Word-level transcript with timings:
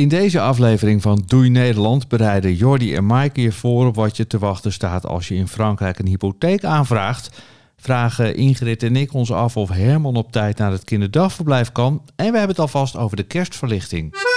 In 0.00 0.08
deze 0.08 0.40
aflevering 0.40 1.02
van 1.02 1.22
Doei 1.26 1.48
Nederland 1.48 2.08
bereiden 2.08 2.54
Jordi 2.54 2.94
en 2.94 3.06
Maaike 3.06 3.40
je 3.40 3.52
voor 3.52 3.86
op 3.86 3.94
wat 3.94 4.16
je 4.16 4.26
te 4.26 4.38
wachten 4.38 4.72
staat 4.72 5.06
als 5.06 5.28
je 5.28 5.34
in 5.34 5.48
Frankrijk 5.48 5.98
een 5.98 6.06
hypotheek 6.06 6.64
aanvraagt. 6.64 7.42
Vragen 7.76 8.36
Ingrid 8.36 8.82
en 8.82 8.96
ik 8.96 9.12
ons 9.12 9.32
af 9.32 9.56
of 9.56 9.68
Herman 9.68 10.16
op 10.16 10.32
tijd 10.32 10.58
naar 10.58 10.72
het 10.72 10.84
kinderdagverblijf 10.84 11.72
kan. 11.72 12.02
En 12.16 12.32
we 12.32 12.38
hebben 12.38 12.48
het 12.48 12.58
alvast 12.58 12.96
over 12.96 13.16
de 13.16 13.22
kerstverlichting. 13.22 14.29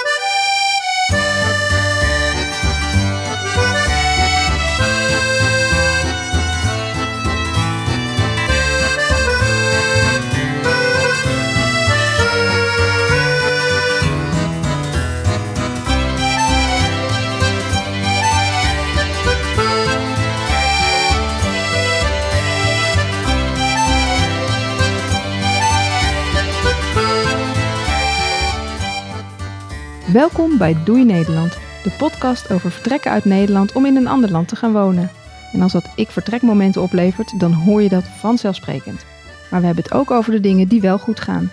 Welkom 30.14 30.58
bij 30.58 30.84
Doei 30.84 31.06
Nederland, 31.06 31.58
de 31.84 31.96
podcast 31.98 32.52
over 32.52 32.72
vertrekken 32.72 33.12
uit 33.12 33.26
Nederland 33.26 33.72
om 33.72 33.86
in 33.86 33.96
een 33.96 34.08
ander 34.08 34.32
land 34.32 34.48
te 34.48 34.56
gaan 34.56 34.74
wonen. 34.74 35.12
En 35.54 35.62
als 35.62 35.72
dat 35.72 35.90
ik 35.96 36.10
vertrekmomenten 36.10 36.82
oplevert, 36.82 37.40
dan 37.40 37.54
hoor 37.54 37.82
je 37.82 37.90
dat 37.90 38.04
vanzelfsprekend. 38.04 39.06
Maar 39.52 39.60
we 39.60 39.66
hebben 39.66 39.84
het 39.84 39.94
ook 39.94 40.12
over 40.12 40.32
de 40.32 40.40
dingen 40.40 40.68
die 40.68 40.82
wel 40.82 41.00
goed 41.00 41.20
gaan. 41.20 41.52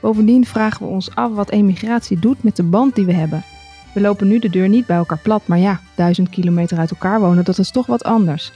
Bovendien 0.00 0.46
vragen 0.46 0.86
we 0.86 0.92
ons 0.92 1.14
af 1.14 1.32
wat 1.32 1.50
emigratie 1.50 2.18
doet 2.18 2.42
met 2.42 2.56
de 2.56 2.62
band 2.62 2.94
die 2.94 3.04
we 3.06 3.12
hebben. 3.12 3.44
We 3.92 4.00
lopen 4.00 4.28
nu 4.28 4.38
de 4.38 4.50
deur 4.50 4.68
niet 4.68 4.86
bij 4.86 4.96
elkaar 4.96 5.20
plat, 5.22 5.46
maar 5.46 5.58
ja, 5.58 5.80
duizend 5.94 6.28
kilometer 6.28 6.78
uit 6.78 6.90
elkaar 6.90 7.20
wonen, 7.20 7.44
dat 7.44 7.58
is 7.58 7.70
toch 7.70 7.86
wat 7.86 8.04
anders. 8.04 8.52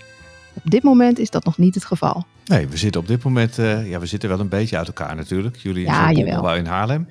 Op 0.53 0.71
dit 0.71 0.83
moment 0.83 1.19
is 1.19 1.31
dat 1.31 1.45
nog 1.45 1.59
niet 1.59 1.75
het 1.75 1.85
geval. 1.85 2.27
Nee, 2.45 2.67
we 2.67 2.77
zitten 2.77 3.01
op 3.01 3.07
dit 3.07 3.25
moment, 3.25 3.59
uh, 3.59 3.91
ja, 3.91 3.99
we 3.99 4.07
zitten 4.07 4.29
wel 4.29 4.41
een 4.41 4.49
beetje 4.49 4.77
uit 4.77 4.87
elkaar 4.87 5.17
natuurlijk. 5.17 5.57
Jullie 5.57 5.85
Ja, 5.85 6.13
wel 6.41 6.55
in 6.55 6.67
Haarlem. 6.67 7.09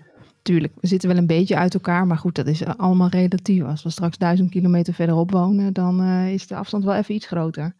Tuurlijk, 0.47 0.73
we 0.81 0.87
zitten 0.87 1.09
wel 1.09 1.17
een 1.17 1.27
beetje 1.27 1.55
uit 1.57 1.73
elkaar, 1.73 2.07
maar 2.07 2.17
goed, 2.17 2.35
dat 2.35 2.47
is 2.47 2.65
allemaal 2.65 3.09
relatief. 3.09 3.63
Als 3.63 3.83
we 3.83 3.89
straks 3.89 4.17
duizend 4.17 4.49
kilometer 4.49 4.93
verderop 4.93 5.31
wonen, 5.31 5.73
dan 5.73 6.01
eh, 6.01 6.33
is 6.33 6.47
de 6.47 6.55
afstand 6.55 6.83
wel 6.83 6.95
even 6.95 7.15
iets 7.15 7.27
groter. 7.27 7.75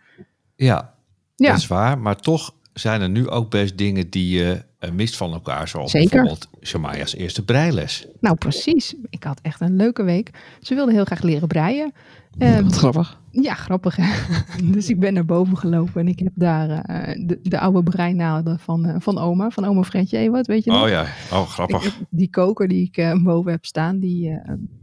Ja, 0.55 0.93
Ja. 1.35 1.47
dat 1.49 1.57
is 1.57 1.67
waar. 1.67 1.97
Maar 1.99 2.15
toch 2.15 2.53
zijn 2.73 3.01
er 3.01 3.09
nu 3.09 3.29
ook 3.29 3.49
best 3.49 3.77
dingen 3.77 4.09
die 4.09 4.37
je 4.37 4.63
eh, 4.79 4.91
mist 4.91 5.17
van 5.17 5.33
elkaar. 5.33 5.67
Zoals 5.67 5.91
Zeker. 5.91 6.09
bijvoorbeeld 6.09 6.49
Shamaya's 6.61 7.15
eerste 7.15 7.45
breiles. 7.45 8.07
Nou, 8.19 8.35
precies. 8.35 8.95
Ik 9.09 9.23
had 9.23 9.39
echt 9.41 9.61
een 9.61 9.75
leuke 9.75 10.03
week. 10.03 10.29
Ze 10.61 10.75
wilde 10.75 10.91
heel 10.91 11.05
graag 11.05 11.21
leren 11.21 11.47
breien. 11.47 11.93
Ehm, 12.37 12.63
Wat 12.69 12.75
grappig. 12.75 13.19
Ja, 13.41 13.53
grappig 13.53 13.95
hè. 13.95 14.13
dus 14.73 14.89
ik 14.89 14.99
ben 14.99 15.13
naar 15.13 15.25
boven 15.25 15.57
gelopen 15.57 16.01
en 16.01 16.07
ik 16.07 16.19
heb 16.19 16.31
daar 16.35 16.69
eh, 16.69 17.25
de, 17.27 17.39
de 17.41 17.59
oude 17.59 17.83
breinaalden 17.83 18.59
van, 18.59 18.85
eh, 18.85 18.95
van 18.99 19.17
oma, 19.17 19.49
van 19.49 19.65
oma 19.65 19.83
Fredje 19.83 20.17
Ewart, 20.17 20.47
weet 20.47 20.63
je 20.63 20.71
nog? 20.71 20.83
Oh 20.83 20.89
ja, 20.89 21.01
oh 21.31 21.47
grappig. 21.47 22.01
die 22.09 22.29
koker 22.29 22.67
die 22.67 22.85
ik 22.85 22.97
eh, 22.97 23.23
boven 23.23 23.51
heb 23.51 23.65
staan, 23.65 23.99
die, 23.99 24.29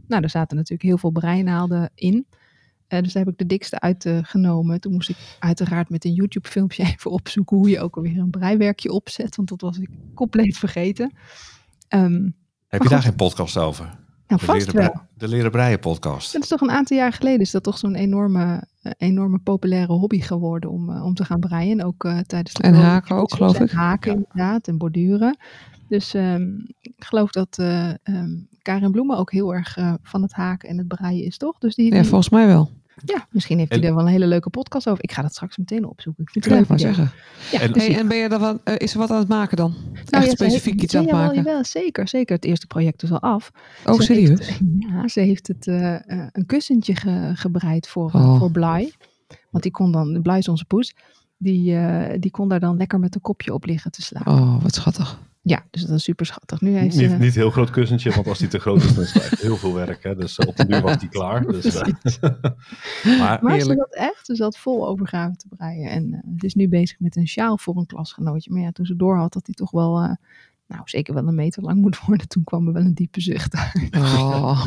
nou, 0.07 0.21
daar 0.21 0.29
zaten 0.29 0.55
natuurlijk 0.55 0.83
heel 0.83 0.97
veel 0.97 1.11
breinaalden 1.11 1.89
in. 1.95 2.25
Dus 2.87 3.13
daar 3.13 3.23
heb 3.23 3.31
ik 3.31 3.37
de 3.39 3.45
dikste 3.45 3.79
uitgenomen. 3.79 4.81
Toen 4.81 4.93
moest 4.93 5.09
ik 5.09 5.17
uiteraard 5.39 5.89
met 5.89 6.05
een 6.05 6.13
YouTube-filmpje 6.13 6.83
even 6.93 7.11
opzoeken 7.11 7.57
hoe 7.57 7.69
je 7.69 7.79
ook 7.79 7.95
alweer 7.95 8.17
een 8.17 8.29
breiwerkje 8.29 8.91
opzet, 8.91 9.35
want 9.35 9.49
dat 9.49 9.61
was 9.61 9.77
ik 9.77 9.89
compleet 10.13 10.57
vergeten. 10.57 11.13
Ehm, 11.87 12.29
Heb 12.67 12.83
je 12.83 12.89
daar 12.89 13.01
geen 13.01 13.15
podcast 13.15 13.57
over? 13.57 14.04
Nou, 14.27 14.39
De 14.39 14.45
vast 14.45 14.73
leren, 14.73 14.91
wel. 14.93 15.01
de 15.17 15.27
leren 15.27 15.51
breien 15.51 15.79
podcast. 15.79 16.33
Dat 16.33 16.41
is 16.41 16.47
toch 16.47 16.61
een 16.61 16.71
aantal 16.71 16.97
jaar 16.97 17.13
geleden 17.13 17.39
is 17.39 17.51
dat 17.51 17.63
toch 17.63 17.77
zo'n 17.77 17.95
enorme, 17.95 18.67
eh, 18.81 18.91
enorme 18.97 19.37
populaire 19.39 19.93
hobby 19.93 20.19
geworden 20.21 20.69
om, 20.69 20.89
eh, 20.89 21.03
om 21.05 21.13
te 21.13 21.25
gaan 21.25 21.39
breien. 21.39 21.79
En 21.79 21.85
ook 21.85 22.03
eh, 22.03 22.17
tijdens 22.19 22.53
de 22.53 22.63
En 22.63 22.73
haken 22.73 23.15
ook, 23.15 23.33
geloof 23.33 23.55
En 23.59 23.63
ik. 23.65 23.71
haken 23.71 24.13
inderdaad 24.13 24.67
en 24.67 24.77
borduren. 24.77 25.37
Dus 25.89 26.13
ehm, 26.13 26.43
ik 26.81 26.93
geloof 26.97 27.31
dat 27.31 27.57
eh 27.57 27.89
ehm, 28.03 28.29
Karin 28.61 28.91
Bloemen 28.91 29.17
ook 29.17 29.31
heel 29.31 29.53
erg 29.53 29.77
van 30.03 30.21
het 30.21 30.33
haken 30.33 30.69
en 30.69 30.77
het 30.77 30.87
breien 30.87 31.23
is, 31.25 31.37
toch? 31.37 31.57
Dus 31.57 31.75
die, 31.75 31.85
Ja, 31.93 31.99
die- 31.99 32.09
volgens 32.09 32.29
mij 32.29 32.47
wel. 32.47 32.69
Ja, 33.05 33.27
misschien 33.29 33.57
heeft 33.57 33.71
hij 33.71 33.83
er 33.83 33.95
wel 33.95 34.03
een 34.05 34.11
hele 34.11 34.27
leuke 34.27 34.49
podcast 34.49 34.87
over. 34.89 35.03
Ik 35.03 35.11
ga 35.11 35.21
dat 35.21 35.31
straks 35.31 35.57
meteen 35.57 35.85
opzoeken. 35.85 36.23
Ik 36.23 36.29
vind 36.29 36.45
het 36.45 36.53
Ja, 36.53 36.59
wou 36.59 36.69
leuk 36.79 36.79
idee. 36.79 36.93
zeggen. 36.93 37.17
Ja, 37.51 37.59
En- 37.61 37.73
Hey, 37.79 37.87
ik- 37.87 37.97
en 37.97 38.07
ben 38.07 38.17
je 38.17 38.29
dan 38.29 38.39
wat, 38.39 38.59
eh, 38.63 38.73
is 38.77 38.93
er 38.93 38.99
wat 38.99 39.11
aan 39.11 39.17
het 39.19 39.27
maken 39.27 39.57
dan? 39.57 39.73
nou 39.93 40.03
Echt 40.09 40.25
ja, 40.25 40.29
specifiek 40.31 40.71
heeft- 40.73 40.83
iets 40.83 40.95
aan 40.95 41.03
het 41.03 41.11
maken? 41.11 41.35
jawel, 41.35 41.63
zeker, 41.65 42.07
zeker. 42.07 42.35
Het 42.35 42.45
eerste 42.45 42.67
project 42.67 43.03
is 43.03 43.11
al 43.11 43.21
af. 43.21 43.51
Oh, 43.85 43.95
Ze 43.95 44.01
serieus? 44.01 44.47
Heeft, 44.47 44.59
ja, 44.89 45.07
ze 45.07 45.19
heeft 45.19 45.47
het, 45.47 45.67
eh, 45.67 45.93
eh, 46.11 46.27
een 46.31 46.45
kussentje 46.45 46.95
ge- 46.95 47.31
gebreid 47.35 47.87
voor, 47.87 48.11
Oh. 48.13 48.39
voor 48.39 48.51
Blai. 48.51 48.93
Want 49.49 49.63
die 49.63 49.71
kon 49.73 49.91
dan, 49.91 50.21
Blai 50.21 50.39
is 50.39 50.47
onze 50.47 50.65
poes, 50.65 50.95
die, 51.37 51.75
eh, 51.77 52.19
die 52.19 52.31
kon 52.31 52.49
daar 52.49 52.59
dan 52.59 52.77
lekker 52.77 52.99
met 52.99 53.15
een 53.15 53.21
kopje 53.21 53.53
op 53.53 53.65
liggen 53.65 53.91
te 53.91 54.01
slapen. 54.01 54.31
Oh, 54.33 54.61
wat 54.63 54.73
schattig. 54.75 55.19
Ja, 55.47 55.65
dus 55.71 55.81
dat 55.81 55.97
is 55.97 56.03
super 56.03 56.25
schattig. 56.25 56.61
Nu 56.61 56.77
heeft 56.77 56.95
Niet, 56.95 57.09
ze... 57.09 57.15
niet 57.17 57.35
heel 57.35 57.49
groot 57.51 57.69
kussentje, 57.69 58.11
want 58.11 58.27
als 58.27 58.37
die 58.37 58.47
te 58.47 58.59
groot 58.59 58.83
is, 58.83 58.93
dan 58.93 59.03
is 59.03 59.13
het 59.13 59.23
echt 59.23 59.41
heel 59.41 59.57
veel 59.57 59.73
werk. 59.73 60.03
Hè? 60.03 60.15
Dus 60.15 60.37
eh, 60.37 60.47
op 60.47 60.55
de 60.55 60.65
duur 60.65 60.81
was 60.81 60.97
die 60.97 61.09
klaar. 61.09 61.45
Dus, 61.51 61.79
eh, 61.79 62.29
Maar 63.19 63.39
Maar 63.41 63.59
ze 63.59 63.65
zat 63.65 63.93
echt, 63.95 64.25
ze 64.25 64.35
zat 64.35 64.57
vol 64.57 64.87
overgave 64.87 65.35
te 65.35 65.47
breien. 65.49 65.89
En 65.89 66.13
eh, 66.13 66.19
ze 66.39 66.45
is 66.45 66.53
nu 66.55 66.67
bezig 66.69 66.99
met 66.99 67.15
een 67.15 67.27
sjaal 67.27 67.57
voor 67.57 67.77
een 67.77 67.85
klasgenootje. 67.85 68.51
Maar 68.53 68.61
ja, 68.61 68.71
toen 68.71 68.85
ze 68.85 68.95
doorhad 68.95 69.33
dat 69.33 69.45
die 69.45 69.55
toch 69.55 69.71
wel, 69.71 69.97
eh, 70.01 70.11
nou 70.67 70.81
zeker 70.85 71.13
wel 71.13 71.27
een 71.27 71.35
meter 71.35 71.63
lang 71.63 71.81
moet 71.81 71.99
worden, 72.05 72.27
toen 72.27 72.43
kwam 72.43 72.67
er 72.67 72.73
wel 72.73 72.81
een 72.83 72.93
diepe 72.93 73.21
zucht 73.21 73.55
uit. 73.55 73.95
Oh. 73.95 74.65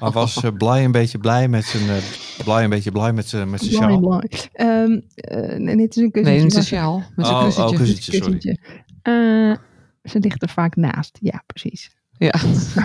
Maar 0.00 0.10
was 0.12 0.42
eh, 0.42 0.50
Blij 0.58 0.84
een 0.84 0.92
beetje 0.92 1.18
blij 1.18 1.48
met 1.48 1.64
zijn, 1.64 1.88
eh, 1.88 2.44
blij 2.44 2.64
een 2.64 2.70
beetje 2.70 2.90
blij 2.92 3.12
met 3.12 3.28
zijn, 3.28 3.50
met 3.50 3.60
zijn 3.60 3.72
sjaal? 3.72 4.00
blai. 4.00 4.28
Ehm, 4.52 5.00
eh, 5.14 5.58
nee, 5.58 5.80
het 5.80 5.96
is 5.96 6.02
een 6.02 6.10
kussentje. 6.10 6.22
Nee, 6.22 6.42
niet 6.42 6.52
maar- 6.52 6.62
sociaal. 6.62 7.02
Met 7.16 7.26
zijn 7.26 7.38
Oh, 7.38 7.42
oh, 7.58 7.76
kussentje. 7.76 8.10
kussentje, 8.18 8.58
sorry. 9.02 9.58
Ze 10.04 10.18
ligt 10.20 10.42
er 10.42 10.48
vaak 10.48 10.76
naast. 10.76 11.18
Ja, 11.20 11.42
precies. 11.46 11.96
Ja. 12.18 12.34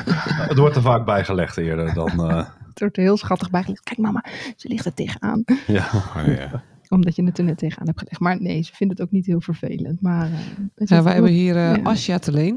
het 0.51 0.57
wordt 0.57 0.75
er 0.75 0.81
vaak 0.81 1.05
bijgelegd 1.05 1.57
eerder 1.57 1.93
dan... 1.93 2.29
eh, 2.29 2.37
Het 2.67 2.79
wordt 2.79 2.97
er 2.97 3.03
heel 3.03 3.17
schattig 3.17 3.49
bijgelegd. 3.49 3.83
Kijk 3.83 3.97
mama, 3.99 4.23
ze 4.55 4.67
ligt 4.67 4.85
er 4.85 4.93
tegenaan. 4.93 5.43
ja. 5.67 5.87
Oh, 5.93 6.25
ja. 6.25 6.63
Omdat 6.89 7.15
je 7.15 7.23
het 7.23 7.37
er 7.37 7.43
net 7.43 7.57
tegenaan 7.57 7.85
hebt 7.87 7.99
gelegd. 7.99 8.19
Maar 8.19 8.41
nee, 8.41 8.61
ze 8.63 8.75
vindt 8.75 8.93
het 8.97 9.01
ook 9.01 9.11
niet 9.11 9.25
heel 9.25 9.41
vervelend. 9.41 10.01
Maar, 10.01 10.25
eh, 10.25 10.31
het 10.75 10.89
Ja, 10.89 10.97
is 10.97 11.03
wij 11.03 11.13
hebben 11.13 11.31
hier 11.31 11.55
eh 11.55 11.75
Ja. 11.75 11.79
Asja 11.83 12.17
te 12.19 12.31
leen. 12.31 12.53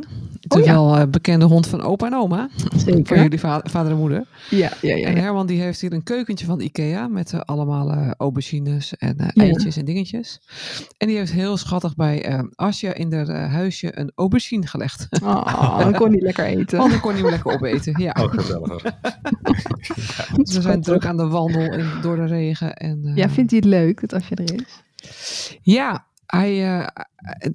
Oh, 0.49 0.59
De 0.59 0.59
ja. 0.65 0.73
wel 0.73 0.97
eh, 0.97 1.07
bekende 1.09 1.45
hond 1.45 1.67
van 1.67 1.81
opa 1.83 2.07
en 2.07 2.15
oma. 2.15 2.49
Voor 2.57 2.79
Zeker. 2.81 3.23
jullie 3.23 3.41
va- 3.41 3.61
vader 3.65 3.93
en 3.93 3.99
moeder. 3.99 4.27
Ja, 4.51 4.73
ja, 4.81 4.97
ja. 4.97 5.07
En. 5.07 5.17
Herman 5.17 5.47
die 5.47 5.61
heeft 5.61 5.81
hier 5.81 5.93
een 5.93 6.03
keukentje 6.03 6.47
van 6.47 6.61
Ikea. 6.61 7.09
Met 7.09 7.47
allemaal 7.47 7.91
eh, 7.91 8.11
aubergines 8.17 8.97
en 8.97 9.19
eh, 9.19 9.27
Ja. 9.33 9.43
eitjes 9.43 9.77
en 9.77 9.85
dingetjes. 9.85 10.41
En 10.99 11.07
die 11.07 11.17
heeft 11.17 11.33
heel 11.33 11.57
schattig 11.57 11.95
bij 11.95 12.25
eh 12.25 12.41
Asja 12.55 12.95
in 12.95 13.13
haar 13.13 13.49
huisje 13.51 13.99
een 13.99 14.13
aubergine 14.15 14.67
gelegd. 14.67 15.07
Oh, 15.23 15.79
dan 15.79 15.93
kon 15.95 16.11
hij 16.11 16.21
lekker 16.21 16.45
eten. 16.45 16.79
Dan 16.79 17.01
kon 17.01 17.11
hij 17.13 17.21
hem 17.21 17.31
lekker 17.31 17.53
opeten. 17.53 18.01
Ja. 18.01 18.17
Ook 18.21 18.33
gezelliger. 18.41 18.95
Ze 20.43 20.61
zijn 20.69 20.83
druk 20.83 21.07
aan 21.07 21.17
de 21.17 21.27
wandel 21.27 21.61
in, 21.73 21.87
door 22.03 22.17
de 22.17 22.27
regen. 22.27 22.75
En, 22.77 23.01
eh, 23.05 23.17
Ja, 23.17 23.29
vindt 23.29 23.51
hij 23.51 23.61
het 23.63 23.69
leuk 23.69 24.09
dat 24.09 24.22
is? 24.31 25.59
Ja, 25.63 26.07
hij, 26.27 26.79
eh, 26.79 26.87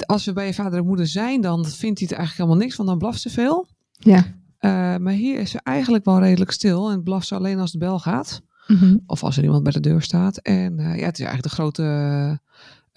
als 0.05 0.25
we 0.25 0.33
bij 0.33 0.45
je 0.45 0.53
vader 0.53 0.79
en 0.79 0.85
moeder 0.85 1.07
zijn, 1.07 1.41
dan 1.41 1.65
vindt 1.65 1.99
hij 1.99 2.07
het 2.09 2.17
eigenlijk 2.17 2.33
helemaal 2.37 2.57
niks, 2.57 2.75
want 2.75 2.89
dan 2.89 2.97
blaft 2.97 3.21
ze 3.21 3.29
veel. 3.29 3.67
Ja. 3.91 4.25
Eh, 4.57 4.71
maar 4.97 5.13
hier 5.13 5.39
is 5.39 5.51
ze 5.51 5.59
eigenlijk 5.63 6.05
wel 6.05 6.19
redelijk 6.19 6.51
stil 6.51 6.91
en 6.91 7.03
blaft 7.03 7.27
ze 7.27 7.35
alleen 7.35 7.59
als 7.59 7.71
de 7.71 7.77
bel 7.77 7.99
gaat. 7.99 8.41
Mhm. 8.67 8.97
Of 9.05 9.23
als 9.23 9.37
er 9.37 9.43
iemand 9.43 9.63
bij 9.63 9.71
de 9.71 9.79
deur 9.79 10.01
staat. 10.01 10.37
En 10.37 10.79
eh, 10.79 10.99
ja, 10.99 11.05
het 11.05 11.19
is 11.19 11.25
eigenlijk 11.25 11.43
de 11.43 11.49
grote, 11.49 12.39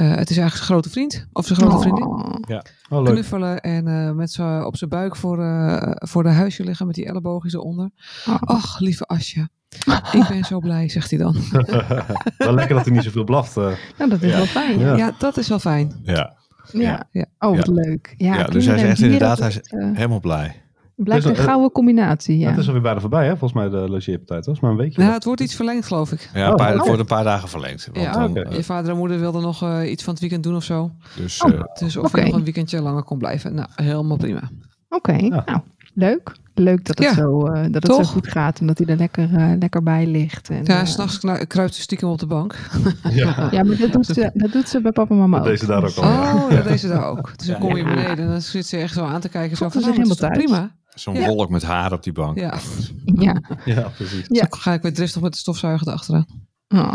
eh, 0.00 0.08
het 0.16 0.30
is 0.30 0.36
eigenlijk 0.36 0.50
zijn 0.56 0.62
grote 0.62 0.90
vriend. 0.90 1.26
Of 1.32 1.46
zijn 1.46 1.58
grote 1.58 1.78
vriendin. 1.78 2.04
Oh. 2.06 2.34
Oh, 2.90 3.02
leuk. 3.02 3.12
Knuffelen 3.12 3.60
en 3.60 3.86
eh, 3.88 4.10
met 4.12 4.30
z'n 4.32 4.62
op 4.66 4.76
zijn 4.76 4.90
buik 4.90 5.16
voor, 5.16 5.42
eh, 5.44 5.92
voor 5.94 6.22
de 6.22 6.28
huisje 6.28 6.64
liggen 6.64 6.86
met 6.86 6.94
die 6.94 7.06
elleboogjes 7.06 7.54
eronder. 7.54 7.90
Oh. 8.28 8.36
Ach, 8.40 8.78
lieve 8.78 9.06
Asja. 9.06 9.48
Ik 10.12 10.24
ben 10.28 10.44
zo 10.44 10.58
blij, 10.58 10.88
zegt 10.88 11.10
hij 11.10 11.18
dan. 11.18 11.36
Wel 12.38 12.54
lekker 12.54 12.74
dat 12.76 12.84
hij 12.84 12.94
niet 12.94 13.02
zoveel 13.04 13.24
blaft. 13.24 13.56
eh. 13.56 13.70
Nou, 13.98 14.10
dat 14.10 14.22
is 14.22 14.30
Ja. 14.30 14.36
wel 14.36 14.46
fijn. 14.46 14.78
Ja. 14.78 14.86
Ja. 14.90 14.96
Ja, 14.96 15.12
dat 15.18 15.36
is 15.36 15.48
wel 15.48 15.58
fijn. 15.58 16.00
Ja. 16.02 16.36
Ja. 16.72 17.08
Ja. 17.10 17.24
Oh, 17.38 17.56
wat 17.56 17.66
Ja. 17.66 17.72
leuk. 17.72 18.14
Ja, 18.16 18.36
Ja, 18.38 18.44
dus 18.44 18.66
hij 18.66 18.76
is 18.76 18.82
echt 18.82 19.00
inderdaad, 19.00 19.38
hij 19.38 19.48
is 19.48 19.60
helemaal 19.70 20.20
blij. 20.20 20.62
Blijkt 21.04 21.22
Dus, 21.24 21.32
een 21.32 21.38
eh, 21.38 21.44
gouden 21.44 21.72
combinatie. 21.72 22.38
Ja. 22.38 22.50
Het 22.50 22.58
is 22.58 22.66
alweer 22.66 22.82
bijna 22.82 23.00
voorbij, 23.00 23.24
hè? 23.24 23.30
volgens 23.36 23.52
mij, 23.52 23.68
de 23.68 23.88
logeerpartij. 23.88 24.52
Is 24.54 24.60
maar 24.60 24.70
een 24.70 24.76
weekje. 24.76 25.00
Nou, 25.02 25.12
het 25.14 25.24
wordt 25.24 25.40
iets 25.40 25.54
verlengd, 25.54 25.86
geloof 25.86 26.12
ik. 26.12 26.30
Ja, 26.34 26.44
een 26.44 26.50
Oh, 26.50 26.56
paar, 26.56 26.68
oh. 26.72 26.76
het 26.76 26.84
wordt 26.86 27.00
een 27.00 27.06
paar 27.06 27.24
dagen 27.24 27.48
verlengd. 27.48 27.88
Want 27.92 28.04
Ja, 28.06 28.12
dan, 28.12 28.30
oké. 28.30 28.40
eh, 28.40 28.56
Je 28.56 28.64
vader 28.64 28.90
en 28.90 28.96
moeder 28.96 29.18
wilden 29.20 29.42
nog 29.42 29.62
eh, 29.62 29.90
iets 29.90 30.02
van 30.04 30.12
het 30.12 30.22
weekend 30.22 30.42
doen 30.42 30.56
of 30.56 30.64
zo. 30.64 30.90
dus, 31.16 31.42
Oh. 31.42 31.52
eh, 31.52 31.60
Dus 31.78 31.96
of 31.96 32.16
je 32.16 32.22
nog 32.24 32.34
een 32.34 32.44
weekendje 32.44 32.82
langer 32.82 33.02
kon 33.02 33.18
blijven. 33.18 33.54
Nou, 33.54 33.68
helemaal 33.74 34.16
prima. 34.16 34.50
Oké, 34.88 35.12
Ja. 35.12 35.42
nou, 35.46 35.60
leuk. 35.94 36.32
Leuk 36.54 36.84
dat 36.84 36.98
het, 36.98 37.06
Ja, 37.08 37.14
zo, 37.14 37.46
eh, 37.46 37.62
dat 37.72 37.82
het 37.82 37.94
zo 37.94 38.02
goed 38.02 38.28
gaat 38.28 38.60
en 38.60 38.66
dat 38.66 38.78
hij 38.78 38.86
er 38.86 38.96
lekker, 38.96 39.34
eh, 39.34 39.52
lekker 39.58 39.82
bij 39.82 40.06
ligt. 40.06 40.48
En, 40.50 40.64
Ja, 40.64 40.80
eh, 40.80 40.86
s'nachts 40.86 41.18
kruipt 41.46 41.74
ze 41.74 41.80
stiekem 41.80 42.08
op 42.08 42.18
de 42.18 42.26
bank. 42.26 42.54
ja. 43.10 43.48
ja, 43.52 43.62
maar 43.62 43.76
dat 43.76 43.92
doet, 43.92 44.06
ze, 44.06 44.30
dat 44.34 44.52
doet 44.52 44.68
ze 44.68 44.80
bij 44.80 44.92
papa 44.92 45.10
en 45.14 45.18
mama 45.20 45.36
Dat 45.36 45.46
ook. 45.46 45.50
deed 45.52 45.60
ze 45.60 45.66
daar 45.66 45.84
ook 45.84 45.96
al. 45.96 46.02
ja. 46.04 46.34
Oh, 46.34 46.50
dat 46.50 46.64
deed 46.64 46.80
ze 46.80 46.88
daar 46.88 47.04
ook. 47.06 47.32
Dus 47.38 47.46
dan 47.46 47.58
kom 47.58 47.76
je 47.76 47.82
Ja. 47.84 47.94
beneden 47.94 48.18
en 48.24 48.28
dan 48.30 48.40
zit 48.40 48.66
ze 48.66 48.76
echt 48.76 48.94
zo 48.94 49.04
aan 49.04 49.20
te 49.20 49.28
kijken. 49.28 49.56
Zo 49.56 49.68
van, 49.68 49.80
zijn 49.82 49.94
nou, 49.94 50.08
het 50.08 50.12
is 50.12 50.20
helemaal 50.20 50.46
toch 50.46 50.46
prima? 50.46 50.70
Zo'n 50.94 51.14
Ja. 51.14 51.26
wolk 51.26 51.50
met 51.50 51.62
haar 51.62 51.92
op 51.92 52.02
die 52.02 52.12
bank. 52.12 52.38
Ja, 52.38 52.58
Ja. 53.04 53.40
Ja, 53.64 53.88
precies. 53.88 54.24
Ja. 54.28 54.46
zo 54.50 54.56
ga 54.58 54.72
ik 54.72 54.82
weer 54.82 54.94
driftig 54.94 55.22
met 55.22 55.32
de 55.32 55.38
stofzuiger 55.38 55.88
erachteraan. 55.88 56.26
Oh, 56.68 56.92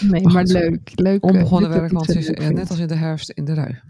nee, 0.00 0.22
Maar 0.22 0.44
leuk. 0.44 0.90
leuk 0.94 1.24
Onbegonnen 1.24 1.70
werk, 1.70 1.92
want 1.92 2.08
is 2.16 2.28
net 2.52 2.70
als 2.70 2.78
in 2.78 2.86
de 2.86 2.94
herfst 2.94 3.30
in 3.30 3.44
de 3.44 3.54
rui. 3.54 3.80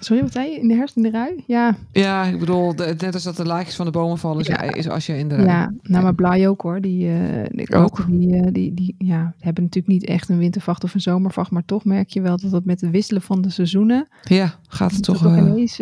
Sorry, 0.00 0.22
wat 0.22 0.32
zei 0.32 0.50
je? 0.50 0.58
In 0.60 0.68
de 0.68 0.74
herfst 0.74 0.96
in 0.96 1.02
de 1.02 1.10
rui? 1.10 1.42
Ja, 1.46 1.76
Ja, 1.92 2.24
ik 2.24 2.38
bedoel, 2.38 2.76
de- 2.76 2.94
net 2.98 3.14
als 3.14 3.22
dat 3.22 3.36
de 3.36 3.44
laagjes 3.44 3.76
van 3.76 3.84
de 3.86 3.90
bomen 3.92 4.18
vallen, 4.18 4.40
is, 4.40 4.46
Ja. 4.46 4.60
is 4.62 4.88
als 4.88 5.06
je 5.06 5.18
in 5.18 5.28
de 5.28 5.34
rui. 5.34 5.46
ja. 5.48 5.72
nou 5.82 6.02
maar 6.02 6.14
Blij 6.14 6.48
ook 6.48 6.60
hoor. 6.60 6.80
Die, 6.80 7.08
eh 7.08 7.64
katten 7.64 8.18
Die, 8.18 8.34
eh, 8.34 8.52
die, 8.52 8.74
die 8.74 8.94
ja, 8.98 9.34
hebben 9.38 9.62
natuurlijk 9.64 9.92
niet 9.94 10.04
echt 10.06 10.28
een 10.28 10.38
wintervacht 10.38 10.84
of 10.84 10.94
een 10.94 11.00
zomervacht, 11.00 11.50
maar 11.50 11.64
toch 11.64 11.84
merk 11.84 12.08
je 12.10 12.20
wel 12.20 12.36
dat 12.36 12.50
het 12.52 12.64
met 12.64 12.80
het 12.80 12.90
wisselen 12.90 13.22
van 13.22 13.42
de 13.42 13.50
seizoenen 13.50 14.08
Ja, 14.22 14.54
gaat 14.68 14.92
het 14.92 15.02
toch... 15.02 15.26
eh, 15.26 15.36
ineens 15.36 15.80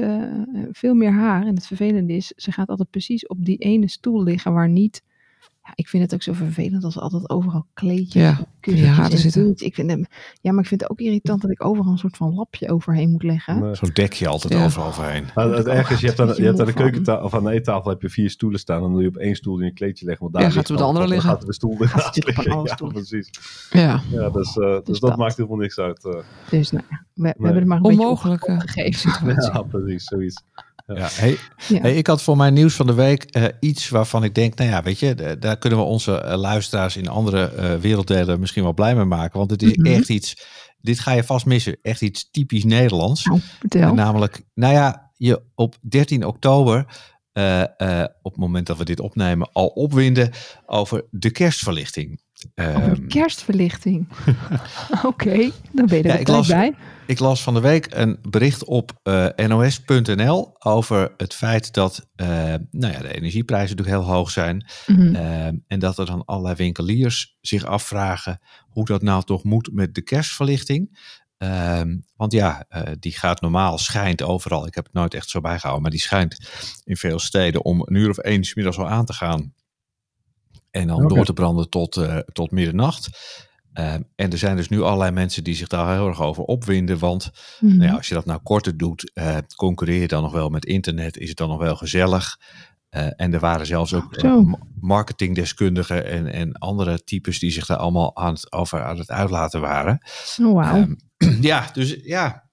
veel 0.72 0.94
meer 0.94 1.12
haar. 1.12 1.46
En 1.46 1.54
het 1.54 1.66
vervelende 1.66 2.12
is, 2.12 2.32
ze 2.36 2.52
gaat 2.52 2.68
altijd 2.68 2.90
precies 2.90 3.26
op 3.26 3.44
die 3.44 3.56
ene 3.58 3.88
stoel 3.88 4.22
liggen 4.22 4.52
waar 4.52 4.68
niet... 4.68 5.02
Ja, 5.66 5.72
ik 5.75 5.88
vind 5.88 6.02
het 6.02 6.14
ook 6.14 6.22
zo 6.22 6.32
vervelend 6.32 6.84
als 6.84 6.96
er 6.96 7.02
altijd 7.02 7.31
overal 7.31 7.66
kleedjes 7.75 8.22
Ja, 8.22 8.28
en 8.38 8.46
kussentjes 8.61 9.25
en 9.25 9.31
zitten. 9.31 9.66
Ik 9.66 9.75
vind 9.75 9.90
hem, 9.90 10.05
ja, 10.40 10.52
maar 10.52 10.62
ik 10.62 10.69
vind 10.69 10.81
het 10.81 10.90
ook 10.90 10.99
irritant 11.00 11.43
dat 11.43 11.50
ik 11.50 11.64
overal 11.64 11.93
een 11.93 11.99
soort 11.99 12.16
van 12.16 12.34
lapje 12.34 12.69
overheen 12.70 13.11
moet 13.11 13.22
leggen. 13.22 13.61
Nee. 13.61 13.75
Zo'n 13.75 13.90
dekje 13.93 14.28
altijd 14.28 14.52
Ja. 14.52 14.64
overal 14.64 14.87
overheen. 14.88 15.25
Maar 15.34 15.49
het 15.50 15.66
ergste 15.66 15.94
is, 15.94 16.00
je 16.00 16.06
hebt 16.06 16.20
aan, 16.20 16.26
Beetje 16.26 16.43
je 16.43 16.49
hebt 16.49 16.61
aan 16.61 16.66
de 16.66 16.72
keukentafel 16.72 17.25
of 17.25 17.34
aan 17.34 17.44
de 17.44 17.50
eettafel 17.50 17.90
heb 17.90 18.02
je 18.02 18.08
vier 18.11 18.31
stoelen 18.31 18.61
staan. 18.61 18.81
Dan 18.81 18.93
doe 18.93 19.02
je 19.02 19.08
op 19.08 19.16
één 19.16 19.34
stoel 19.34 19.58
in 19.58 19.64
je 19.64 19.72
kleedje 19.72 20.05
leggen. 20.06 20.22
Want 20.22 20.34
daar 20.37 20.43
Ja, 20.44 20.50
gaat 20.50 20.58
op 20.61 20.66
de 20.66 20.75
dan- 20.75 20.87
andere 20.87 21.05
dan 21.05 21.14
liggen. 21.14 21.31
Gaat 21.31 21.46
de 21.46 21.52
stoel 21.52 21.70
een 21.72 21.78
liggen. 21.78 22.62
Ja, 22.64 22.75
stoel. 22.75 22.93
precies. 22.93 23.31
ja, 23.70 24.00
Ja, 24.10 24.31
dus, 24.31 24.56
eh, 24.56 24.64
dus, 24.70 24.81
Dus 24.84 25.00
dat, 25.00 25.10
dat. 25.10 25.19
maakt 25.19 25.37
helemaal 25.37 25.58
niks 25.58 25.78
uit. 25.78 26.05
eh. 26.05 26.12
Dus 26.50 26.70
nou 26.70 26.84
ja, 26.90 26.96
we, 27.14 27.22
we 27.22 27.22
Nee. 27.22 27.32
hebben 27.37 27.62
er 27.62 27.67
maar 27.69 27.76
een 27.76 27.82
beetje 27.82 28.00
onmogelijk. 28.00 28.43
eh, 28.43 28.55
opgegeven. 28.55 29.34
ja, 29.52 29.62
precies, 29.62 30.05
zoiets. 30.05 30.43
Ja, 30.86 31.08
hey, 31.10 31.38
Ja. 31.69 31.81
hey, 31.81 31.96
ik 31.96 32.06
had 32.06 32.22
voor 32.22 32.36
mijn 32.36 32.54
nieuws 32.54 32.75
van 32.75 32.86
de 32.86 32.94
week 32.94 33.22
eh, 33.25 33.44
iets 33.60 33.88
waarvan 33.88 34.25
ik 34.25 34.34
denk, 34.34 34.54
nou 34.54 34.70
ja, 34.70 34.82
weet 34.82 34.98
je, 34.98 35.36
daar 35.38 35.56
kunnen 35.58 35.78
we 35.78 35.84
onze 35.84 36.16
eh, 36.20 36.38
luisteraars 36.38 36.96
in 36.96 37.08
andere 37.08 37.44
eh, 37.44 37.75
werelddelen 37.76 38.40
misschien 38.40 38.62
wel 38.62 38.72
blij 38.75 38.94
mee 38.94 39.04
maken. 39.04 39.38
Want 39.38 39.50
het 39.50 39.62
is 39.62 39.76
Mhm. 39.76 39.86
echt 39.86 40.08
iets, 40.08 40.46
dit 40.81 40.98
ga 41.00 41.12
je 41.12 41.25
vast 41.25 41.46
missen, 41.46 41.76
echt 41.82 42.02
iets 42.02 42.31
typisch 42.31 42.64
Nederlands. 42.64 43.25
Nou. 43.25 43.40
Namelijk, 43.94 44.42
nou 44.54 44.72
ja, 44.75 45.10
je 45.16 45.42
op 45.54 45.76
13 45.81 46.25
oktober, 46.26 46.86
eh, 47.32 47.62
eh, 47.62 48.08
op 48.22 48.32
het 48.32 48.40
moment 48.40 48.66
dat 48.66 48.76
we 48.78 48.84
dit 48.84 49.00
opnemen, 49.00 49.48
al 49.52 49.66
opwinden 49.66 50.31
over 50.66 51.04
de 51.10 51.31
kerstverlichting. 51.31 52.20
Ehm, 52.55 53.06
kerstverlichting. 53.06 54.08
Oké, 55.02 55.50
dan 55.73 55.87
ben 55.87 55.96
je 55.96 56.02
er 56.02 56.06
Ja, 56.06 56.17
ik 56.17 56.29
las- 56.29 56.49
bij. 56.49 56.75
Ik 57.06 57.19
las 57.19 57.43
van 57.43 57.55
de 57.55 57.61
week 57.61 57.87
een 57.91 58.19
bericht 58.29 58.64
op 58.64 58.93
eh, 59.02 59.26
nos.nl 59.46 60.55
over 60.58 61.12
het 61.17 61.35
feit 61.35 61.73
dat 61.73 62.08
eh, 62.14 62.26
nou 62.70 62.93
ja, 62.93 62.99
de 63.00 63.14
energieprijzen 63.14 63.76
natuurlijk 63.76 64.05
heel 64.06 64.14
hoog 64.14 64.31
zijn. 64.31 64.67
Mhm. 64.87 65.14
Ehm, 65.14 65.56
en 65.67 65.79
dat 65.79 65.99
er 65.99 66.06
dan 66.06 66.25
allerlei 66.25 66.55
winkeliers 66.56 67.37
zich 67.41 67.64
afvragen 67.64 68.41
hoe 68.69 68.85
dat 68.85 69.02
nou 69.02 69.23
toch 69.23 69.44
moet 69.44 69.70
met 69.73 69.94
de 69.94 70.02
kerstverlichting. 70.02 70.99
Ehm, 71.38 71.96
want 72.17 72.32
ja, 72.32 72.64
eh, 72.69 72.93
die 72.99 73.12
gaat 73.12 73.41
normaal, 73.41 73.79
schijnt 73.79 74.23
overal. 74.23 74.67
Ik 74.67 74.75
heb 74.75 74.85
het 74.85 74.94
nooit 74.94 75.14
echt 75.14 75.29
zo 75.29 75.41
bijgehouden, 75.41 75.82
maar 75.82 75.91
die 75.91 76.00
schijnt 76.00 76.49
in 76.85 76.96
veel 76.96 77.19
steden 77.19 77.64
om 77.64 77.81
een 77.85 77.94
uur 77.94 78.11
of 78.11 78.19
één 78.19 78.44
middags 78.55 78.79
al 78.79 78.88
aan 78.88 79.05
te 79.05 79.12
gaan. 79.12 79.52
En 80.80 80.86
dan 80.86 81.08
door 81.08 81.24
te 81.24 81.32
branden 81.32 81.68
tot, 81.70 81.96
eh, 81.96 82.16
tot 82.32 82.50
middernacht. 82.50 83.08
Ehm, 83.72 84.02
en 84.14 84.30
er 84.32 84.38
zijn 84.38 84.56
dus 84.56 84.68
nu 84.68 84.82
allerlei 84.82 85.10
mensen 85.10 85.44
die 85.44 85.54
zich 85.54 85.68
daar 85.68 85.92
heel 85.94 86.06
erg 86.08 86.20
over 86.22 86.42
opwinden. 86.44 86.98
Want 86.98 87.30
Mhm. 87.60 87.76
nou 87.76 87.90
ja, 87.90 87.96
als 87.96 88.08
je 88.08 88.14
dat 88.14 88.24
nou 88.26 88.40
korter 88.42 88.76
doet, 88.76 89.10
eh, 89.14 89.36
concurreer 89.56 90.00
je 90.00 90.08
dan 90.08 90.22
nog 90.22 90.32
wel 90.32 90.48
met 90.48 90.64
internet, 90.64 91.16
is 91.16 91.28
het 91.28 91.36
dan 91.38 91.48
nog 91.48 91.58
wel 91.58 91.76
gezellig. 91.76 92.36
Eh, 92.88 93.06
en 93.16 93.32
er 93.34 93.40
waren 93.40 93.66
zelfs 93.66 93.94
ook 93.94 94.16
marketingdeskundigen 94.80 96.06
en, 96.06 96.26
en 96.26 96.52
andere 96.52 97.04
types 97.04 97.38
die 97.38 97.50
zich 97.50 97.66
daar 97.66 97.76
allemaal 97.76 98.16
aan 98.16 98.32
het, 98.32 98.52
over 98.52 98.84
aan 98.84 98.98
het 98.98 99.10
uitlaten 99.10 99.60
waren. 99.60 99.98
Oh, 100.42 100.52
wauw. 100.54 100.74
Ehm, 100.74 100.94
ja, 101.50 101.70
dus 101.72 101.96
ja. 102.02 102.48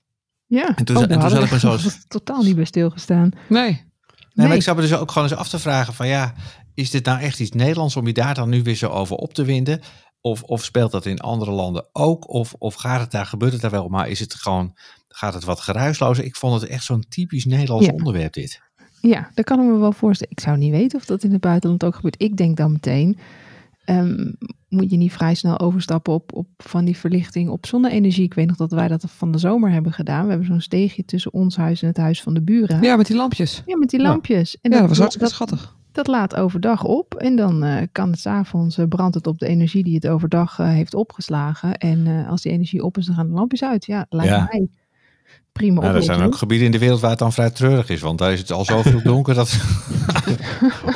ja. 0.45 0.75
en 0.75 0.85
toen- 0.85 0.95
oh, 0.97 1.01
en 1.03 1.19
toen 1.19 1.29
zat 1.29 1.43
ik 1.43 1.51
me 1.51 1.59
zo 1.59 1.77
totaal 2.07 2.43
niet 2.43 2.55
bij 2.55 2.65
stilgestaan. 2.65 3.31
Nee, 3.49 3.90
Nee, 4.41 4.49
maar 4.49 4.57
Nee. 4.57 4.57
ik 4.57 4.63
zou 4.63 4.75
me 4.75 4.81
dus 4.81 4.93
ook 4.97 5.11
gewoon 5.11 5.27
eens 5.29 5.37
af 5.37 5.49
te 5.49 5.59
vragen 5.59 5.93
van 5.93 6.07
ja, 6.07 6.33
is 6.73 6.89
dit 6.89 7.05
nou 7.05 7.19
echt 7.19 7.39
iets 7.39 7.51
Nederlands 7.51 7.95
om 7.95 8.07
je 8.07 8.13
daar 8.13 8.33
dan 8.33 8.49
nu 8.49 8.63
weer 8.63 8.75
zo 8.75 8.87
over 8.89 9.15
op 9.15 9.33
te 9.33 9.43
winden? 9.43 9.81
Of, 10.21 10.43
of 10.43 10.63
speelt 10.63 10.91
dat 10.91 11.05
in 11.05 11.19
andere 11.19 11.51
landen 11.51 11.85
ook? 11.91 12.29
Of, 12.29 12.53
of 12.57 12.73
gaat 12.73 12.99
het 13.01 13.11
daar, 13.11 13.25
gebeurt 13.25 13.51
het 13.51 13.61
daar 13.61 13.71
wel, 13.71 13.87
maar 13.87 14.09
is 14.09 14.19
het 14.19 14.33
gewoon, 14.33 14.73
gaat 15.07 15.33
het 15.33 15.43
wat 15.43 15.59
geruislozer? 15.59 16.23
Ik 16.23 16.35
vond 16.35 16.61
het 16.61 16.69
echt 16.69 16.83
zo'n 16.83 17.05
typisch 17.09 17.45
Nederlands 17.45 17.85
Ja. 17.85 17.91
onderwerp 17.91 18.33
dit. 18.33 18.61
Ja, 19.01 19.29
dat 19.33 19.45
kan 19.45 19.59
ik 19.59 19.65
me 19.65 19.77
wel 19.77 19.91
voorstellen. 19.91 20.33
Ik 20.37 20.43
zou 20.43 20.57
niet 20.57 20.71
weten 20.71 20.99
of 20.99 21.05
dat 21.05 21.23
in 21.23 21.31
het 21.31 21.41
buitenland 21.41 21.83
ook 21.83 21.95
gebeurt. 21.95 22.21
Ik 22.21 22.37
denk 22.37 22.57
dan 22.57 22.71
meteen, 22.71 23.17
ehm, 23.85 24.31
moet 24.69 24.91
je 24.91 24.97
niet 24.97 25.11
vrij 25.13 25.33
snel 25.33 25.59
overstappen 25.59 26.13
op, 26.13 26.33
op 26.33 26.47
van 26.57 26.85
die 26.85 26.97
verlichting 26.97 27.49
op 27.49 27.65
zonne-energie. 27.65 28.23
Ik 28.23 28.33
weet 28.33 28.47
nog 28.47 28.55
dat 28.57 28.71
wij 28.71 28.87
dat 28.87 29.03
van 29.07 29.31
de 29.31 29.37
zomer 29.37 29.71
hebben 29.71 29.93
gedaan. 29.93 30.23
We 30.23 30.29
hebben 30.29 30.47
zo'n 30.47 30.61
steegje 30.61 31.05
tussen 31.05 31.33
ons 31.33 31.55
huis 31.57 31.81
en 31.81 31.87
het 31.87 31.97
huis 31.97 32.21
van 32.21 32.33
de 32.33 32.41
buren. 32.41 32.81
ja, 32.81 32.95
met 32.95 33.07
die 33.07 33.15
lampjes. 33.15 33.63
Ja, 33.65 33.77
met 33.77 33.89
die 33.89 33.99
Ja. 34.01 34.07
lampjes. 34.07 34.57
En 34.61 34.71
Ja, 34.71 34.79
dat 34.79 34.87
was 34.87 34.97
dat, 34.97 35.13
hartstikke 35.13 35.25
dat, 35.27 35.35
schattig. 35.35 35.75
dat 35.91 36.07
laat 36.07 36.35
overdag 36.35 36.83
op. 36.83 37.13
En 37.13 37.35
dan 37.35 37.63
eh, 37.63 37.87
kan 37.91 38.09
het 38.11 38.19
s'avonds 38.19 38.77
uh, 38.77 38.85
brandt 38.87 39.15
het 39.15 39.27
op 39.27 39.39
de 39.39 39.47
energie 39.47 39.83
die 39.83 39.95
het 39.95 40.07
overdag 40.07 40.59
eh, 40.59 40.67
heeft 40.67 40.93
opgeslagen. 40.93 41.77
En 41.77 42.07
eh, 42.07 42.29
als 42.29 42.41
die 42.41 42.51
energie 42.51 42.83
op 42.83 42.97
is, 42.97 43.05
dan 43.05 43.15
gaan 43.15 43.27
de 43.27 43.33
lampjes 43.33 43.63
uit. 43.63 43.85
Ja, 43.85 44.05
lijkt 44.09 44.31
Ja. 44.31 44.47
mij 44.51 44.67
prima 45.51 45.81
Nou, 45.81 45.95
er 45.95 46.03
zijn 46.03 46.21
ook 46.21 46.35
gebieden 46.35 46.65
in 46.65 46.71
de 46.71 46.79
wereld 46.79 46.99
waar 46.99 47.09
het 47.09 47.19
dan 47.19 47.33
vrij 47.33 47.49
treurig 47.49 47.89
is, 47.89 48.01
want 48.01 48.19
daar 48.19 48.31
is 48.33 48.39
het 48.39 48.51
al 48.51 48.65
zo 48.65 48.81
vroeg 48.81 49.01
donker 49.01 49.33
dat... 49.35 49.59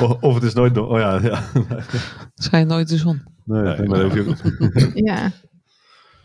of 0.28 0.34
het 0.34 0.42
is 0.42 0.54
nooit... 0.54 0.78
Oh 0.78 0.98
ja, 0.98 1.18
ja. 1.22 1.42
Schijnt 2.34 2.68
nooit 2.68 2.88
de 2.88 2.96
zon. 2.96 3.22
Nee, 3.44 3.62
Nee, 3.62 3.76
nee, 3.78 3.88
maar 3.88 3.98
dan 3.98 4.10
hoef 4.18 4.42
je- 4.42 4.90
Ja. 4.94 5.32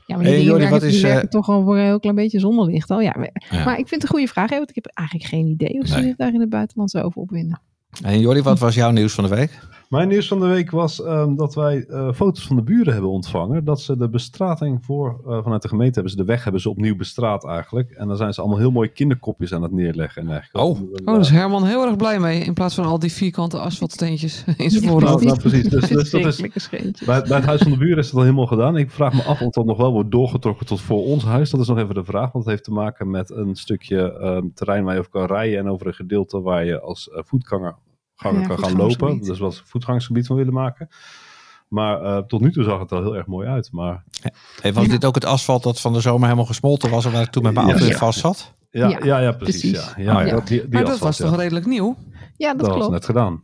Ja, 0.05 0.15
maar 0.17 0.25
die 0.25 0.43
Jordi, 0.43 0.67
wat 0.69 0.83
is, 0.83 1.03
eh, 1.03 1.17
toch 1.17 1.49
al 1.49 1.63
voor 1.63 1.77
een 1.77 1.83
heel 1.85 1.99
klein 1.99 2.15
beetje 2.15 2.39
zonnelicht 2.39 2.89
al. 2.91 3.01
Ja, 3.01 3.13
maar, 3.17 3.29
Ja. 3.49 3.63
maar 3.63 3.77
ik 3.77 3.87
vind 3.87 4.01
het 4.01 4.03
een 4.03 4.09
goede 4.17 4.27
vraag, 4.27 4.49
hè, 4.49 4.57
want 4.57 4.69
ik 4.69 4.75
heb 4.75 4.85
eigenlijk 4.85 5.29
geen 5.29 5.45
idee 5.47 5.79
of 5.81 5.87
ze 5.87 5.93
Nee. 5.95 6.03
zich 6.03 6.15
daar 6.15 6.33
in 6.33 6.39
het 6.39 6.49
buitenland 6.49 6.91
zo 6.91 6.99
over 6.99 7.21
opwinden. 7.21 7.61
En 8.03 8.19
Jordi, 8.19 8.41
wat 8.41 8.59
was 8.59 8.75
jouw 8.75 8.91
nieuws 8.91 9.13
van 9.13 9.23
de 9.23 9.29
week? 9.35 9.59
Mijn 9.91 10.07
nieuws 10.07 10.27
van 10.27 10.39
de 10.39 10.47
week 10.47 10.71
was 10.71 11.03
ehm, 11.03 11.35
dat 11.35 11.55
wij 11.55 11.85
eh, 11.85 12.13
foto's 12.13 12.47
van 12.47 12.55
de 12.55 12.61
buren 12.61 12.93
hebben 12.93 13.11
ontvangen. 13.11 13.63
Dat 13.63 13.81
ze 13.81 13.97
de 13.97 14.09
bestrating 14.09 14.85
voor, 14.85 15.21
eh, 15.27 15.43
vanuit 15.43 15.61
de 15.61 15.67
gemeente 15.67 15.93
hebben 15.93 16.11
ze 16.11 16.17
de 16.17 16.23
weg 16.23 16.43
hebben 16.43 16.61
ze 16.61 16.69
opnieuw 16.69 16.95
bestraat 16.95 17.45
eigenlijk. 17.45 17.91
En 17.91 18.07
dan 18.07 18.17
zijn 18.17 18.33
ze 18.33 18.41
allemaal 18.41 18.59
heel 18.59 18.71
mooie 18.71 18.87
kinderkopjes 18.87 19.53
aan 19.53 19.61
het 19.61 19.71
neerleggen. 19.71 20.21
En 20.21 20.29
eigenlijk. 20.31 20.65
Oh. 20.65 20.81
Oh, 20.81 21.05
daar 21.05 21.19
is 21.19 21.29
Herman 21.29 21.65
heel 21.65 21.85
erg 21.85 21.95
blij 21.95 22.19
mee. 22.19 22.39
In 22.39 22.53
plaats 22.53 22.75
van 22.75 22.85
al 22.85 22.99
die 22.99 23.11
vierkante 23.11 23.57
asfaltsteentjes 23.57 24.43
in 24.57 24.69
zijn 24.69 24.83
Ja, 24.83 24.89
voorhoofd. 24.89 25.23
Nou, 25.23 25.25
nou, 25.25 25.39
precies. 25.39 25.69
Dus, 25.69 25.87
dus 25.87 26.11
dat 26.11 26.25
is, 26.25 26.69
bij, 27.05 27.21
bij 27.21 27.37
het 27.37 27.45
Huis 27.45 27.61
van 27.61 27.71
de 27.71 27.77
Buren 27.77 27.97
is 27.97 28.05
het 28.05 28.15
al 28.15 28.21
helemaal 28.21 28.47
gedaan. 28.47 28.77
Ik 28.77 28.91
vraag 28.91 29.13
me 29.13 29.23
af 29.23 29.41
of 29.41 29.53
dat 29.53 29.65
nog 29.65 29.77
wel 29.77 29.91
wordt 29.91 30.11
doorgetrokken 30.11 30.65
tot 30.65 30.81
voor 30.81 31.03
ons 31.03 31.23
huis. 31.23 31.49
Dat 31.49 31.59
is 31.59 31.67
nog 31.67 31.77
even 31.77 31.95
de 31.95 32.03
vraag. 32.03 32.31
Want 32.31 32.45
het 32.45 32.53
heeft 32.53 32.63
te 32.63 32.71
maken 32.71 33.09
met 33.09 33.31
een 33.31 33.55
stukje 33.55 34.13
ehm, 34.13 34.47
terrein 34.53 34.83
waar 34.83 34.93
je 34.93 34.99
over 34.99 35.11
kan 35.11 35.25
rijden. 35.25 35.59
En 35.59 35.69
over 35.69 35.87
een 35.87 35.93
gedeelte 35.93 36.41
waar 36.41 36.65
je 36.65 36.79
als 36.79 37.09
eh, 37.09 37.21
voetganger 37.23 37.75
Ja, 38.23 38.29
kan 38.29 38.41
gaan 38.41 38.47
lopen. 38.47 38.59
voetgangersgebied. 38.69 39.25
Dus 39.25 39.39
wat 39.39 39.61
voetgangsgebied 39.65 40.27
van 40.27 40.35
willen 40.35 40.53
maken. 40.53 40.89
Maar 41.67 42.01
eh, 42.01 42.17
tot 42.17 42.41
nu 42.41 42.51
toe 42.51 42.63
zag 42.63 42.79
het 42.79 42.91
er 42.91 42.97
heel 43.01 43.15
erg 43.15 43.25
mooi 43.25 43.47
uit. 43.47 43.69
Maar 43.71 44.03
Hey, 44.61 44.73
was 44.73 44.87
dit 44.87 45.05
ook 45.05 45.15
het 45.15 45.25
asfalt 45.25 45.63
dat 45.63 45.81
van 45.81 45.93
de 45.93 45.99
zomer 46.01 46.23
helemaal 46.23 46.45
gesmolten 46.45 46.89
was 46.89 47.05
en 47.05 47.11
waar 47.11 47.21
ik 47.21 47.29
toen 47.31 47.43
met 47.43 47.53
mijn 47.53 47.69
auto 47.69 47.85
in 47.85 47.93
vast 47.93 48.19
zat? 48.19 48.53
ja, 48.71 48.87
ja, 48.87 48.97
Ja, 49.03 49.19
ja, 49.19 49.31
precies. 49.31 49.71
precies. 49.71 49.93
Ja, 49.97 50.03
ja, 50.03 50.19
Oh, 50.19 50.25
ja. 50.27 50.33
Dat, 50.33 50.47
die, 50.47 50.59
die 50.61 50.69
Maar 50.69 50.81
dat 50.81 50.91
asfalt, 50.91 51.09
was 51.09 51.17
ja. 51.17 51.25
toch 51.25 51.35
redelijk 51.39 51.65
nieuw? 51.65 51.95
Ja, 52.37 52.49
dat 52.49 52.57
Dat 52.59 52.67
was 52.67 52.75
klopt. 52.77 52.91
net 52.91 53.05
gedaan. 53.05 53.41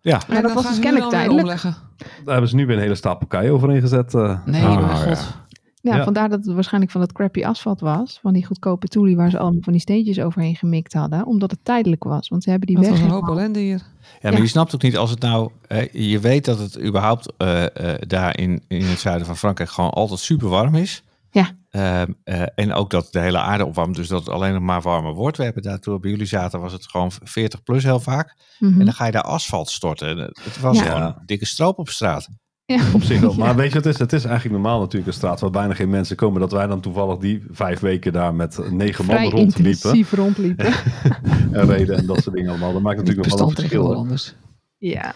Ja. 0.00 0.20
Maar 0.28 0.36
En 0.36 0.42
dat 0.42 0.52
was 0.52 0.62
gaan 0.62 0.72
dus 0.72 0.80
kennelijk 0.82 1.10
tijdelijk. 1.10 1.42
omleggen. 1.42 1.76
Daar 1.96 2.32
hebben 2.32 2.48
ze 2.48 2.56
nu 2.56 2.66
weer 2.66 2.76
een 2.76 2.82
hele 2.82 2.94
stapel 2.94 3.26
kei 3.26 3.50
overheen 3.50 3.80
gezet. 3.80 4.14
eh. 4.14 4.38
Nee, 4.46 4.64
Ah, 4.64 4.74
mijn 4.74 4.86
ja. 4.88 4.94
god. 5.14 5.36
Ja, 5.82 5.96
Ja. 5.96 6.04
vandaar 6.04 6.28
dat 6.28 6.44
het 6.44 6.54
waarschijnlijk 6.54 6.92
van 6.92 7.00
dat 7.00 7.12
crappy 7.12 7.44
asfalt 7.44 7.80
was. 7.80 8.18
Van 8.22 8.32
die 8.32 8.46
goedkope 8.46 8.86
toelie 8.88 9.16
waar 9.16 9.30
ze 9.30 9.38
allemaal 9.38 9.62
van 9.62 9.72
die 9.72 9.80
steentjes 9.82 10.20
overheen 10.20 10.56
gemikt 10.56 10.92
hadden. 10.92 11.26
Omdat 11.26 11.50
het 11.50 11.60
tijdelijk 11.64 12.04
was. 12.04 12.28
Want 12.28 12.42
ze 12.42 12.50
hebben 12.50 12.66
die 12.68 12.76
Dat 12.76 12.84
weg 12.84 12.94
was 12.94 13.02
een 13.02 13.10
hoop 13.14 13.28
ellende 13.28 13.58
hier. 13.58 13.78
Ja, 13.78 13.82
maar 14.22 14.32
Ja. 14.32 14.38
je 14.38 14.46
snapt 14.46 14.74
ook 14.74 14.82
niet 14.82 14.96
als 14.96 15.10
het 15.10 15.20
nou... 15.20 15.50
hè, 15.66 15.86
je 15.92 16.18
weet 16.20 16.44
dat 16.44 16.58
het 16.58 16.80
überhaupt 16.82 17.32
eh, 17.36 17.64
eh, 17.64 17.98
daar 18.06 18.38
in, 18.38 18.62
in 18.68 18.84
het 18.84 18.98
zuiden 19.00 19.26
van 19.26 19.36
Frankrijk 19.36 19.70
gewoon 19.70 19.90
altijd 19.90 20.20
super 20.20 20.48
warm 20.48 20.74
is. 20.74 21.02
Ja. 21.30 21.50
Ehm, 21.70 22.12
eh, 22.24 22.42
en 22.54 22.72
ook 22.72 22.90
dat 22.90 23.08
de 23.12 23.18
hele 23.20 23.38
aarde 23.38 23.66
opwarmt, 23.66 23.96
dus 23.96 24.08
dat 24.08 24.20
het 24.20 24.28
alleen 24.34 24.52
nog 24.52 24.62
maar 24.62 24.80
warmer 24.82 25.12
wordt. 25.14 25.36
We 25.36 25.44
hebben 25.44 25.62
daar 25.62 25.78
toen 25.78 25.94
we 25.94 26.00
bij 26.00 26.10
jullie 26.10 26.26
zaten, 26.26 26.60
was 26.60 26.72
het 26.72 26.86
gewoon 26.88 27.10
40 27.22 27.62
plus 27.62 27.82
heel 27.84 28.00
vaak. 28.00 28.36
Mhm. 28.58 28.78
En 28.78 28.84
dan 28.84 28.94
ga 28.94 29.06
je 29.06 29.12
daar 29.12 29.22
asfalt 29.22 29.70
storten. 29.70 30.08
En 30.08 30.18
Het 30.42 30.60
was 30.60 30.78
Ja. 30.78 30.84
gewoon 30.84 31.14
dikke 31.26 31.46
stroop 31.46 31.78
op 31.78 31.88
straat. 31.88 32.28
Ja. 32.64 32.92
Op 32.94 33.02
zich 33.02 33.20
wel. 33.20 33.30
Ja. 33.36 33.38
Maar 33.38 33.56
weet 33.56 33.68
je 33.68 33.74
wat 33.74 33.84
het 33.84 33.92
is? 33.94 33.98
Het 33.98 34.12
is 34.12 34.24
eigenlijk 34.24 34.54
normaal 34.62 34.80
natuurlijk 34.80 35.06
een 35.06 35.12
straat 35.12 35.40
waar 35.40 35.50
bijna 35.50 35.74
geen 35.74 35.90
mensen 35.90 36.16
komen. 36.16 36.40
Dat 36.40 36.52
wij 36.52 36.66
dan 36.66 36.80
toevallig 36.80 37.18
die 37.18 37.42
vijf 37.50 37.80
weken 37.80 38.12
daar 38.12 38.34
met 38.34 38.58
negen 38.70 39.04
man 39.04 39.16
Vrij 39.16 39.28
rondliepen. 39.28 39.64
intensief 39.64 40.12
rondliepen. 40.12 40.66
En 41.52 41.66
reden 41.66 41.96
en 41.96 42.06
dat 42.06 42.22
soort 42.22 42.36
dingen 42.36 42.50
allemaal. 42.50 42.72
Dat 42.72 42.82
maakt 42.82 42.98
natuurlijk 42.98 43.28
nog 43.28 43.38
wel 43.38 43.48
een 43.48 43.54
verschil. 43.54 43.94
anders. 43.94 44.34
Ja, 44.78 45.14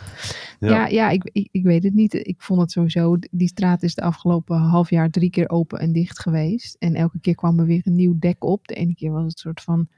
Ja. 0.59 0.69
ja. 0.69 0.87
ja, 0.87 1.11
ik, 1.11 1.31
ik, 1.33 1.49
ik 1.51 1.63
weet 1.65 1.83
het 1.83 1.95
niet. 1.95 2.15
Ik 2.15 2.35
vond 2.39 2.61
het 2.61 2.71
sowieso, 2.71 3.17
die 3.31 3.49
straat 3.49 3.83
is 3.83 3.95
de 3.95 4.03
afgelopen 4.03 4.57
half 4.59 4.91
jaar 4.91 5.11
drie 5.11 5.31
keer 5.31 5.51
open 5.51 5.79
en 5.79 5.93
dicht 5.93 6.19
geweest. 6.21 6.77
En 6.79 6.95
elke 6.95 7.21
keer 7.21 7.35
kwam 7.35 7.59
er 7.59 7.67
weer 7.67 7.81
een 7.85 7.95
nieuw 7.95 8.17
dek 8.19 8.45
op. 8.45 8.67
De 8.69 8.75
ene 8.75 8.95
keer 8.95 9.13
was 9.13 9.25
het 9.25 9.39
soort 9.39 9.61
van 9.61 9.89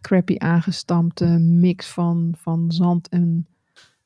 crappy 0.00 0.34
aangestampte 0.38 1.26
mix 1.38 1.86
van, 1.88 2.34
van 2.38 2.72
zand 2.72 3.08
en, 3.08 3.46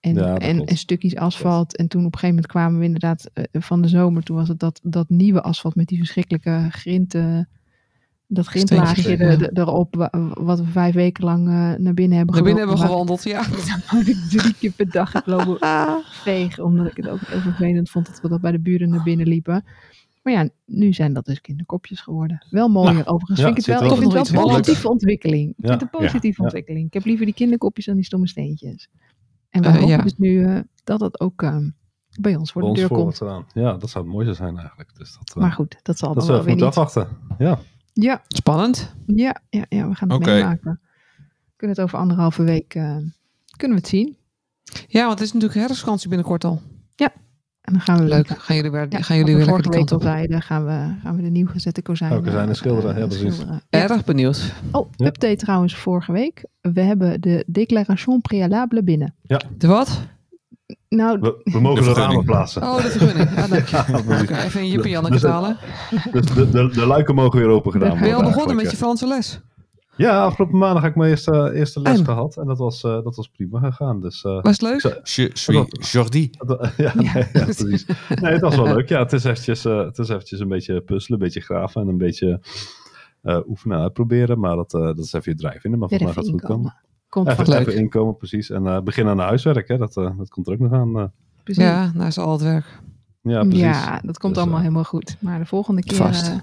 en, 0.07 0.15
Ja, 0.15 0.33
dat 0.33 0.39
en, 0.43 0.55
klopt. 0.55 0.71
en 0.71 0.77
stukjes 0.77 1.17
asfalt. 1.17 1.77
En 1.77 1.89
toen 1.89 2.01
op 2.05 2.13
een 2.13 2.19
gegeven 2.19 2.35
moment 2.35 2.47
kwamen 2.53 2.79
we 2.79 2.85
inderdaad 2.85 3.31
eh, 3.33 3.45
van 3.53 3.83
de 3.83 3.89
zomer. 3.89 4.23
Toen 4.23 4.37
was 4.37 4.49
het 4.49 4.59
dat, 4.59 4.81
dat 4.83 5.09
nieuwe 5.09 5.43
asfalt 5.43 5.75
met 5.75 5.87
die 5.89 5.99
verschrikkelijke 5.99 6.67
grinten. 6.71 7.49
Dat 8.29 8.47
grindlaagje 8.47 9.17
er- 9.17 9.41
ja. 9.41 9.47
er- 9.47 9.59
erop, 9.59 9.95
wa- 9.95 10.11
wat 10.35 10.59
we 10.59 10.67
vijf 10.67 10.95
weken 10.95 11.25
lang 11.25 11.47
eh, 11.49 11.53
naar 11.79 11.95
binnen 11.95 12.17
hebben 12.17 12.35
Naar 12.35 12.45
binnen 12.45 12.67
hebben 12.69 12.87
gewandeld, 12.87 13.23
ja. 13.25 13.43
waar 13.93 14.09
ik 14.09 14.17
drie 14.31 14.55
keer 14.59 14.71
per 14.71 14.91
dag 14.91 15.13
heb 15.13 15.27
lopen 15.27 15.59
vegen. 16.05 16.65
Omdat 16.65 16.87
ik 16.87 16.97
het 16.97 17.09
ook 17.09 17.21
heel 17.27 17.41
vervelend 17.41 17.91
vond 17.91 18.07
dat 18.07 18.21
we 18.21 18.29
dat 18.29 18.41
bij 18.41 18.53
de 18.53 18.59
buren 18.61 18.89
naar 18.89 19.03
binnen 19.03 19.27
liepen. 19.29 19.65
Maar 20.23 20.33
ja, 20.35 20.49
nu 20.65 20.93
zijn 20.93 21.13
dat 21.13 21.25
dus 21.25 21.41
kinderkopjes 21.41 22.01
geworden. 22.01 22.47
Wel 22.51 22.69
mooier 22.69 22.93
Nou, 22.95 23.07
overigens. 23.07 23.39
ja, 23.39 23.45
vind 23.45 23.59
ik 23.59 23.65
het 23.67 23.75
het 23.75 23.83
wel, 23.89 23.93
ik 23.93 23.99
vind 24.03 24.13
het 24.13 24.31
wel 24.31 24.43
een 24.43 24.49
positieve 24.49 24.89
ontwikkeling. 24.89 25.49
Ik 25.51 25.55
Ja, 25.57 25.69
vind 25.69 25.81
het 25.81 25.93
een 25.95 26.01
positieve 26.01 26.39
ja. 26.39 26.45
ontwikkeling. 26.45 26.87
Ik 26.87 26.93
heb 26.95 27.05
liever 27.05 27.25
die 27.27 27.35
kinderkopjes 27.35 27.85
dan 27.85 27.95
die 27.95 28.05
stomme 28.05 28.29
steentjes. 28.29 28.89
En 29.57 29.63
we 29.63 29.69
Eh, 29.69 29.75
hopen 29.75 29.97
ja. 29.97 30.03
dus 30.03 30.17
nu 30.17 30.45
eh, 30.45 30.61
dat 30.85 30.99
dat 30.99 31.21
ook 31.21 31.43
eh, 31.43 31.57
bij 32.21 32.37
ons 32.37 32.53
voor 32.53 32.63
de 32.63 32.69
Ons 32.69 32.79
deur 32.79 32.89
komt. 32.89 33.21
Ja, 33.55 33.73
dat 33.77 33.91
zou 33.91 34.05
het 34.05 34.13
mooiste 34.15 34.35
zijn 34.35 34.57
eigenlijk. 34.59 34.97
Dus 34.97 35.13
dat, 35.19 35.29
eh, 35.37 35.43
Maar 35.43 35.53
goed, 35.53 35.77
dat 35.83 35.99
zal 35.99 36.15
dat 36.15 36.27
dan 36.27 36.35
wel 36.37 36.45
weer 36.45 36.55
niet. 36.55 36.65
afwachten. 36.65 37.09
Ja. 37.39 37.59
Ja, 37.93 38.23
Spannend. 38.29 38.95
ja, 39.07 39.41
ja, 39.51 39.65
ja, 39.69 39.89
we 39.89 39.95
gaan 39.95 40.09
het 40.11 40.19
Oké. 40.19 40.31
meemaken. 40.31 40.81
We 41.23 41.53
kunnen 41.57 41.77
het 41.77 41.85
over 41.85 41.99
anderhalve 41.99 42.43
week 42.43 42.75
eh, 42.75 42.97
kunnen 43.57 43.77
we 43.77 43.83
het 43.83 43.89
zien. 43.89 44.17
Ja, 44.87 45.07
want 45.07 45.19
het 45.19 45.29
is 45.29 45.33
natuurlijk 45.33 45.61
herfstvakantie 45.61 46.09
binnenkort 46.09 46.45
al. 46.45 46.61
En 47.67 47.73
dan 47.73 47.81
gaan 47.81 47.99
we 47.99 48.05
Leuk. 48.05 48.29
Gaan 48.39 48.57
jullie 48.57 48.71
weer, 48.71 48.87
Ja, 48.89 49.01
gaan 49.01 49.17
jullie 49.17 49.37
weer 49.37 49.45
we 49.45 49.51
lekker 49.53 49.71
de 49.71 49.77
kant 49.77 49.93
op? 49.93 50.03
gaan 50.43 50.65
we, 50.67 50.95
gaan 51.03 51.17
we 51.17 51.23
de 51.23 51.29
nieuw 51.31 51.47
gezette 51.47 51.83
kozijnen, 51.83 52.19
Oh, 52.19 52.25
kozijnen 52.25 52.49
eh, 52.49 52.55
schilderen, 52.55 52.99
ja, 52.99 53.07
precies. 53.07 53.35
schilderen. 53.35 53.63
Ja. 53.71 53.89
Erg 53.89 54.05
benieuwd. 54.05 54.53
Oh, 54.73 54.89
Ja. 54.97 55.07
update 55.07 55.37
trouwens 55.37 55.77
vorige 55.77 56.13
week. 56.13 56.45
We 56.61 56.81
hebben 56.81 57.21
de 57.21 57.45
déclaration 57.47 58.21
préalable 58.21 58.83
binnen. 58.83 59.15
De 59.57 59.67
wat? 59.67 60.01
Nou, 60.89 61.19
We, 61.21 61.41
we 61.45 61.61
mogen 61.61 61.85
De 61.85 61.89
de 61.95 62.01
ramen 62.01 62.25
plaatsen. 62.25 62.63
Oh, 62.63 62.77
de 62.77 62.89
vergunning. 62.91 63.31
Ja, 63.35 63.47
dank 63.47 63.67
je. 63.67 63.77
Ja, 63.77 63.83
precies. 64.03 64.31
Oké, 64.31 64.37
even 64.43 64.61
een 64.61 64.69
Jippie 64.69 64.91
Janneke 64.91 65.13
Dus 65.15 65.23
talen. 65.23 65.57
Dus 66.13 66.27
de, 66.27 66.51
de, 66.51 66.69
de 66.69 66.87
luiken 66.87 67.15
mogen 67.15 67.39
weer 67.39 67.49
open 67.49 67.73
gedaan 67.73 67.89
Ben 67.91 67.99
Ben 67.99 68.09
je 68.09 68.15
al 68.15 68.21
worden. 68.23 68.33
begonnen 68.37 68.63
met 68.63 68.71
je 68.71 68.77
Franse 68.77 69.07
les? 69.07 69.41
Ja, 69.97 70.23
afgelopen 70.25 70.59
maandag 70.59 70.83
heb 70.83 70.91
ik 70.91 70.97
mijn 70.97 71.11
eerste, 71.11 71.53
eerste 71.55 71.81
les 71.81 71.99
En? 71.99 72.05
gehad. 72.05 72.37
En 72.37 72.47
dat 72.47 72.59
was, 72.59 72.83
eh, 72.85 73.03
dat 73.03 73.17
was 73.17 73.29
prima 73.29 73.59
gegaan. 73.61 74.01
Dus, 74.01 74.25
eh, 74.25 74.43
Was 74.43 74.61
het 74.61 74.63
leuk? 74.63 74.81
Je 75.05 75.31
suis 75.33 75.93
Jordi. 75.93 76.31
dat- 76.47 76.73
ja, 76.77 76.93
nee, 76.95 77.07
ja, 77.33 77.45
precies. 77.45 77.87
Nee, 78.21 78.33
het 78.33 78.41
was 78.41 78.57
wel 78.57 78.65
leuk. 78.75 78.89
Ja, 78.89 78.99
het 78.99 79.13
is 79.13 79.25
eventjes, 79.25 79.65
eh, 79.65 79.85
het 79.85 79.99
is 79.99 80.09
eventjes 80.09 80.41
een 80.41 80.49
beetje 80.49 80.81
puzzelen, 80.81 81.19
een 81.19 81.25
beetje 81.25 81.41
graven 81.41 81.81
en 81.83 81.89
een 81.89 81.99
beetje 81.99 82.41
eh, 83.23 83.39
oefenen 83.49 83.77
en 83.77 83.83
uitproberen. 83.83 84.39
Maar 84.39 84.57
dat, 84.57 84.75
eh, 84.75 84.81
dat 84.81 84.99
is 84.99 85.13
even 85.13 85.33
je 85.33 85.39
drijf 85.39 85.65
in. 85.65 85.71
Maar 85.79 85.89
weer 85.89 85.99
volgens 85.99 86.01
mij 86.01 86.11
even 86.11 86.15
gaat 86.15 86.25
het 86.25 86.33
goed 86.33 86.51
komen. 86.51 86.57
inkomen. 86.65 86.85
Komt 87.09 87.29
Even, 87.29 87.49
Leuk. 87.49 87.67
even 87.69 87.81
inkomen, 87.81 88.17
precies. 88.17 88.51
En 88.51 88.67
eh 88.67 88.81
beginnen 88.81 89.13
aan 89.13 89.19
de 89.19 89.25
huiswerk, 89.25 89.69
hè. 89.69 89.77
Dat, 89.79 89.97
eh, 89.97 90.19
dat 90.19 90.29
komt 90.29 90.47
er 90.47 90.53
ook 90.53 90.59
nog 90.59 90.73
aan. 90.73 90.99
eh. 90.99 91.05
precies. 91.45 91.63
Ja, 91.63 91.91
nou 91.95 92.07
is 92.07 92.19
al 92.19 92.33
het 92.33 92.43
werk. 92.43 92.81
ja, 93.23 93.41
precies. 93.43 93.61
Ja, 93.61 94.01
dat 94.05 94.19
komt 94.19 94.35
Dus, 94.35 94.43
allemaal 94.43 94.61
helemaal 94.61 94.85
goed. 94.85 95.17
Maar 95.21 95.39
de 95.39 95.47
volgende 95.47 95.83
keer 95.83 96.01
eh, 96.01 96.39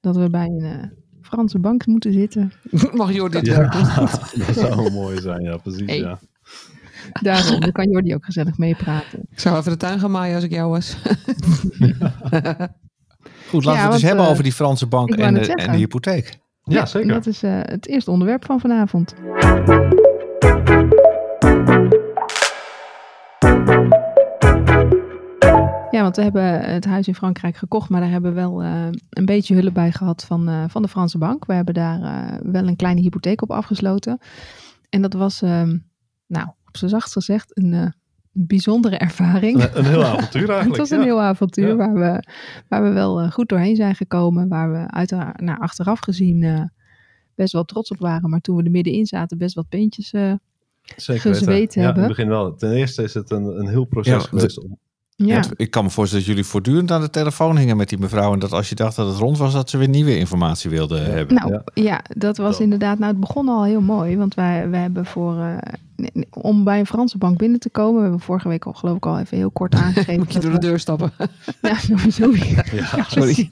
dat 0.00 0.16
we 0.16 0.30
bij 0.30 0.46
een 0.46 0.60
eh, 0.60 0.88
Franse 1.24 1.58
bank 1.58 1.86
moeten 1.86 2.12
zitten. 2.12 2.52
Mag 2.92 3.12
Jordi 3.12 3.36
het 3.36 3.46
Ja, 3.46 3.68
dat 4.46 4.54
zou 4.54 4.90
mooi 4.90 5.20
zijn, 5.20 5.42
ja, 5.42 5.56
precies. 5.56 5.86
Hey. 5.86 5.98
Ja. 5.98 6.18
Daarom, 7.20 7.60
dan 7.60 7.72
kan 7.72 7.90
Jordi 7.90 8.14
ook 8.14 8.24
gezellig 8.24 8.58
meepraten. 8.58 9.26
Ik 9.30 9.40
zou 9.40 9.58
even 9.58 9.70
de 9.72 9.78
tuin 9.78 9.98
gaan 9.98 10.10
maaien 10.10 10.34
als 10.34 10.44
ik 10.44 10.50
jou 10.50 10.70
was. 10.70 10.96
Goed, 13.48 13.64
laten 13.64 13.80
Ja, 13.80 13.86
we 13.88 13.92
het 13.92 13.92
eens 13.92 14.02
hebben 14.02 14.24
eh, 14.24 14.30
over 14.30 14.42
die 14.42 14.52
Franse 14.52 14.86
bank 14.86 15.10
en 15.14 15.34
de, 15.34 15.54
en 15.54 15.70
de 15.70 15.76
hypotheek. 15.76 16.38
ja, 16.62 16.86
zeker. 16.86 17.12
Dat 17.12 17.26
is 17.26 17.42
eh, 17.42 17.58
het 17.62 17.86
eerste 17.88 18.10
onderwerp 18.10 18.44
van 18.44 18.60
vanavond. 18.60 19.14
Ja, 25.94 26.02
want 26.02 26.16
we 26.16 26.22
hebben 26.22 26.60
het 26.60 26.84
huis 26.84 27.08
in 27.08 27.14
Frankrijk 27.14 27.56
gekocht, 27.56 27.88
maar 27.88 28.00
daar 28.00 28.10
hebben 28.10 28.34
we 28.34 28.40
wel 28.40 28.62
eh, 28.62 28.86
een 29.10 29.24
beetje 29.24 29.54
hulp 29.54 29.74
bij 29.74 29.92
gehad 29.92 30.24
van, 30.24 30.48
eh, 30.48 30.64
van 30.68 30.82
de 30.82 30.88
Franse 30.88 31.18
bank. 31.18 31.44
We 31.46 31.52
hebben 31.54 31.74
daar 31.74 32.02
eh, 32.02 32.38
wel 32.52 32.68
een 32.68 32.76
kleine 32.76 33.00
hypotheek 33.00 33.42
op 33.42 33.50
afgesloten. 33.50 34.18
En 34.88 35.02
dat 35.02 35.12
was, 35.12 35.42
ehm, 35.42 35.78
nou, 36.26 36.46
op 36.66 36.76
zijn 36.76 36.90
zachtst 36.90 37.12
gezegd, 37.12 37.56
een 37.58 37.72
eh, 37.72 37.86
bijzondere 38.32 38.96
ervaring. 38.96 39.62
Een, 39.62 39.78
een 39.78 39.84
heel 39.84 40.04
avontuur 40.12 40.48
eigenlijk. 40.54 40.68
Het 40.68 40.76
was 40.76 40.90
een 40.90 40.98
ja. 40.98 41.04
heel 41.04 41.20
avontuur 41.22 41.68
Ja. 41.68 41.76
waar, 41.76 41.94
we, 41.94 42.24
waar 42.68 42.82
we 42.82 42.90
wel 42.90 43.30
goed 43.30 43.48
doorheen 43.48 43.76
zijn 43.76 43.94
gekomen. 43.94 44.48
Waar 44.48 44.72
we 44.72 44.90
uiteraard, 44.90 45.40
nou, 45.40 45.60
achteraf 45.60 45.98
gezien 46.00 46.42
eh, 46.42 46.62
best 47.34 47.52
wel 47.52 47.64
trots 47.64 47.90
op 47.90 47.98
waren. 47.98 48.30
Maar 48.30 48.40
toen 48.40 48.56
we 48.56 48.62
er 48.62 48.70
middenin 48.70 49.06
zaten, 49.06 49.38
best 49.38 49.54
wat 49.54 49.68
peentjes. 49.68 50.12
eh, 50.12 50.32
Zeker 50.96 51.20
gezweet 51.22 51.46
weten. 51.46 51.82
Ja, 51.82 51.88
in 51.88 51.94
hebben. 51.94 52.02
het 52.02 52.12
begin 52.16 52.28
wel. 52.28 52.54
Ten 52.54 52.72
eerste 52.72 53.02
is 53.02 53.14
het 53.14 53.30
een, 53.30 53.44
een 53.58 53.68
heel 53.68 53.84
proces 53.84 54.12
Ja, 54.22 54.28
geweest. 54.28 54.62
Om, 54.62 54.78
ja. 55.16 55.34
Want 55.34 55.50
ik 55.56 55.70
kan 55.70 55.84
me 55.84 55.90
voorstellen 55.90 56.24
dat 56.24 56.34
jullie 56.34 56.50
voortdurend 56.50 56.90
aan 56.90 57.00
de 57.00 57.10
telefoon 57.10 57.56
hingen 57.56 57.76
met 57.76 57.88
die 57.88 57.98
mevrouw. 57.98 58.32
En 58.32 58.38
dat 58.38 58.52
als 58.52 58.68
je 58.68 58.74
dacht 58.74 58.96
dat 58.96 59.06
het 59.08 59.16
rond 59.16 59.38
was, 59.38 59.52
dat 59.52 59.70
ze 59.70 59.78
weer 59.78 59.88
nieuwe 59.88 60.18
informatie 60.18 60.70
wilde 60.70 60.98
hebben. 60.98 61.34
Nou 61.36 61.60
ja. 61.74 62.02
dat 62.08 62.36
was 62.36 62.60
inderdaad. 62.60 62.98
Nou, 62.98 63.10
het 63.10 63.20
begon 63.20 63.48
al 63.48 63.64
heel 63.64 63.80
mooi. 63.80 64.16
Want 64.16 64.34
wij, 64.34 64.68
wij 64.70 64.80
hebben 64.80 65.06
voor. 65.06 65.38
eh, 65.38 65.56
om 66.30 66.64
bij 66.64 66.78
een 66.78 66.86
Franse 66.86 67.18
bank 67.18 67.38
binnen 67.38 67.60
te 67.60 67.70
komen. 67.70 67.94
We 67.96 68.00
hebben 68.02 68.20
vorige 68.20 68.48
week 68.48 68.64
al, 68.66 68.72
geloof 68.72 68.96
ik, 68.96 69.06
al 69.06 69.18
even 69.18 69.36
heel 69.36 69.50
kort 69.50 69.74
aangegeven. 69.84 70.18
Moet 70.18 70.32
je 70.32 70.38
door 70.40 70.50
de 70.50 70.56
we- 70.56 70.62
deur 70.66 70.78
stappen. 70.78 71.12
Ja, 71.62 71.74
sowieso. 71.78 72.30
ja, 72.76 73.02
Sorry. 73.02 73.50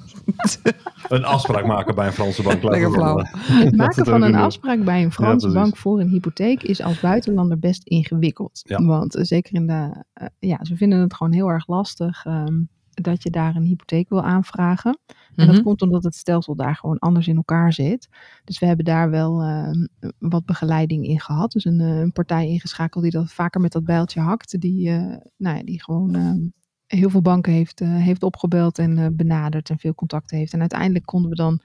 een 1.08 1.24
afspraak 1.24 1.66
maken 1.66 1.94
bij 1.94 2.06
een 2.06 2.12
Franse 2.12 2.42
bank. 2.42 2.62
laten 2.62 2.80
Lekker 2.80 2.92
flauw. 2.98 3.18
Het 3.36 3.76
maken 3.76 4.04
van 4.04 4.22
een 4.22 4.34
afspraak 4.34 4.84
bij 4.84 5.02
een 5.02 5.12
Franse 5.12 5.52
bank 5.52 5.76
voor 5.76 6.00
een 6.00 6.08
hypotheek 6.08 6.62
is 6.62 6.82
als 6.82 7.00
buitenlander 7.00 7.58
best 7.58 7.82
ingewikkeld. 7.84 8.60
Ja. 8.64 8.84
Want 8.84 9.14
eh, 9.14 9.24
zeker 9.24 9.54
in 9.54 9.66
de, 9.66 10.04
eh, 10.12 10.26
ja, 10.38 10.58
ze 10.64 10.76
vinden 10.76 11.00
het 11.00 11.14
gewoon 11.14 11.32
heel 11.32 11.48
erg 11.48 11.66
lastig 11.66 12.24
ehm, 12.24 12.60
dat 12.90 13.22
je 13.22 13.30
daar 13.30 13.56
een 13.56 13.62
hypotheek 13.64 14.08
wil 14.08 14.22
aanvragen. 14.22 14.98
En 15.36 15.46
dat 15.46 15.54
Mhm. 15.54 15.64
komt 15.64 15.82
omdat 15.82 16.04
het 16.04 16.14
stelsel 16.14 16.54
daar 16.54 16.76
gewoon 16.76 16.98
anders 16.98 17.28
in 17.28 17.36
elkaar 17.36 17.72
zit. 17.72 18.08
Dus 18.44 18.58
we 18.58 18.66
hebben 18.66 18.84
daar 18.84 19.10
wel 19.10 19.42
ehm, 19.42 19.86
wat 20.18 20.44
begeleiding 20.44 21.06
in 21.06 21.20
gehad. 21.20 21.52
Dus 21.52 21.64
een, 21.64 21.80
eh, 21.80 21.98
een 22.00 22.12
partij 22.12 22.48
ingeschakeld 22.48 23.02
die 23.02 23.12
dat 23.12 23.32
vaker 23.32 23.60
met 23.60 23.72
dat 23.72 23.84
bijltje 23.84 24.20
hakt. 24.20 24.60
Die, 24.60 24.88
eh, 24.90 25.16
nou 25.36 25.56
ja, 25.56 25.62
die 25.62 25.82
gewoon 25.82 26.14
ehm, 26.14 26.38
heel 26.86 27.10
veel 27.10 27.22
banken 27.22 27.52
heeft, 27.52 27.80
eh, 27.80 27.96
heeft 27.96 28.22
opgebeld 28.22 28.78
en 28.78 28.98
eh, 28.98 29.06
benaderd 29.12 29.70
en 29.70 29.78
veel 29.78 29.94
contacten 29.94 30.38
heeft. 30.38 30.52
En 30.52 30.60
uiteindelijk 30.60 31.06
konden 31.06 31.30
we 31.30 31.36
dan 31.36 31.60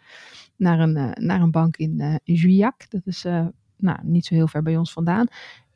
naar 0.55 0.79
een, 0.79 0.95
eh, 0.97 1.11
naar 1.25 1.41
een 1.41 1.51
bank 1.51 1.77
in, 1.77 1.99
eh 1.99 2.15
in 2.23 2.33
Juillac. 2.35 2.89
Dat 2.89 3.01
is 3.05 3.25
eh, 3.25 3.45
nou, 3.77 3.99
niet 4.03 4.25
zo 4.25 4.35
heel 4.35 4.47
ver 4.47 4.61
bij 4.63 4.77
ons 4.77 4.91
vandaan. 4.93 5.27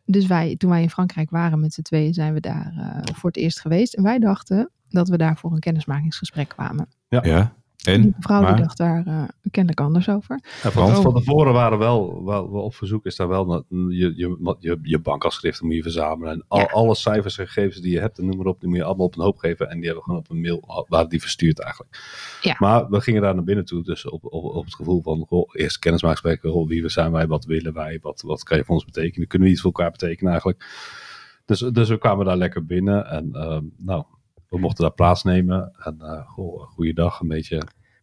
Dus 0.06 0.28
wij, 0.28 0.56
toen 0.56 0.70
wij 0.70 0.82
in 0.82 0.90
Frankrijk 0.90 1.30
waren 1.30 1.60
met 1.60 1.74
z'n 1.74 1.82
tweeën, 1.82 2.14
zijn 2.14 2.34
we 2.34 2.40
daar 2.40 2.74
eh, 2.78 3.16
voor 3.16 3.30
het 3.30 3.40
eerst 3.40 3.60
geweest. 3.60 3.94
En 3.94 4.04
wij 4.04 4.20
dachten 4.20 4.70
dat 4.90 5.10
we 5.10 5.18
daar 5.18 5.38
voor 5.38 5.52
een 5.54 5.60
kennismakingsgesprek 5.60 6.48
kwamen. 6.50 6.88
Ja. 7.08 7.22
Die 7.22 7.32
En? 7.82 8.14
mevrouw 8.16 8.42
Maar? 8.42 8.56
die 8.56 8.64
dacht 8.64 8.78
daar 8.78 9.06
eh, 9.06 9.24
kennelijk 9.52 9.82
anders 9.82 10.10
over. 10.10 10.40
Ja, 10.64 10.72
van, 10.72 10.92
Want? 10.92 11.02
van 11.02 11.14
tevoren 11.14 11.54
waren 11.54 11.78
wel, 11.78 12.24
wel, 12.26 12.52
wel 12.52 12.62
op 12.62 12.76
verzoek 12.76 13.06
is 13.06 13.16
daar 13.16 13.28
wel 13.28 13.46
dat 13.46 13.66
je, 13.70 14.14
je, 14.16 14.56
je, 14.60 14.80
je 14.82 15.00
bankafschriften 15.00 15.66
moet 15.66 15.76
je 15.76 15.82
verzamelen. 15.82 16.34
En 16.34 16.44
al, 16.48 16.60
Ja. 16.60 16.66
alle 16.66 16.96
cijfers 16.96 17.38
en 17.38 17.48
gegevens 17.48 17.82
die 17.82 17.92
je 17.92 18.00
hebt 18.00 18.18
en 18.20 18.26
noem 18.26 18.38
maar 18.38 18.46
op, 18.46 18.60
die 18.60 18.70
moet 18.70 18.78
je 18.78 18.84
allemaal 18.84 19.06
op 19.06 19.16
een 19.18 19.24
hoop 19.24 19.38
geven. 19.38 19.70
En 19.70 19.76
die 19.76 19.86
hebben 19.86 20.04
we 20.04 20.10
gewoon 20.10 20.20
op 20.20 20.30
een 20.30 20.42
mail, 20.42 20.86
waren 20.88 21.10
die 21.10 21.22
verstuurd 21.22 21.60
eigenlijk. 21.60 22.00
Ja. 22.42 22.56
Maar 22.58 22.90
we 22.90 23.02
gingen 23.02 23.22
daar 23.22 23.36
naar 23.36 23.44
binnen 23.44 23.66
toe, 23.66 23.84
dus 23.84 24.10
op, 24.10 24.26
op, 24.26 24.44
op 24.44 24.66
het 24.66 24.76
gevoel 24.76 25.02
van, 25.02 25.26
goh, 25.28 25.50
eerst 25.54 25.80
kennismakingsgesprek, 25.80 26.54
goh, 26.54 26.68
wie 26.68 26.90
zijn 26.90 27.12
wij, 27.12 27.28
wat 27.28 27.46
willen 27.46 27.74
wij, 27.74 28.00
wat, 28.02 28.22
wat 28.22 28.44
kan 28.44 28.58
je 28.58 28.64
voor 28.64 28.76
ons 28.76 28.86
betekenen, 28.86 29.28
kunnen 29.28 29.48
we 29.48 29.54
iets 29.54 29.62
voor 29.62 29.72
elkaar 29.72 29.92
betekenen 29.92 30.32
eigenlijk. 30.32 30.66
Dus, 31.46 31.60
dus 31.60 31.90
we 31.90 31.98
kwamen 31.98 32.26
daar 32.26 32.38
lekker 32.38 32.66
binnen 32.66 33.06
en 33.10 33.30
ehm, 33.34 33.64
nou, 33.78 34.04
we 34.52 34.60
mochten 34.60 34.84
daar 34.84 34.94
plaatsnemen. 34.94 35.72
En 35.84 35.98
uh, 36.02 36.28
goh, 36.28 36.62
goeiedag, 36.62 37.20
een 37.20 37.28
beetje 37.28 37.56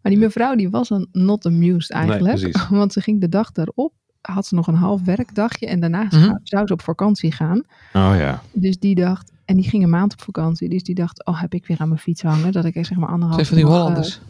Maar 0.02 0.12
die 0.12 0.20
mevrouw 0.20 0.54
die 0.56 0.70
was 0.70 0.90
een 0.90 1.08
not 1.12 1.46
amused 1.46 1.90
eigenlijk. 1.90 2.58
want 2.70 2.92
ze 2.92 3.00
ging 3.00 3.20
de 3.20 3.28
dag 3.28 3.52
daarop, 3.52 3.92
had 4.20 4.46
ze 4.46 4.54
nog 4.54 4.66
een 4.66 4.74
half 4.74 5.02
werkdagje. 5.04 5.66
En 5.66 5.80
daarna 5.80 6.02
Mhm. 6.02 6.20
zou- 6.20 6.38
zou 6.42 6.66
ze 6.66 6.72
op 6.72 6.82
vakantie 6.82 7.32
gaan. 7.32 7.58
Oh 7.92 8.12
ja. 8.18 8.42
Dus 8.52 8.78
die 8.78 8.94
dacht, 8.94 9.32
en 9.44 9.56
die 9.56 9.68
ging 9.68 9.82
een 9.82 9.90
maand 9.90 10.12
op 10.12 10.20
vakantie. 10.22 10.68
Dus 10.68 10.82
die 10.82 10.94
dacht, 10.94 11.24
oh 11.26 11.40
heb 11.40 11.54
ik 11.54 11.66
weer 11.66 11.78
aan 11.78 11.88
mijn 11.88 12.00
fiets 12.00 12.22
hangen. 12.22 12.52
Dat 12.52 12.64
ik 12.64 12.74
zeg 12.86 12.96
maar 12.98 13.08
anderhalf 13.08 13.46
van 13.46 13.56
die 13.56 13.64
nog, 13.64 13.74
eh, 13.74 13.80
Hollanders. 13.80 14.20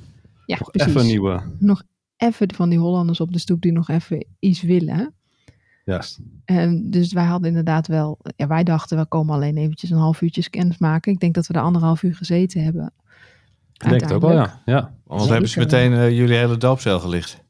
ja, 0.46 0.56
nog 0.58 0.70
precies. 0.70 0.88
even 0.88 1.00
een 1.00 1.06
nieuwe, 1.06 1.42
Nog 1.58 1.82
even 2.16 2.54
van 2.54 2.68
die 2.68 2.78
Hollanders 2.78 3.20
op 3.20 3.32
de 3.32 3.38
stoep 3.38 3.60
die 3.60 3.72
nog 3.72 3.88
even 3.88 4.26
iets 4.38 4.62
willen. 4.62 5.14
Juist. 5.88 6.18
En 6.44 6.90
dus 6.90 7.12
wij 7.12 7.24
hadden 7.24 7.48
inderdaad 7.48 7.86
wel, 7.86 8.18
ja, 8.36 8.46
wij 8.46 8.64
dachten 8.64 8.98
we 8.98 9.06
komen 9.06 9.34
alleen 9.34 9.56
eventjes 9.56 9.90
een 9.90 9.96
half 9.98 10.20
uurtje 10.22 10.50
kennis 10.50 10.78
maken. 10.78 11.12
Ik 11.12 11.20
denk 11.20 11.34
dat 11.34 11.46
we 11.46 11.54
er 11.54 11.60
anderhalf 11.60 12.02
uur 12.02 12.14
gezeten 12.14 12.62
hebben. 12.64 12.92
Ik 13.72 13.88
denk 13.88 14.00
het 14.00 14.12
ook 14.12 14.20
wel, 14.22 14.32
ja. 14.32 14.62
ja. 14.64 14.94
Want 15.04 15.20
Zeker. 15.20 15.32
hebben 15.32 15.50
ze 15.50 15.58
meteen 15.58 15.92
eh, 15.92 16.10
jullie 16.16 16.36
hele 16.36 16.56
doopcel 16.56 17.00
gelicht. 17.00 17.46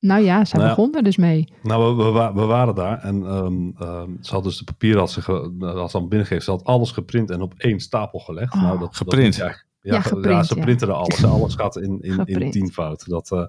Nou 0.00 0.22
ja, 0.22 0.44
zij 0.44 0.58
Nou 0.58 0.70
ja. 0.70 0.76
begon 0.76 0.94
er 0.94 1.02
dus 1.02 1.16
mee. 1.16 1.52
Nou, 1.62 1.96
we, 1.96 2.04
we, 2.04 2.10
wa- 2.10 2.34
we 2.34 2.44
waren 2.44 2.74
daar 2.74 2.98
en 3.02 3.26
ehm, 3.26 3.68
ehm, 3.78 4.10
ze 4.20 4.34
had 4.34 4.44
dus 4.44 4.58
de 4.58 4.64
papieren 4.64 5.00
als 5.00 5.12
ze, 5.12 5.22
ge, 5.22 5.56
als 5.60 5.90
ze 5.90 5.96
aan 5.96 6.08
binnengegeven. 6.08 6.44
Ze 6.44 6.50
had 6.50 6.64
alles 6.64 6.90
geprint 6.90 7.30
en 7.30 7.40
op 7.40 7.54
één 7.56 7.80
stapel 7.80 8.18
gelegd. 8.18 8.54
Oh. 8.54 8.62
nou, 8.62 8.78
dat, 8.78 8.96
Geprint? 8.96 9.38
Dat, 9.38 9.46
ja, 9.48 9.54
Ja, 9.80 9.94
ja, 9.94 10.00
geprint, 10.00 10.46
ze 10.46 10.56
ja. 10.56 10.62
printen 10.62 10.88
er 10.88 10.94
alles. 10.94 11.24
Alles 11.24 11.54
gaat 11.54 11.76
in, 11.76 12.00
in, 12.02 12.24
in 12.26 12.50
tienvoud. 12.50 13.08
Dat, 13.08 13.30
eh, 13.32 13.44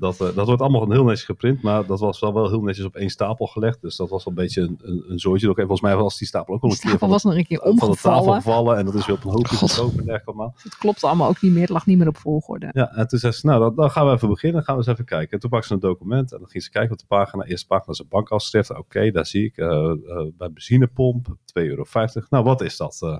Dat, 0.00 0.20
eh, 0.20 0.34
dat 0.34 0.46
wordt 0.46 0.62
allemaal 0.62 0.90
heel 0.90 1.04
netjes 1.04 1.24
geprint, 1.24 1.62
maar 1.62 1.86
dat 1.86 2.00
was 2.00 2.20
wel, 2.20 2.34
wel 2.34 2.48
heel 2.48 2.60
netjes 2.62 2.84
op 2.84 2.96
één 2.96 3.10
stapel 3.10 3.46
gelegd. 3.46 3.80
Dus 3.80 3.96
dat 3.96 4.08
was 4.10 4.24
wel 4.24 4.34
een 4.36 4.42
beetje 4.42 4.60
een, 4.60 4.78
een. 4.82 5.48
Ook, 5.48 5.58
en 5.58 5.66
volgens 5.66 5.80
mij 5.80 5.96
was 5.96 6.18
die 6.18 6.26
stapel 6.26 6.54
ook 6.54 6.62
al 6.62 6.70
een 6.70 6.76
keer 6.78 6.98
van 6.98 7.08
was 7.08 7.24
nog 7.24 7.34
een 7.34 7.46
keer 7.46 7.58
de, 7.58 7.72
van 7.76 7.90
de 7.90 7.96
tafel 7.96 8.10
omgevallen. 8.10 8.42
gevallen. 8.42 8.76
En 8.76 8.84
dat 8.84 8.94
is 8.94 9.06
weer 9.06 9.16
op 9.16 9.24
een 9.24 9.30
hoopje 9.30 9.56
gekomen 9.56 9.90
en 9.98 10.04
dergelijke 10.04 10.26
allemaal. 10.26 10.54
Het 10.62 10.76
klopt 10.76 11.04
allemaal 11.04 11.28
ook 11.28 11.42
niet 11.42 11.52
meer. 11.52 11.60
Het 11.60 11.70
lag 11.70 11.86
niet 11.86 11.98
meer 11.98 12.08
op 12.08 12.16
volgorde. 12.16 12.68
Ja, 12.72 12.92
en 12.92 13.08
toen 13.08 13.18
zei 13.18 13.32
ze, 13.32 13.46
nou, 13.46 13.60
dan, 13.60 13.74
dan 13.74 13.90
gaan 13.90 14.06
we 14.06 14.12
even 14.12 14.28
beginnen. 14.28 14.56
Dan 14.56 14.64
gaan 14.66 14.76
we 14.76 14.80
eens 14.82 14.92
even 14.92 15.04
kijken. 15.04 15.30
En 15.30 15.38
toen 15.38 15.50
pakte 15.50 15.66
ze 15.66 15.74
een 15.74 15.80
document 15.80 16.32
en 16.32 16.38
dan 16.38 16.48
ging 16.48 16.62
ze 16.64 16.70
kijken 16.70 16.92
op 16.92 16.98
de 16.98 17.04
pagina. 17.08 17.44
Eerste 17.44 17.66
pagina 17.66 17.92
is 17.92 17.98
een 17.98 18.08
bankafschrift. 18.08 18.76
Oké, 18.78 19.10
daar 19.10 19.26
zie 19.26 19.44
ik. 19.44 19.56
eh, 19.56 19.90
eh, 19.90 20.26
bij 20.36 20.52
benzinepomp, 20.52 21.26
2,50 21.28 21.34
euro. 21.52 21.84
Nou, 22.30 22.44
wat 22.44 22.60
is 22.60 22.76
dat? 22.76 22.98
Eh, 23.02 23.16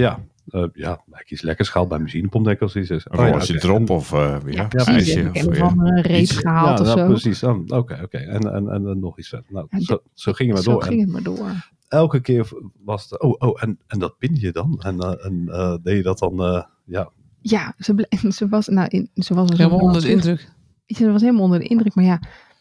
ja, 0.00 0.18
eh, 0.48 0.64
ja, 0.72 1.00
ik 1.12 1.24
kies 1.26 1.42
lekker 1.42 1.64
schaal 1.64 1.86
bij 1.86 1.98
benzinepomp, 1.98 2.44
denk 2.44 2.56
ik 2.56 2.62
als 2.62 2.76
iets 2.76 2.90
is. 2.90 3.04
Een 3.08 3.18
Oh 3.18 3.28
ja, 3.46 3.58
drop 3.58 3.90
of 3.90 4.12
eh, 4.12 4.36
ja, 4.46 4.50
Ja, 4.52 4.66
precies. 4.66 4.88
ijsje 4.94 5.20
Ik 5.20 5.28
of, 5.28 5.42
heb 5.42 5.54
ja. 5.54 5.68
van 5.68 5.86
een 5.86 6.00
reep 6.02 6.28
gehaald 6.28 6.78
ja, 6.78 6.84
of 6.84 6.94
nou, 6.94 6.98
zo. 6.98 7.06
precies. 7.06 7.42
Oh, 7.42 7.58
Oké, 7.78 8.00
oké. 8.02 8.16
En, 8.18 8.54
en, 8.54 8.68
en, 8.68 8.86
en 8.86 8.98
nog 8.98 9.18
iets 9.18 9.28
verder. 9.28 9.46
Nou, 9.52 9.66
Ja, 9.70 9.80
zo, 9.80 9.98
zo 10.14 10.32
gingen 10.32 10.54
we 10.56 10.62
Zo 10.62 10.70
door. 10.72 10.82
ging 10.82 10.94
En 10.94 11.00
het 11.00 11.12
maar 11.12 11.22
door. 11.22 11.70
elke 11.88 12.20
keer 12.20 12.48
was 12.84 13.02
het, 13.10 13.20
oh, 13.20 13.34
oh, 13.38 13.62
en, 13.62 13.78
en 13.86 13.98
dat 13.98 14.18
pin 14.18 14.34
je 14.34 14.52
dan? 14.52 14.80
En, 14.82 15.00
eh, 15.00 15.26
en 15.26 15.48
eh, 15.48 15.76
deed 15.82 15.96
je 15.96 16.02
dat 16.02 16.18
dan, 16.18 16.42
eh, 16.42 16.62
ja, 16.84 17.10
Ja, 17.40 17.74
ze, 17.78 17.94
ble- 17.94 18.08
ze 18.38 18.48
was, 18.48 18.68
nou, 18.68 18.88
in, 18.88 19.10
ze 19.14 19.34
was 19.34 19.48
zo 19.48 19.56
Helemaal 19.56 19.78
onder 19.78 20.02
de 20.02 20.10
indruk. 20.10 20.52
Ze 20.86 21.10
was 21.10 21.20
helemaal 21.20 21.42
onder 21.42 21.58
de 21.58 21.66
indruk. 21.66 21.94
Maar 21.94 22.04
ja, 22.04 22.20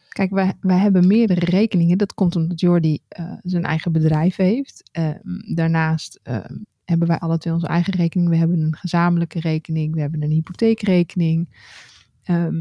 kijk, 0.09 0.31
wij, 0.31 0.53
wij 0.61 0.77
hebben 0.77 1.07
meerdere 1.07 1.45
rekeningen. 1.45 1.97
Dat 1.97 2.13
komt 2.13 2.35
omdat 2.35 2.59
Jordi 2.59 2.99
eh, 3.07 3.31
zijn 3.43 3.63
eigen 3.63 3.91
bedrijf 3.91 4.35
heeft. 4.35 4.89
Ehm, 4.91 5.53
daarnaast 5.55 6.19
ehm, 6.23 6.55
hebben 6.85 7.07
wij 7.07 7.19
alle 7.19 7.37
twee 7.37 7.53
onze 7.53 7.67
eigen 7.67 7.93
rekening. 7.93 8.29
We 8.29 8.35
hebben 8.35 8.59
een 8.59 8.75
gezamenlijke 8.75 9.39
rekening. 9.39 9.93
We 9.93 10.01
hebben 10.01 10.23
een 10.23 10.31
hypotheekrekening. 10.31 11.49
Ehm, 12.23 12.55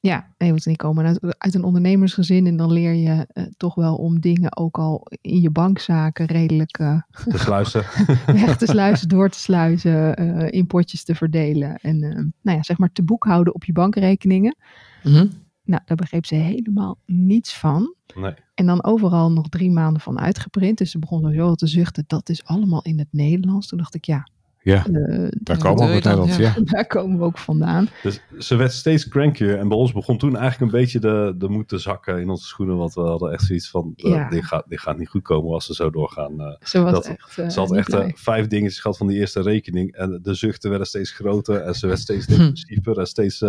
ja, 0.00 0.34
nee, 0.38 0.50
want 0.50 0.64
die 0.64 0.76
komen 0.76 1.06
uit, 1.06 1.34
uit 1.38 1.54
een 1.54 1.64
ondernemersgezin. 1.64 2.46
En 2.46 2.56
dan 2.56 2.72
leer 2.72 2.92
je 2.92 3.26
eh, 3.28 3.44
toch 3.56 3.74
wel 3.74 3.96
om 3.96 4.20
dingen 4.20 4.56
ook 4.56 4.78
al 4.78 5.06
in 5.20 5.40
je 5.40 5.50
bankzaken 5.50 6.26
redelijk 6.26 6.78
eh, 6.78 7.00
te 7.24 7.38
sluizen. 7.38 7.84
weg 8.26 8.56
te 8.56 8.66
sluizen, 8.66 9.08
door 9.08 9.28
te 9.28 9.38
sluizen, 9.38 10.16
eh, 10.16 10.58
in 10.58 10.66
potjes 10.66 11.04
te 11.04 11.14
verdelen. 11.14 11.76
En 11.76 12.02
eh, 12.02 12.14
nou 12.42 12.56
ja, 12.56 12.62
zeg 12.62 12.78
maar 12.78 12.92
te 12.92 13.02
boekhouden 13.02 13.54
op 13.54 13.64
je 13.64 13.72
bankrekeningen. 13.72 14.56
Mhm. 15.02 15.26
Nou, 15.68 15.82
daar 15.84 15.96
begreep 15.96 16.26
ze 16.26 16.34
helemaal 16.34 16.98
niets 17.06 17.56
van. 17.58 17.94
nee. 18.14 18.34
En 18.54 18.66
dan 18.66 18.84
overal 18.84 19.32
nog 19.32 19.48
drie 19.48 19.70
maanden 19.70 20.02
van 20.02 20.18
uitgeprint. 20.18 20.78
Dus 20.78 20.90
ze 20.90 20.98
begon 20.98 21.38
al 21.38 21.54
te 21.54 21.66
zuchten. 21.66 22.04
Dat 22.06 22.28
is 22.28 22.44
allemaal 22.44 22.82
in 22.82 22.98
het 22.98 23.08
Nederlands. 23.10 23.66
Toen 23.68 23.78
dacht 23.78 23.94
ik, 23.94 24.04
ja, 24.04 24.28
Ja, 24.62 24.86
eh, 24.86 25.28
daar 25.40 25.58
komen 25.58 25.88
we 25.88 26.42
ja. 26.42 26.54
Daar 26.64 26.86
komen 26.86 27.18
we 27.18 27.24
ook 27.24 27.38
vandaan. 27.38 27.88
Dus 28.02 28.20
ze 28.38 28.56
werd 28.56 28.72
steeds 28.72 29.08
crankier. 29.08 29.58
En 29.58 29.68
bij 29.68 29.76
ons 29.76 29.92
begon 29.92 30.18
toen 30.18 30.36
eigenlijk 30.36 30.72
een 30.72 30.78
beetje 30.80 30.98
de, 30.98 31.34
de 31.38 31.48
moed 31.48 31.68
te 31.68 31.78
zakken 31.78 32.20
in 32.20 32.28
onze 32.30 32.44
schoenen. 32.46 32.76
Want 32.76 32.94
we 32.94 33.00
hadden 33.00 33.32
echt 33.32 33.42
zoiets 33.44 33.70
van, 33.70 33.92
eh, 33.96 34.10
Ja. 34.10 34.28
dit, 34.28 34.44
gaat, 34.44 34.64
dit 34.68 34.80
gaat 34.80 34.98
niet 34.98 35.08
goed 35.08 35.22
komen 35.22 35.52
als 35.52 35.66
ze 35.66 35.74
zo 35.74 35.90
doorgaan. 35.90 36.40
eh. 36.40 36.54
Ze 36.62 36.80
was 36.80 36.92
Dat- 36.92 37.06
echt, 37.06 37.52
ze 37.52 37.60
had 37.60 37.72
echt 37.74 37.96
vijf 38.14 38.46
dingetjes 38.46 38.80
gehad 38.80 38.96
van 38.96 39.06
die 39.06 39.18
eerste 39.18 39.42
rekening. 39.42 39.92
En 39.94 40.18
de 40.22 40.34
zuchten 40.34 40.70
werden 40.70 40.88
steeds 40.88 41.10
groter. 41.10 41.60
En 41.60 41.74
ze 41.74 41.86
werd 41.86 41.98
steeds 41.98 42.26
depressiever 42.36 42.98
en 42.98 43.06
steeds 43.06 43.42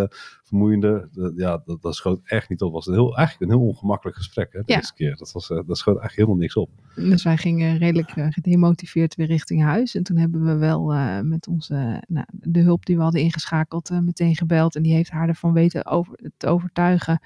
eh, 0.50 0.56
vermoeiender. 0.58 1.10
De- 1.14 1.34
ja, 1.36 1.62
dat, 1.66 1.82
dat 1.82 1.96
schoot 1.96 2.20
echt 2.24 2.50
niet 2.50 2.62
op. 2.62 2.68
Het 2.68 2.76
was 2.76 2.88
een 2.88 2.94
heel, 3.02 3.18
eigenlijk 3.18 3.52
een 3.52 3.58
heel 3.58 3.68
ongemakkelijk 3.68 4.18
gesprek 4.18 4.54
hè, 4.54 4.60
de 4.60 4.72
Ja. 4.72 4.76
eerste 4.76 4.94
keer. 4.94 5.16
Dat, 5.18 5.32
was, 5.32 5.50
eh, 5.50 5.58
dat 5.66 5.78
schoot 5.78 5.98
eigenlijk 6.00 6.16
helemaal 6.16 6.38
niks 6.38 6.56
op. 6.56 6.70
Dus 6.96 7.24
wij 7.24 7.38
gingen 7.38 7.78
redelijk 7.78 8.10
eh, 8.12 8.26
gedemotiveerd 8.30 9.16
weer 9.16 9.28
richting 9.28 9.62
huis. 9.64 9.96
En 9.96 10.04
toen 10.04 10.18
hebben 10.18 10.46
we 10.46 10.56
wel 10.56 10.94
eh, 10.94 11.20
met 11.22 11.48
onze, 11.48 12.04
nou, 12.08 12.26
de 12.32 12.60
hulp 12.62 12.86
die 12.86 12.96
we 12.96 13.02
hadden 13.02 13.22
ingeschakeld, 13.22 13.90
meteen 14.02 14.36
gebeld. 14.36 14.76
En 14.76 14.82
die 14.84 14.94
heeft 14.94 15.10
haar 15.10 15.28
ervan 15.28 15.54
weten 15.54 15.86
over, 15.86 16.20
te 16.38 16.48
overtuigen. 16.48 17.20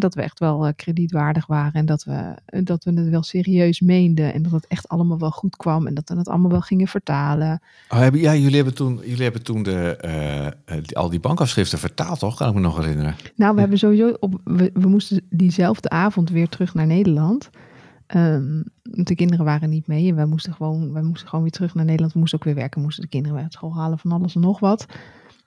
Dat 0.00 0.14
we 0.14 0.22
echt 0.22 0.38
wel 0.38 0.66
eh, 0.66 0.72
kredietwaardig 0.76 1.46
waren. 1.46 1.72
En 1.72 1.86
dat 1.86 2.04
we, 2.04 2.34
eh, 2.46 2.60
dat 2.64 2.84
we 2.84 2.92
het 2.92 3.08
wel 3.08 3.22
serieus 3.22 3.80
meenden. 3.80 4.32
En 4.34 4.42
dat 4.42 4.52
het 4.52 4.66
echt 4.66 4.88
allemaal 4.88 5.18
wel 5.18 5.30
goed 5.30 5.56
kwam. 5.56 5.86
En 5.86 5.94
dat 5.94 6.08
we 6.08 6.14
het 6.16 6.28
allemaal 6.28 6.50
wel 6.50 6.60
gingen 6.60 6.86
vertalen. 6.86 7.60
Oh, 7.88 7.98
hebben, 7.98 8.20
ja, 8.20 8.34
jullie 8.34 8.56
hebben 8.56 8.74
toen, 8.74 9.00
jullie 9.04 9.22
hebben 9.22 9.42
toen 9.42 9.62
de, 9.62 9.96
eh, 9.96 10.76
die- 10.82 10.96
al 10.96 11.10
die 11.10 11.20
bankafschriften 11.20 11.78
vertaald, 11.78 12.18
toch? 12.18 12.36
Kan 12.36 12.48
ik 12.48 12.54
me 12.54 12.60
nog 12.60 12.76
herinneren. 12.76 13.14
Nou, 13.36 13.54
we 13.54 13.60
hebben 13.60 13.78
sowieso 13.78 14.16
op. 14.20 14.40
We, 14.44 14.70
we 14.74 14.88
moesten 14.88 15.20
diezelfde 15.30 15.88
avond 15.88 16.30
weer 16.30 16.48
terug 16.48 16.74
naar 16.74 16.86
Nederland. 16.86 17.50
Ehm, 18.06 18.62
de 18.82 19.14
kinderen 19.14 19.44
waren 19.44 19.70
niet 19.70 19.86
mee 19.86 20.08
en 20.08 20.14
wij 20.14 20.24
moesten, 20.26 20.52
gewoon, 20.54 20.92
wij 20.92 21.02
moesten 21.02 21.28
gewoon 21.28 21.42
weer 21.44 21.52
terug 21.52 21.74
naar 21.74 21.84
Nederland. 21.84 22.12
We 22.12 22.18
moesten 22.18 22.38
ook 22.38 22.44
weer 22.44 22.54
werken, 22.54 22.78
we 22.78 22.84
moesten 22.84 23.02
de 23.02 23.08
kinderen 23.08 23.34
weer 23.36 23.44
uit 23.44 23.52
school 23.52 23.74
halen 23.74 23.98
van 23.98 24.12
alles 24.12 24.34
en 24.34 24.40
nog 24.40 24.60
wat. 24.60 24.86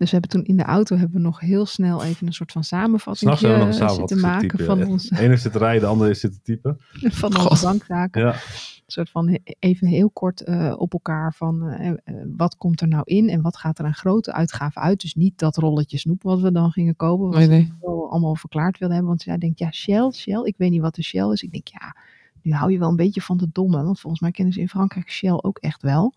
Dus 0.01 0.11
we 0.11 0.17
hebben 0.17 0.29
toen 0.29 0.45
in 0.45 0.57
de 0.57 0.63
auto 0.63 0.95
hebben 0.95 1.15
we 1.15 1.21
nog 1.21 1.39
heel 1.39 1.65
snel 1.65 2.03
even 2.03 2.27
een 2.27 2.33
soort 2.33 2.51
van 2.51 2.63
samenvatting 2.63 3.39
we 3.39 3.47
een 3.47 3.73
zitten 3.73 4.19
maken 4.19 4.41
zitten 4.41 4.57
typen. 4.57 4.65
van, 4.65 4.87
onze, 4.87 5.15
De 5.15 5.21
ene 5.21 5.33
is 5.33 5.41
zitten 5.41 5.61
rijden, 5.61 5.81
de 5.81 5.87
andere 5.87 6.09
is 6.09 6.19
zitten 6.19 6.41
typen. 6.41 6.77
van 7.21 7.49
onze 7.49 7.65
bankzaken. 7.65 8.21
Ja. 8.21 8.33
Een 8.33 8.97
soort 8.97 9.09
van 9.09 9.39
even 9.59 9.87
heel 9.87 10.09
kort 10.09 10.41
eh, 10.41 10.73
op 10.77 10.93
elkaar 10.93 11.33
van 11.33 11.67
eh, 11.67 11.89
eh, 11.89 11.95
wat 12.37 12.57
komt 12.57 12.81
er 12.81 12.87
nou 12.87 13.01
in 13.05 13.29
en 13.29 13.41
wat 13.41 13.57
gaat 13.57 13.79
er 13.79 13.85
aan 13.85 13.93
grote 13.93 14.33
uitgaven 14.33 14.81
uit. 14.81 15.01
Dus 15.01 15.15
niet 15.15 15.37
dat 15.37 15.57
rolletje 15.57 15.97
snoep 15.97 16.23
wat 16.23 16.41
we 16.41 16.51
dan 16.51 16.71
gingen 16.71 16.95
kopen. 16.95 17.25
wat 17.25 17.37
Nee, 17.37 17.47
nee. 17.47 17.73
wel 17.81 18.11
allemaal 18.11 18.35
verklaard 18.35 18.77
wilden 18.77 18.97
hebben. 18.97 19.15
Want 19.15 19.23
zij 19.23 19.37
denkt, 19.37 19.59
ja, 19.59 19.71
Shell, 19.71 20.11
Shell, 20.11 20.41
ik 20.43 20.57
weet 20.57 20.71
niet 20.71 20.81
wat 20.81 20.95
de 20.95 21.03
Shell 21.03 21.31
is. 21.31 21.41
Ik 21.41 21.51
denk, 21.51 21.67
ja, 21.67 21.95
nu 22.41 22.53
hou 22.53 22.71
je 22.71 22.79
wel 22.79 22.89
een 22.89 22.95
beetje 22.95 23.21
van 23.21 23.37
de 23.37 23.47
domme. 23.51 23.83
Want 23.83 23.99
volgens 23.99 24.21
mij 24.21 24.31
kennen 24.31 24.53
ze 24.53 24.59
in 24.59 24.69
Frankrijk 24.69 25.11
Shell 25.11 25.39
ook 25.41 25.57
echt 25.57 25.81
wel. 25.81 26.13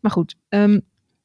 Maar 0.00 0.10
goed, 0.10 0.36
ehm, 0.48 0.78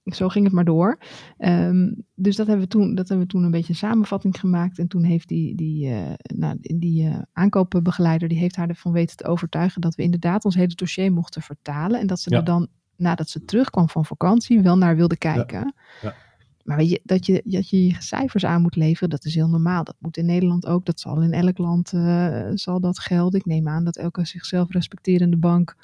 zo 0.04 0.28
ging 0.30 0.46
het 0.46 0.54
maar 0.54 0.66
door. 0.66 1.00
Ehm, 1.38 1.92
dus 2.16 2.36
dat 2.36 2.48
hebben, 2.48 2.66
we 2.66 2.72
toen, 2.72 2.96
dat 2.96 3.08
hebben 3.10 3.26
we 3.28 3.32
toen 3.32 3.44
een 3.44 3.52
beetje 3.52 3.70
een 3.70 3.76
samenvatting 3.76 4.40
gemaakt. 4.40 4.80
En 4.80 4.88
toen 4.88 5.04
heeft 5.04 5.28
die, 5.28 5.56
die, 5.56 5.90
eh, 5.90 6.12
nou, 6.36 6.58
die 6.62 7.08
eh, 7.08 7.20
aankoopbegeleider, 7.34 8.28
die 8.28 8.38
heeft 8.38 8.56
haar 8.56 8.70
ervan 8.70 8.92
weten 8.92 9.18
te 9.18 9.26
overtuigen 9.28 9.82
dat 9.82 9.96
we 9.96 10.04
inderdaad 10.04 10.46
ons 10.46 10.56
hele 10.56 10.76
dossier 10.76 11.14
mochten 11.14 11.42
vertalen. 11.42 12.00
En 12.00 12.08
dat 12.08 12.20
ze 12.20 12.30
Ja. 12.32 12.38
er 12.38 12.44
dan, 12.44 12.68
nadat 12.96 13.30
ze 13.30 13.46
terugkwam 13.46 13.90
van 13.90 14.06
vakantie, 14.06 14.62
wel 14.62 14.78
naar 14.78 14.96
wilde 14.96 15.18
kijken. 15.18 15.74
Ja. 16.02 16.14
Maar 16.64 16.78
weet 16.78 16.90
je 16.90 17.02
dat, 17.04 17.26
je, 17.26 17.42
dat 17.46 17.70
je 17.70 17.88
je 17.88 17.96
cijfers 18.00 18.46
aan 18.46 18.62
moet 18.62 18.76
leveren, 18.76 19.10
dat 19.10 19.26
is 19.26 19.36
heel 19.36 19.50
normaal. 19.50 19.84
Dat 19.84 19.96
moet 20.00 20.18
in 20.18 20.26
Nederland 20.26 20.66
ook. 20.66 20.86
Dat 20.86 21.00
zal 21.00 21.22
in 21.22 21.34
elk 21.34 21.58
land 21.58 21.94
eh, 21.94 22.50
zal 22.54 22.80
dat 22.80 23.00
gelden. 23.00 23.40
Ik 23.40 23.46
neem 23.46 23.68
aan 23.68 23.84
dat 23.84 23.98
elke 23.98 24.26
zichzelf 24.26 24.72
respecterende 24.72 25.38
bank 25.38 25.76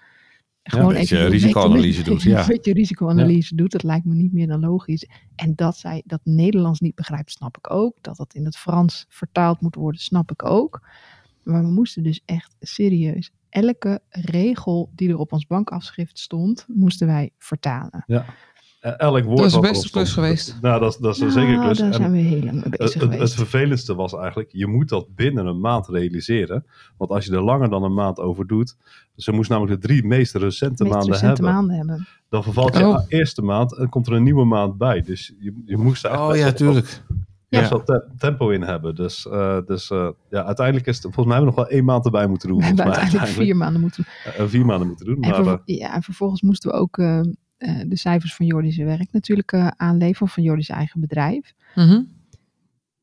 gewoon 0.71 0.93
beetje 0.93 1.15
even 1.15 1.17
wil 1.17 1.39
risicoanalyse 1.39 2.03
doet, 2.03 2.21
ja. 2.21 2.39
Een 2.39 2.47
beetje 2.47 2.73
risicoanalyse 2.73 3.56
doet. 3.56 3.71
Dat 3.71 3.84
lijkt 3.84 4.06
me 4.06 4.13
niet 4.13 4.34
meer 4.34 4.47
dan 4.47 4.60
logisch. 4.60 5.08
En 5.36 5.56
dat 5.56 5.77
zij 5.77 6.03
dat 6.06 6.21
Nederlands 6.23 6.80
niet 6.80 6.95
begrijpt, 6.95 7.32
snap 7.32 7.58
ik 7.58 7.71
ook. 7.71 7.97
Dat 8.01 8.17
dat 8.17 8.34
in 8.34 8.45
het 8.45 8.58
Frans 8.58 9.06
vertaald 9.10 9.62
moet 9.62 9.75
worden, 9.75 10.01
snap 10.01 10.32
ik 10.32 10.45
ook. 10.45 10.82
Maar 11.43 11.62
we 11.62 11.71
moesten 11.71 12.03
dus 12.03 12.21
echt 12.25 12.56
serieus 12.60 13.32
elke 13.49 14.01
regel 14.10 14.91
die 14.95 15.10
er 15.10 15.17
op 15.17 15.32
ons 15.32 15.47
bankafschrift 15.47 16.19
stond, 16.19 16.65
moesten 16.67 17.08
wij 17.08 17.30
vertalen. 17.38 18.03
Eh, 18.08 18.27
Elk 18.79 19.23
woord 19.23 19.37
Dat 19.37 19.45
is 19.45 19.59
best 19.59 19.83
een 19.83 19.89
klus 19.91 20.13
geweest. 20.13 20.57
Nou, 20.61 20.79
dat, 20.79 20.91
is- 20.93 20.97
dat 20.97 21.15
is 21.15 21.21
een 21.21 21.31
zeker 21.31 21.51
Nou, 21.53 21.63
klus. 21.65 21.77
Daar 21.77 21.87
En 21.87 21.93
zijn 21.93 22.11
we 22.11 22.17
heel 22.17 22.43
lang 22.43 22.53
mee 22.53 22.63
het, 22.69 22.77
bezig 22.77 23.09
het, 23.19 23.33
vervelendste 23.33 23.95
was 23.95 24.13
eigenlijk, 24.15 24.49
je 24.51 24.67
moet 24.67 24.89
dat 24.89 25.15
binnen 25.15 25.45
een 25.45 25.59
maand 25.59 25.87
realiseren. 25.87 26.65
Want 26.97 27.11
als 27.11 27.25
je 27.25 27.31
er 27.31 27.43
langer 27.43 27.69
dan 27.69 27.83
een 27.83 27.93
maand 27.93 28.19
over 28.19 28.47
doet, 28.47 28.75
ze 29.15 29.31
moest 29.31 29.49
namelijk 29.49 29.81
de 29.81 29.87
drie 29.87 30.05
meest 30.05 30.35
recente 30.35 30.83
meest 30.83 30.95
maanden 30.95 31.11
recente 31.11 31.33
hebben. 31.43 31.53
maanden 31.53 31.75
hebben. 31.75 32.07
Dan 32.29 32.43
vervalt 32.43 32.77
je 32.77 32.85
Oh. 32.87 32.99
eerste 33.07 33.41
maand 33.41 33.77
en 33.77 33.89
komt 33.89 34.07
er 34.07 34.13
een 34.13 34.23
nieuwe 34.23 34.45
maand 34.45 34.77
bij. 34.77 35.01
Dus 35.01 35.33
je, 35.39 35.61
je 35.65 35.77
moest 35.77 36.05
er 36.05 36.11
echt 36.11 36.19
Oh 36.19 36.35
ja, 36.35 36.51
tuurlijk. 36.51 37.03
best 37.49 37.63
Ja. 37.63 37.69
wel 37.69 37.83
te- 37.83 38.07
tempo 38.17 38.49
in 38.49 38.61
hebben. 38.61 38.95
Dus, 38.95 39.27
eh, 39.27 39.57
dus 39.65 39.89
eh, 39.89 40.09
ja, 40.29 40.43
uiteindelijk 40.45 40.87
is 40.87 40.95
het, 40.95 41.03
volgens 41.03 41.25
mij 41.25 41.35
hebben 41.35 41.53
we 41.53 41.59
nog 41.59 41.67
wel 41.69 41.77
één 41.77 41.85
maand 41.85 42.05
erbij 42.05 42.27
moeten 42.27 42.49
doen. 42.49 42.57
We 42.57 42.63
hebben 42.65 42.83
volgens 42.85 43.03
mij, 43.03 43.11
uiteindelijk 43.19 43.47
vier 43.49 43.57
maanden 43.63 43.81
moeten 43.81 44.05
Eh, 44.37 44.45
vier 44.47 44.65
maanden 44.65 44.87
moeten 44.87 45.05
doen. 45.05 45.21
En, 45.21 45.29
Maar, 45.45 45.53
eh, 45.65 45.77
ja, 45.77 45.95
en 45.95 46.01
vervolgens 46.01 46.41
moesten 46.41 46.71
we 46.71 46.77
ook 46.77 46.97
eh, 47.57 47.81
de 47.87 47.97
cijfers 47.97 48.35
van 48.35 48.45
Jordi's 48.45 48.77
werk 48.77 49.11
natuurlijk 49.11 49.51
eh, 49.51 49.67
aanleveren, 49.67 50.27
van 50.27 50.43
Jordi's 50.43 50.69
eigen 50.69 50.99
bedrijf. 50.99 51.53
Mhm. 51.75 52.01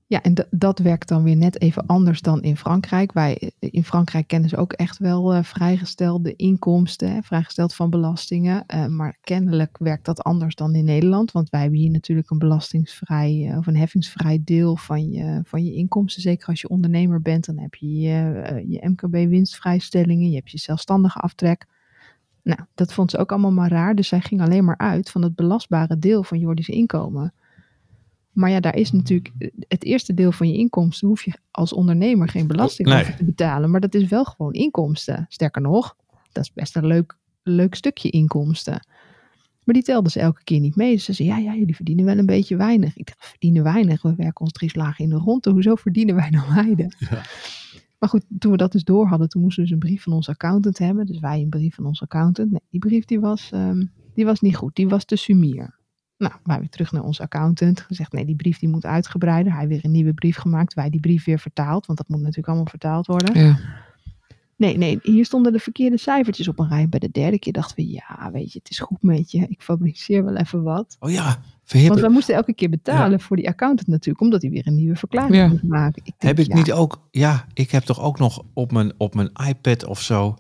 Ja, 0.07 0.23
en 0.23 0.47
dat 0.51 0.79
werkt 0.79 1.09
dan 1.09 1.23
weer 1.23 1.37
net 1.37 1.61
even 1.61 1.87
anders 1.87 2.21
dan 2.21 2.43
in 2.43 2.57
Frankrijk. 2.57 3.13
Wij 3.13 3.39
eh, 3.39 3.69
in 3.73 3.85
Frankrijk 3.85 4.27
kennen 4.27 4.49
ze 4.49 4.57
ook 4.57 4.73
echt 4.73 4.99
wel 4.99 5.35
eh, 5.35 5.43
vrijgestelde 5.43 6.37
inkomsten, 6.37 7.13
hè, 7.13 7.23
vrijgesteld 7.23 7.75
van 7.75 7.91
belastingen. 7.91 8.65
Maar 8.89 9.19
kennelijk 9.21 9.79
werkt 9.79 10.05
dat 10.05 10.23
anders 10.23 10.55
dan 10.55 10.75
in 10.75 10.85
Nederland, 10.85 11.33
want 11.33 11.51
wij 11.51 11.61
hebben 11.61 11.79
hier 11.79 11.91
natuurlijk 11.91 12.31
een 12.31 12.39
belastingsvrij 12.39 13.55
of 13.57 13.67
een 13.67 13.77
heffingsvrij 13.77 14.41
deel 14.45 14.77
van 14.77 15.11
je, 15.11 15.41
van 15.45 15.65
je 15.65 15.75
inkomsten. 15.75 16.23
Zeker 16.23 16.49
als 16.49 16.61
je 16.61 16.69
ondernemer 16.69 17.23
bent, 17.23 17.45
dan 17.47 17.59
heb 17.59 17.75
je 17.75 17.99
je, 17.99 18.65
je 18.69 18.89
MKB-winstvrijstellingen, 18.89 20.29
je 20.29 20.37
hebt 20.37 20.51
je 20.51 20.59
zelfstandige 20.59 21.19
aftrek. 21.19 21.67
Nou, 22.45 22.61
dat 22.75 22.93
vond 22.93 23.11
ze 23.11 23.19
ook 23.19 23.31
allemaal 23.33 23.53
maar 23.53 23.71
raar. 23.71 23.95
Dus 23.95 24.09
zij 24.09 24.21
ging 24.21 24.41
alleen 24.41 24.65
maar 24.65 24.79
uit 24.79 25.11
van 25.11 25.23
het 25.23 25.35
belastbare 25.35 25.99
deel 25.99 26.23
van 26.23 26.39
Jordi's 26.39 26.69
inkomen. 26.69 27.33
Maar 28.33 28.51
ja, 28.51 28.61
daar 28.61 28.77
is 28.77 28.93
natuurlijk 28.93 29.33
het 29.69 29.85
eerste 29.85 30.15
deel 30.15 30.33
van 30.33 30.49
je 30.49 30.57
inkomsten 30.57 31.09
hoef 31.09 31.25
je 31.25 31.33
als 31.51 31.73
ondernemer 31.73 32.29
geen 32.29 32.47
belasting 32.47 32.89
Nee. 32.89 33.01
over 33.01 33.17
te 33.17 33.25
betalen. 33.25 33.71
Maar 33.71 33.81
dat 33.81 33.95
is 33.95 34.09
wel 34.09 34.25
gewoon 34.25 34.53
inkomsten. 34.53 35.27
Sterker 35.29 35.63
nog, 35.63 35.97
dat 36.33 36.43
is 36.45 36.53
best 36.53 36.77
een 36.77 36.87
leuk, 36.87 37.17
leuk 37.43 37.75
stukje 37.75 38.11
inkomsten. 38.11 38.87
Maar 39.65 39.75
die 39.75 39.85
telden 39.85 40.11
ze 40.11 40.21
elke 40.21 40.45
keer 40.45 40.61
niet 40.61 40.77
mee. 40.77 40.93
Dus 40.95 41.05
ze 41.05 41.13
zeiden, 41.13 41.43
ja, 41.43 41.51
ja, 41.53 41.59
jullie 41.59 41.75
verdienen 41.75 42.05
wel 42.05 42.19
een 42.19 42.27
beetje 42.27 42.57
weinig. 42.57 42.97
Ik 42.97 43.07
dacht, 43.07 43.27
verdienen 43.27 43.63
weinig. 43.63 44.03
We 44.03 44.15
werken 44.17 44.41
ons 44.41 44.53
drie 44.53 44.71
slagen 44.71 45.05
in 45.05 45.11
de 45.11 45.17
ronde. 45.17 45.51
Hoezo 45.51 45.75
verdienen 45.75 46.15
wij 46.15 46.31
nou 46.31 46.55
weinig? 46.55 47.11
Ja. 47.11 47.23
Maar 47.99 48.09
goed, 48.09 48.25
toen 48.39 48.51
we 48.51 48.57
dat 48.57 48.73
dus 48.73 48.85
door 48.85 49.07
hadden, 49.07 49.29
toen 49.29 49.43
moesten 49.43 49.63
we 49.63 49.69
dus 49.69 49.79
een 49.79 49.89
brief 49.89 50.03
van 50.03 50.13
onze 50.13 50.31
accountant 50.31 50.79
hebben. 50.79 51.07
Dus 51.07 51.19
wij 51.19 51.41
een 51.41 51.49
brief 51.49 51.75
van 51.75 51.87
onze 51.87 52.03
accountant. 52.03 52.51
Nee, 52.51 52.61
die 52.71 52.81
brief 52.81 53.05
die 53.05 53.21
was, 53.21 53.51
ehm, 53.53 53.85
die 54.15 54.25
was 54.25 54.41
niet 54.41 54.57
goed. 54.57 54.75
Die 54.75 54.89
was 54.89 55.05
te 55.05 55.17
sumier. 55.17 55.79
Nou, 56.17 56.33
wij 56.43 56.59
weer 56.59 56.69
terug 56.69 56.93
naar 56.93 57.03
onze 57.03 57.23
accountant. 57.23 57.81
Gezegd, 57.81 58.13
nee, 58.13 58.25
die 58.25 58.37
brief 58.37 58.59
die 58.59 58.69
moet 58.69 58.85
uitgebreider. 58.85 59.55
Hij 59.55 59.69
weer 59.69 59.85
een 59.85 59.91
nieuwe 59.91 60.15
brief 60.15 60.37
gemaakt. 60.37 60.75
Wij 60.75 60.91
die 60.91 61.01
brief 61.01 61.25
weer 61.25 61.39
vertaald. 61.39 61.87
Want 61.87 61.99
dat 61.99 62.09
moet 62.09 62.21
natuurlijk 62.21 62.49
allemaal 62.49 62.67
vertaald 62.67 63.07
worden. 63.07 63.39
Ja. 63.41 63.59
Nee, 64.65 64.77
nee, 64.79 64.99
hier 65.03 65.25
stonden 65.25 65.53
de 65.53 65.59
verkeerde 65.59 65.97
cijfertjes 65.99 66.49
op 66.49 66.59
een 66.59 66.69
rij. 66.69 66.89
Bij 66.89 66.99
de 66.99 67.11
derde 67.13 67.39
keer 67.39 67.53
dachten 67.53 67.77
we, 67.77 67.91
ja, 67.91 68.31
weet 68.33 68.53
je, 68.53 68.59
het 68.59 68.71
is 68.71 68.79
goed 68.79 69.03
met 69.03 69.31
je. 69.31 69.47
Ik 69.49 69.63
fabriceer 69.63 70.25
wel 70.25 70.37
even 70.37 70.63
wat. 70.63 70.97
Oh 71.01 71.11
ja, 71.11 71.25
Want 71.25 71.39
verhip, 71.65 71.95
wij 71.95 72.09
moesten 72.09 72.35
elke 72.35 72.55
keer 72.55 72.71
betalen 72.71 73.21
voor 73.21 73.37
die 73.37 73.49
accountant 73.49 73.89
natuurlijk. 73.89 74.21
Omdat 74.25 74.43
hij 74.43 74.51
weer 74.51 74.67
een 74.67 74.75
nieuwe 74.75 74.97
verklaring 74.97 75.35
Ja. 75.35 75.47
moest 75.49 75.63
maken. 75.63 76.03
Ik 76.05 76.15
denk, 76.19 76.37
heb 76.37 76.47
ik 76.47 76.53
ja, 76.53 76.55
niet 76.57 76.73
ook... 76.73 77.01
Ja, 77.11 77.47
ik 77.55 77.71
heb 77.71 77.83
toch 77.83 78.01
ook 78.01 78.19
nog 78.19 78.43
op 78.53 78.73
mijn, 78.73 78.93
op 78.99 79.15
mijn 79.15 79.31
iPad 79.49 79.85
of 79.85 80.01
zo... 80.01 80.35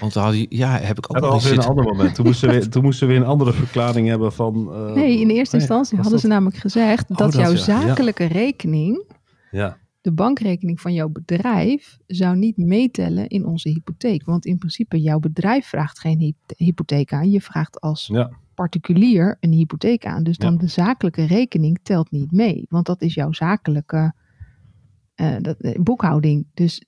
Want 0.00 0.14
je, 0.14 0.46
ja, 0.48 0.78
heb 0.78 0.98
ik 0.98 1.16
ook 1.16 1.42
weer 1.42 1.52
een 1.52 1.58
ander 1.64 1.84
moment. 1.84 2.14
Toen 2.14 2.24
moesten, 2.26 2.48
we 2.48 2.54
weer, 2.54 2.68
toen 2.70 2.82
moesten 2.82 3.06
we 3.06 3.12
weer 3.12 3.22
een 3.22 3.28
andere 3.28 3.52
verklaring 3.52 4.08
hebben 4.08 4.32
van... 4.32 4.72
eh, 4.74 4.92
Nee, 4.94 5.20
in 5.20 5.30
eerste 5.30 5.56
nee, 5.56 5.66
instantie 5.66 5.98
hadden 5.98 6.18
ze 6.18 6.26
namelijk 6.26 6.56
gezegd 6.56 7.10
Oh, 7.10 7.16
dat, 7.16 7.32
dat 7.32 7.40
jouw 7.42 7.52
ja, 7.52 7.56
ja. 7.80 7.86
zakelijke 7.86 8.24
rekening, 8.24 9.02
Ja, 9.50 9.76
de 10.04 10.12
bankrekening 10.12 10.80
van 10.80 10.92
jouw 10.94 11.08
bedrijf, 11.08 11.98
zou 12.06 12.36
niet 12.36 12.56
meetellen 12.56 13.28
in 13.28 13.46
onze 13.46 13.68
hypotheek. 13.68 14.24
Want 14.24 14.46
in 14.46 14.58
principe, 14.58 15.00
jouw 15.00 15.18
bedrijf 15.18 15.66
vraagt 15.66 15.98
geen 15.98 16.18
hyp- 16.18 16.52
hypotheek 16.56 17.12
aan. 17.12 17.30
Je 17.30 17.40
vraagt 17.40 17.80
als 17.80 18.06
ja, 18.06 18.30
particulier 18.54 19.36
een 19.40 19.52
hypotheek 19.52 20.06
aan. 20.06 20.22
Dus 20.22 20.38
dan 20.38 20.52
Ja. 20.52 20.58
de 20.58 20.66
zakelijke 20.66 21.24
rekening 21.24 21.78
telt 21.82 22.10
niet 22.10 22.32
mee. 22.32 22.66
Want 22.68 22.86
dat 22.86 23.02
is 23.02 23.14
jouw 23.14 23.32
zakelijke 23.32 24.12
eh, 25.14 25.36
dat, 25.40 25.60
eh, 25.60 25.80
boekhouding. 25.82 26.46
Dus 26.54 26.82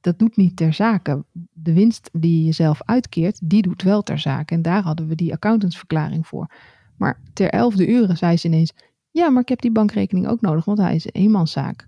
dat 0.00 0.18
doet 0.18 0.36
niet 0.36 0.56
ter 0.56 0.72
zake. 0.72 1.24
De 1.52 1.72
winst 1.72 2.10
die 2.12 2.44
je 2.44 2.52
zelf 2.52 2.82
uitkeert, 2.84 3.40
die 3.50 3.62
doet 3.62 3.82
wel 3.82 4.02
ter 4.02 4.18
zake. 4.18 4.54
En 4.54 4.62
daar 4.62 4.82
hadden 4.82 5.06
we 5.08 5.14
die 5.14 5.32
accountantsverklaring 5.32 6.26
voor. 6.26 6.50
Maar 6.96 7.20
ter 7.32 7.50
elfde 7.50 7.88
uren 7.88 8.16
zei 8.16 8.36
ze 8.36 8.46
ineens... 8.46 8.72
Ja, 9.10 9.30
maar 9.30 9.42
ik 9.42 9.48
heb 9.48 9.60
die 9.60 9.72
bankrekening 9.72 10.26
ook 10.28 10.40
nodig, 10.40 10.64
want 10.64 10.78
hij 10.78 10.94
is 10.94 11.04
een 11.04 11.12
eenmanszaak. 11.12 11.86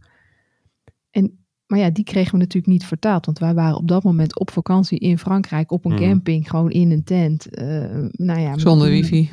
En, 1.11 1.45
maar 1.67 1.79
ja, 1.79 1.91
die 1.91 2.05
kregen 2.05 2.33
we 2.33 2.39
natuurlijk 2.39 2.73
niet 2.73 2.85
vertaald. 2.87 3.27
Want 3.27 3.39
wij 3.39 3.55
waren 3.55 3.77
op 3.77 3.89
dat 3.89 4.03
moment 4.05 4.39
op 4.39 4.51
vakantie 4.51 4.99
in 4.99 5.19
Frankrijk, 5.19 5.71
op 5.73 5.85
een 5.85 5.93
Mhm. 5.93 6.03
camping, 6.03 6.51
gewoon 6.51 6.71
in 6.71 6.91
een 6.91 7.05
tent. 7.05 7.47
Eh, 7.55 7.67
nou 8.13 8.41
ja, 8.41 8.59
Zonder 8.59 8.91
met- 8.91 9.01
wifi. 9.01 9.31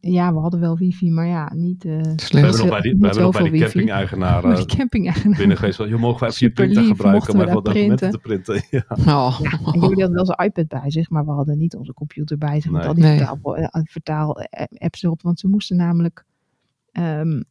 ja, 0.00 0.32
we 0.34 0.38
hadden 0.40 0.60
wel 0.60 0.76
wifi, 0.76 1.10
maar 1.10 1.26
ja, 1.26 1.52
niet. 1.54 1.84
eh 1.84 1.90
we 1.96 2.12
Slecht. 2.16 2.32
hebben 2.32 2.60
nog 2.60 2.68
bij 2.68 2.80
die, 2.80 2.96
we 2.96 3.04
hebben 3.06 3.22
nog 3.22 3.32
bij 3.32 3.40
zoveel 3.40 3.42
die 3.42 3.64
eh, 3.64 3.72
die 4.56 4.76
camping-eigenaar. 4.76 5.38
binnen 5.38 5.56
geweest. 5.56 5.78
"Joh, 5.78 6.00
mogen 6.00 6.20
wij 6.20 6.28
even 6.28 6.46
je 6.46 6.52
printer 6.52 6.82
lief, 6.82 6.90
gebruiken 6.90 7.28
om 7.34 7.40
even 7.40 7.48
we 7.48 7.54
wat 7.54 7.64
documenten 7.64 8.10
te 8.10 8.18
printen? 8.18 8.62
Ja. 8.70 8.84
Oh. 9.06 9.40
En 9.42 9.80
jullie 9.80 9.88
hadden 9.88 10.12
wel 10.12 10.26
zijn 10.26 10.38
iPad 10.38 10.68
bij 10.68 10.90
zich, 10.90 11.10
maar 11.10 11.24
we 11.24 11.30
hadden 11.32 11.58
niet 11.58 11.76
onze 11.76 11.92
computer 11.94 12.38
bij 12.38 12.60
zich. 12.60 12.70
Met 12.70 12.80
Nee. 12.80 12.88
al 12.88 12.94
die 12.94 13.04
Nee. 13.04 13.16
vertaal, 13.18 13.56
eh, 13.56 13.80
vertaal-apps 13.84 15.02
erop. 15.02 15.22
Want 15.22 15.40
ze 15.40 15.48
moesten 15.48 15.76
namelijk. 15.76 16.24
ehm, 16.92 17.42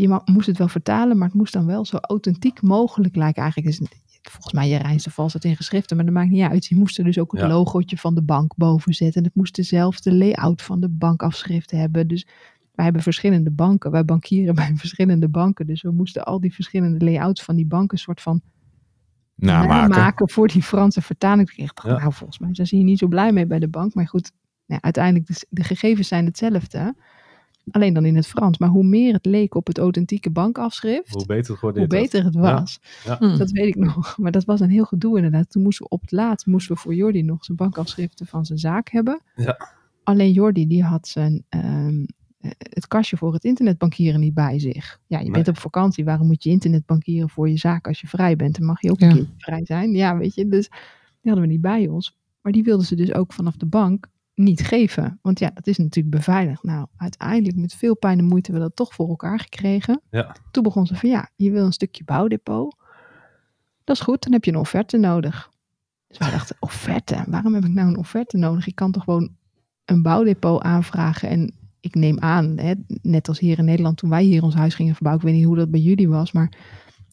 je 0.00 0.20
moest 0.24 0.46
het 0.46 0.58
wel 0.58 0.68
vertalen, 0.68 1.18
maar 1.18 1.26
het 1.28 1.36
moest 1.36 1.52
dan 1.52 1.66
wel 1.66 1.84
zo 1.84 1.96
authentiek 1.96 2.62
mogelijk 2.62 3.16
lijken. 3.16 3.42
Eigenlijk 3.42 3.72
is 3.72 3.88
volgens 4.22 4.52
mij 4.52 4.68
je 4.68 4.76
reinste 4.76 5.10
het 5.14 5.44
in 5.44 5.56
geschriften, 5.56 5.96
maar 5.96 6.04
dat 6.04 6.14
maakt 6.14 6.30
niet 6.30 6.42
uit. 6.50 6.66
Je 6.66 6.76
moest 6.76 6.98
er 6.98 7.04
dus 7.04 7.18
ook 7.18 7.32
het 7.32 7.40
Ja. 7.40 7.48
logootje 7.48 7.96
van 7.96 8.14
de 8.14 8.22
bank 8.22 8.52
boven 8.56 8.94
zetten. 8.94 9.20
En 9.20 9.26
het 9.26 9.36
moest 9.36 9.54
dezelfde 9.54 10.14
layout 10.14 10.62
van 10.62 10.80
de 10.80 10.88
bankafschrift 10.88 11.70
hebben. 11.70 12.08
Dus 12.08 12.26
wij 12.74 12.84
hebben 12.84 13.02
verschillende 13.02 13.50
banken. 13.50 13.90
Wij 13.90 14.04
bankieren 14.04 14.54
bij 14.64 14.72
verschillende 14.76 15.28
banken. 15.28 15.66
Dus 15.66 15.82
we 15.82 15.90
moesten 15.90 16.24
al 16.24 16.40
die 16.40 16.54
verschillende 16.54 17.04
layouts 17.04 17.42
van 17.42 17.56
die 17.56 17.66
banken 17.66 17.98
soort 17.98 18.20
van 18.20 18.40
Namaken. 19.34 19.88
maken 19.98 20.30
voor 20.30 20.48
die 20.48 20.62
Franse 20.62 21.02
vertaling. 21.02 21.50
Ik 21.50 21.58
dacht, 21.74 21.82
Ja. 21.82 21.98
nou, 21.98 22.12
volgens 22.12 22.38
mij 22.38 22.54
zijn 22.54 22.66
ze 22.66 22.76
hier 22.76 22.84
niet 22.84 22.98
zo 22.98 23.06
blij 23.06 23.32
mee 23.32 23.46
bij 23.46 23.58
de 23.58 23.68
bank. 23.68 23.94
Maar 23.94 24.08
goed, 24.08 24.32
nou, 24.66 24.80
uiteindelijk, 24.80 25.26
de, 25.26 25.46
de 25.48 25.64
gegevens 25.64 26.08
zijn 26.08 26.24
hetzelfde. 26.24 26.94
Alleen 27.70 27.94
dan 27.94 28.04
in 28.04 28.16
het 28.16 28.26
Frans. 28.26 28.58
Maar 28.58 28.68
hoe 28.68 28.84
meer 28.84 29.12
het 29.12 29.26
leek 29.26 29.54
op 29.54 29.66
het 29.66 29.78
authentieke 29.78 30.30
bankafschrift, 30.30 31.12
Hoe 31.12 31.26
beter 31.26 31.58
het 31.60 31.76
hoe 31.76 31.86
beter 31.86 32.24
het 32.24 32.34
Ja. 32.34 32.40
was. 32.40 32.80
Hm. 33.18 33.36
Dat 33.38 33.50
weet 33.50 33.66
ik 33.68 33.76
nog. 33.76 34.16
Maar 34.18 34.32
dat 34.32 34.44
was 34.44 34.60
een 34.60 34.70
heel 34.70 34.84
gedoe 34.84 35.16
inderdaad. 35.16 35.50
Toen 35.50 35.62
moesten 35.62 35.84
we 35.84 35.90
op 35.90 36.00
het 36.00 36.12
laatst 36.12 36.46
moesten 36.46 36.74
we 36.74 36.80
voor 36.80 36.94
Jordi 36.94 37.22
nog 37.22 37.44
zijn 37.44 37.56
bankafschriften 37.56 38.26
van 38.26 38.44
zijn 38.44 38.58
zaak 38.58 38.88
hebben. 38.90 39.20
Ja. 39.36 39.68
Alleen 40.02 40.32
Jordi 40.32 40.66
die 40.66 40.82
had 40.84 41.08
zijn, 41.08 41.44
ehm, 41.48 42.04
eh, 42.40 42.50
het 42.58 42.86
kastje 42.86 43.16
voor 43.16 43.32
het 43.32 43.44
internetbankieren 43.44 44.20
niet 44.20 44.34
bij 44.34 44.58
zich. 44.58 45.00
Ja, 45.06 45.18
je 45.18 45.24
Nee. 45.24 45.32
bent 45.32 45.48
op 45.48 45.58
vakantie. 45.58 46.04
Waarom 46.04 46.26
moet 46.26 46.42
je 46.42 46.50
internetbankieren 46.50 47.28
voor 47.28 47.48
je 47.48 47.56
zaak 47.58 47.86
als 47.86 48.00
je 48.00 48.06
vrij 48.06 48.36
bent? 48.36 48.56
Dan 48.56 48.66
mag 48.66 48.80
je 48.82 48.90
ook 48.90 49.00
Ja. 49.00 49.08
een 49.08 49.14
keer 49.14 49.26
vrij 49.36 49.64
zijn. 49.64 49.90
Ja, 49.90 50.16
weet 50.16 50.34
je. 50.34 50.48
Dus 50.48 50.68
die 50.68 51.30
hadden 51.32 51.42
we 51.42 51.46
niet 51.52 51.60
bij 51.60 51.88
ons. 51.88 52.18
Maar 52.42 52.52
die 52.52 52.62
wilden 52.62 52.86
ze 52.86 52.94
dus 52.94 53.14
ook 53.14 53.32
vanaf 53.32 53.56
de 53.56 53.66
bank 53.66 54.06
niet 54.40 54.60
geven. 54.66 55.18
Want 55.22 55.38
ja, 55.38 55.50
dat 55.54 55.66
is 55.66 55.78
natuurlijk 55.78 56.16
beveiligd. 56.16 56.62
Nou, 56.62 56.86
uiteindelijk 56.96 57.56
met 57.56 57.74
veel 57.74 57.96
pijn 57.96 58.18
en 58.18 58.24
moeite 58.24 58.50
hebben 58.50 58.68
we 58.68 58.74
dat 58.76 58.86
toch 58.86 58.94
voor 58.94 59.08
elkaar 59.08 59.40
gekregen. 59.40 60.00
Ja. 60.10 60.36
Toen 60.50 60.62
begon 60.62 60.86
ze 60.86 60.94
van 60.96 61.08
ja, 61.10 61.28
je 61.36 61.50
wil 61.50 61.64
een 61.64 61.72
stukje 61.72 62.04
bouwdepot. 62.04 62.76
Dat 63.84 63.96
is 63.96 64.02
goed, 64.02 64.22
dan 64.22 64.32
heb 64.32 64.44
je 64.44 64.50
een 64.50 64.56
offerte 64.58 64.96
nodig. 64.96 65.50
Dus 66.06 66.18
wij 66.18 66.30
dachten, 66.30 66.56
offerte? 66.60 67.24
Waarom 67.26 67.54
heb 67.54 67.64
ik 67.64 67.72
nou 67.72 67.88
een 67.88 67.96
offerte 67.98 68.36
nodig? 68.36 68.66
Ik 68.66 68.74
kan 68.74 68.92
toch 68.92 69.04
gewoon 69.04 69.30
een 69.84 70.02
bouwdepot 70.02 70.62
aanvragen. 70.62 71.28
En 71.28 71.54
ik 71.80 71.94
neem 71.94 72.18
aan, 72.18 72.58
hè, 72.58 72.72
net 73.02 73.28
als 73.28 73.38
hier 73.38 73.58
in 73.58 73.64
Nederland, 73.64 73.96
toen 73.96 74.10
wij 74.10 74.22
hier 74.22 74.42
ons 74.42 74.54
huis 74.54 74.74
gingen 74.74 74.94
verbouwen. 74.94 75.24
Ik 75.26 75.30
weet 75.30 75.40
niet 75.40 75.48
hoe 75.48 75.58
dat 75.58 75.70
bij 75.70 75.80
jullie 75.80 76.08
was, 76.08 76.32
maar 76.32 76.52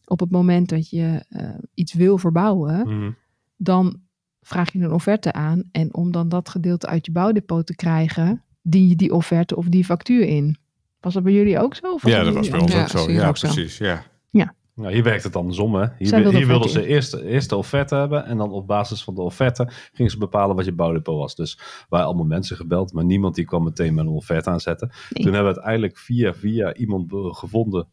op 0.04 0.20
het 0.20 0.30
moment 0.30 0.68
dat 0.68 0.90
je 0.90 1.24
eh, 1.28 1.48
iets 1.74 1.92
wil 1.92 2.18
verbouwen, 2.18 2.78
Mhm. 2.88 3.10
dan 3.56 4.00
vraag 4.48 4.72
je 4.72 4.78
een 4.78 4.92
offerte 4.92 5.32
aan. 5.32 5.62
En 5.72 5.94
om 5.94 6.12
dan 6.12 6.28
dat 6.28 6.48
gedeelte 6.48 6.86
uit 6.86 7.06
je 7.06 7.12
bouwdepot 7.12 7.66
te 7.66 7.74
krijgen, 7.74 8.42
dien 8.62 8.88
je 8.88 8.96
die 8.96 9.14
offerte 9.14 9.56
of 9.56 9.66
die 9.66 9.84
factuur 9.84 10.26
in. 10.26 10.56
Was 11.00 11.14
dat 11.14 11.22
bij 11.22 11.32
jullie 11.32 11.58
ook 11.58 11.74
zo? 11.74 11.92
Of 11.92 12.06
Ja, 12.06 12.22
dat 12.22 12.34
was 12.34 12.48
bij 12.48 12.60
ons 12.60 12.72
Ja, 12.72 12.82
ook 12.82 12.88
zo. 12.88 13.10
Ja, 13.10 13.28
ook 13.28 13.36
zo. 13.36 13.48
precies. 13.48 13.78
Ja. 13.78 14.04
Nou, 14.78 14.92
hier 14.92 15.02
werkt 15.02 15.24
het 15.24 15.36
andersom. 15.36 15.74
Hè? 15.74 15.86
Hier, 15.98 16.10
wilden 16.10 16.34
hier 16.34 16.46
wilden 16.46 16.66
offerte 16.66 16.80
ze 16.80 16.86
eerst, 16.86 17.14
eerst 17.14 17.48
de 17.48 17.56
offerte 17.56 17.94
hebben. 17.94 18.24
En 18.24 18.36
dan 18.36 18.50
op 18.50 18.66
basis 18.66 19.04
van 19.04 19.14
de 19.14 19.20
offerte 19.20 19.68
gingen 19.92 20.12
ze 20.12 20.18
bepalen 20.18 20.56
wat 20.56 20.64
je 20.64 20.72
bouwdepot 20.72 21.16
was. 21.18 21.34
Dus 21.34 21.58
wij 21.88 22.02
allemaal 22.02 22.24
mensen 22.24 22.56
gebeld. 22.56 22.92
Maar 22.92 23.04
niemand 23.04 23.34
die 23.34 23.44
kwam 23.44 23.64
meteen 23.64 23.94
met 23.94 24.04
een 24.04 24.10
offerte 24.10 24.50
aanzetten. 24.50 24.88
Nee. 24.88 25.24
Toen 25.24 25.34
hebben 25.34 25.52
we 25.52 25.56
uiteindelijk 25.58 25.98
via, 25.98 26.34
via 26.34 26.74
iemand 26.74 27.12
gevonden. 27.36 27.88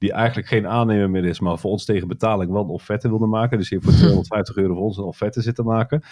Die 0.00 0.12
eigenlijk 0.12 0.48
geen 0.48 0.66
aannemer 0.66 1.10
meer 1.10 1.24
is. 1.24 1.40
Maar 1.40 1.58
voor 1.58 1.70
ons 1.70 1.84
tegen 1.84 2.08
betaling 2.08 2.50
wel 2.52 2.62
een 2.62 2.68
offerte 2.68 3.08
wilde 3.08 3.26
maken. 3.26 3.58
Dus 3.58 3.70
hier 3.70 3.80
voor 3.82 3.92
250 4.02 4.56
euro 4.56 4.74
voor 4.74 4.82
ons 4.82 4.96
een 4.96 5.04
offerte 5.04 5.40
zitten 5.40 5.64
maken. 5.64 6.02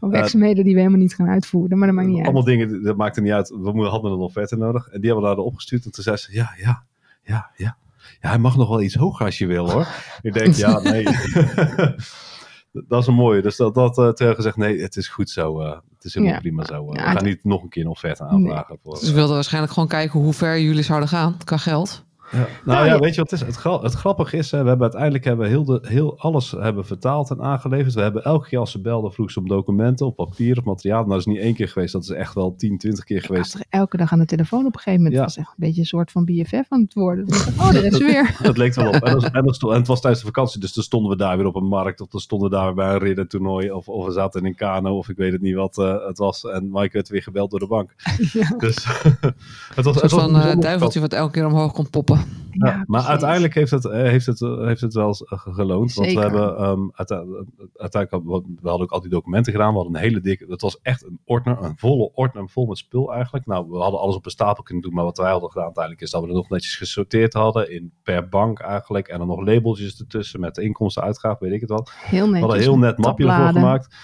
Werkzaamheden 0.00 0.64
die 0.64 0.72
we 0.72 0.78
helemaal 0.78 1.00
niet 1.00 1.14
gaan 1.14 1.28
uitvoeren, 1.28 1.78
maar 1.78 1.86
dat 1.86 1.96
maakt 1.96 2.08
niet 2.08 2.16
uit. 2.16 2.24
Allemaal 2.26 2.44
dingen, 2.44 2.82
dat 2.82 2.96
maakte 2.96 3.20
niet 3.20 3.32
uit. 3.32 3.48
We 3.48 3.88
hadden 3.88 4.12
een 4.12 4.18
offerte 4.18 4.56
nodig. 4.56 4.88
En 4.88 5.00
die 5.00 5.10
hebben 5.10 5.28
we 5.30 5.34
daar 5.36 5.44
opgestuurd. 5.44 5.84
En 5.84 5.90
toen 5.90 6.02
zei 6.04 6.16
ze, 6.16 6.32
ja, 6.32 6.54
ja, 6.56 6.82
ja, 7.22 7.50
ja. 7.56 7.76
Ja, 8.20 8.28
hij 8.28 8.38
mag 8.38 8.56
nog 8.56 8.68
wel 8.68 8.82
iets 8.82 8.94
hoger 8.94 9.26
als 9.26 9.38
je 9.38 9.46
wil 9.46 9.70
hoor. 9.70 9.86
Ik 10.22 10.32
denk, 10.32 10.54
ja, 10.54 10.80
nee. 10.80 11.04
dat 12.88 13.00
is 13.00 13.06
een 13.06 13.14
mooie. 13.14 13.42
Dus 13.42 13.56
dat, 13.56 13.74
dat 13.74 13.98
uh, 13.98 14.04
hebben 14.04 14.28
we 14.28 14.34
gezegd, 14.34 14.56
nee, 14.56 14.80
het 14.82 14.96
is 14.96 15.08
goed 15.08 15.30
zo. 15.30 15.60
eh, 15.60 15.76
het 15.94 16.04
is 16.04 16.14
helemaal 16.14 16.34
Ja. 16.34 16.40
prima 16.40 16.64
zo. 16.64 16.92
eh. 16.92 17.04
Ja, 17.04 17.10
we 17.10 17.16
gaan 17.16 17.24
niet 17.24 17.44
nog 17.44 17.62
een 17.62 17.68
keer 17.68 17.82
een 17.84 17.88
offerte 17.90 18.24
aanvragen. 18.24 18.78
Voor, 18.82 18.96
Ze 18.96 19.12
wilden 19.14 19.34
waarschijnlijk 19.34 19.72
gewoon 19.72 19.88
kijken 19.88 20.20
hoe 20.20 20.32
ver 20.32 20.60
jullie 20.60 20.82
zouden 20.82 21.08
gaan 21.08 21.36
qua 21.44 21.56
geld. 21.56 22.04
Ja. 22.32 22.38
Nou 22.38 22.48
Nou, 22.64 22.86
ja, 22.86 22.92
ja. 22.92 22.98
weet 22.98 23.14
je 23.14 23.20
wat 23.20 23.30
het 23.30 23.40
is? 23.40 23.46
Het, 23.46 23.56
gra- 23.56 23.80
het 23.82 23.92
grappige 23.92 24.36
is, 24.36 24.50
hè, 24.50 24.62
we 24.62 24.68
hebben 24.68 24.82
uiteindelijk 24.82 25.24
hebben 25.24 25.44
we 25.44 25.50
heel, 25.50 25.64
de, 25.64 25.78
heel 25.82 26.18
alles 26.18 26.50
hebben 26.50 26.86
vertaald 26.86 27.30
en 27.30 27.42
aangeleverd. 27.42 27.94
We 27.94 28.00
hebben 28.00 28.24
elke 28.24 28.48
keer 28.48 28.58
als 28.58 28.70
ze 28.70 28.80
belden, 28.80 29.12
vroeg 29.12 29.30
ze 29.30 29.38
om 29.38 29.48
documenten, 29.48 30.06
op 30.06 30.16
papier, 30.16 30.58
of 30.58 30.64
materiaal. 30.64 30.98
Nou, 30.98 31.10
dat 31.10 31.18
is 31.18 31.26
niet 31.26 31.38
één 31.38 31.54
keer 31.54 31.68
geweest, 31.68 31.92
dat 31.92 32.02
is 32.02 32.08
echt 32.08 32.34
wel 32.34 32.54
10, 32.56 32.78
20 32.78 33.04
keer 33.04 33.16
Ik 33.16 33.22
was 33.28 33.30
geweest. 33.36 33.66
elke 33.68 33.96
dag 33.96 34.12
aan 34.12 34.18
de 34.18 34.24
telefoon 34.24 34.66
op 34.66 34.74
een 34.74 34.80
gegeven 34.80 35.02
moment. 35.02 35.14
Ja. 35.14 35.24
Het 35.26 35.34
was 35.34 35.44
echt 35.44 35.48
een 35.58 35.66
beetje 35.66 35.80
een 35.80 35.86
soort 35.86 36.10
van 36.10 36.24
BFF 36.24 36.66
aan 36.68 36.80
het 36.80 36.94
worden. 36.94 37.26
Dus 37.26 37.46
oh, 37.46 37.72
daar 37.72 37.84
is 37.84 37.96
ze 37.96 38.04
weer. 38.12 38.36
Dat 38.42 38.56
leek 38.56 38.74
er 38.76 38.82
wel 38.82 38.92
op. 38.92 39.02
En, 39.02 39.12
dat- 39.20 39.30
en, 39.32 39.46
het 39.76 39.86
was 39.86 40.00
tijdens 40.00 40.22
de 40.22 40.28
vakantie, 40.32 40.60
dus 40.60 40.72
dan 40.72 40.84
stonden 40.84 41.10
we 41.10 41.16
daar 41.16 41.36
weer 41.36 41.46
op 41.46 41.54
een 41.54 41.66
markt, 41.68 42.00
of 42.00 42.08
dan 42.08 42.20
stonden 42.20 42.50
we 42.50 42.56
daar 42.56 42.74
bij 42.74 42.92
een 42.92 42.98
riddertoernooi, 42.98 43.70
of, 43.70 43.88
of 43.88 44.06
we 44.06 44.12
zaten 44.12 44.40
in 44.40 44.46
een 44.46 44.54
kano, 44.54 44.96
of 44.96 45.08
ik 45.08 45.16
weet 45.16 45.32
het 45.32 45.40
niet 45.40 45.54
wat 45.54 45.78
eh, 45.78 46.06
het 46.06 46.18
was. 46.18 46.44
En 46.44 46.68
Mike 46.72 46.92
werd 46.92 47.08
weer 47.08 47.22
gebeld 47.22 47.50
door 47.50 47.60
de 47.60 47.66
bank. 47.66 47.90
Ja. 48.32 48.54
Dus 48.58 48.84
het 49.74 49.84
was, 49.84 49.96
Een 49.96 50.00
het 50.02 50.10
soort 50.10 50.10
was 50.10 50.10
van 50.10 50.34
een 50.34 50.42
eh, 50.56 50.60
duiveltje 50.60 51.00
wat 51.00 51.12
elke 51.12 51.32
keer 51.32 51.46
omhoog 51.46 51.72
komt 51.72 51.90
poppen. 51.90 52.21
Ja, 52.54 52.82
maar 52.86 53.02
uiteindelijk 53.04 53.54
heeft 53.54 53.70
het, 53.70 53.84
eh, 53.84 53.92
heeft 54.02 54.26
het, 54.26 54.42
eh, 54.42 54.64
heeft 54.64 54.80
het 54.80 54.94
wel 54.94 55.06
eens, 55.06 55.24
eh, 55.24 55.38
geloond. 55.40 55.94
Want 55.94 56.12
we 56.12 56.20
hebben 56.20 56.56
ehm, 56.56 56.80
uite- 56.92 57.44
uiteindelijk, 57.76 58.10
hadden 58.10 58.30
we, 58.32 58.60
we 58.62 58.68
hadden 58.68 58.86
ook 58.86 58.92
al 58.92 59.00
die 59.00 59.10
documenten 59.10 59.52
gedaan. 59.52 59.68
We 59.70 59.74
hadden 59.74 59.94
een 59.94 60.00
hele 60.00 60.20
dikke, 60.20 60.44
het 60.48 60.60
was 60.60 60.78
echt 60.82 61.04
een 61.04 61.18
ordner, 61.24 61.62
een 61.62 61.78
volle 61.78 62.10
ordner, 62.14 62.48
vol 62.48 62.66
met 62.66 62.78
spul 62.78 63.12
eigenlijk. 63.12 63.46
Nou, 63.46 63.66
we 63.68 63.76
hadden 63.76 64.00
alles 64.00 64.16
op 64.16 64.24
een 64.24 64.30
stapel 64.30 64.62
kunnen 64.62 64.84
doen. 64.84 64.94
Maar 64.94 65.04
wat 65.04 65.16
wij 65.18 65.30
hadden 65.30 65.48
gedaan 65.48 65.64
uiteindelijk 65.64 66.04
is 66.04 66.10
dat 66.10 66.22
we 66.22 66.28
er 66.28 66.34
nog 66.34 66.48
netjes 66.48 66.76
gesorteerd 66.76 67.32
hadden 67.32 67.70
in 67.72 67.92
per 68.02 68.28
bank 68.28 68.60
eigenlijk. 68.60 69.08
En 69.08 69.18
dan 69.18 69.26
nog 69.26 69.44
labeltjes 69.44 70.00
ertussen 70.00 70.40
met 70.40 70.54
de 70.54 70.62
inkomsten, 70.62 71.02
uitgaven, 71.02 71.38
weet 71.46 71.54
ik 71.54 71.60
het 71.60 71.70
wat. 71.70 71.92
Heel 71.94 72.24
We 72.24 72.30
netjes. 72.30 72.40
hadden 72.40 72.56
een 72.56 72.62
heel 72.62 72.78
net 72.78 72.98
mapje 72.98 73.26
ervoor 73.28 73.46
gemaakt. 73.52 73.94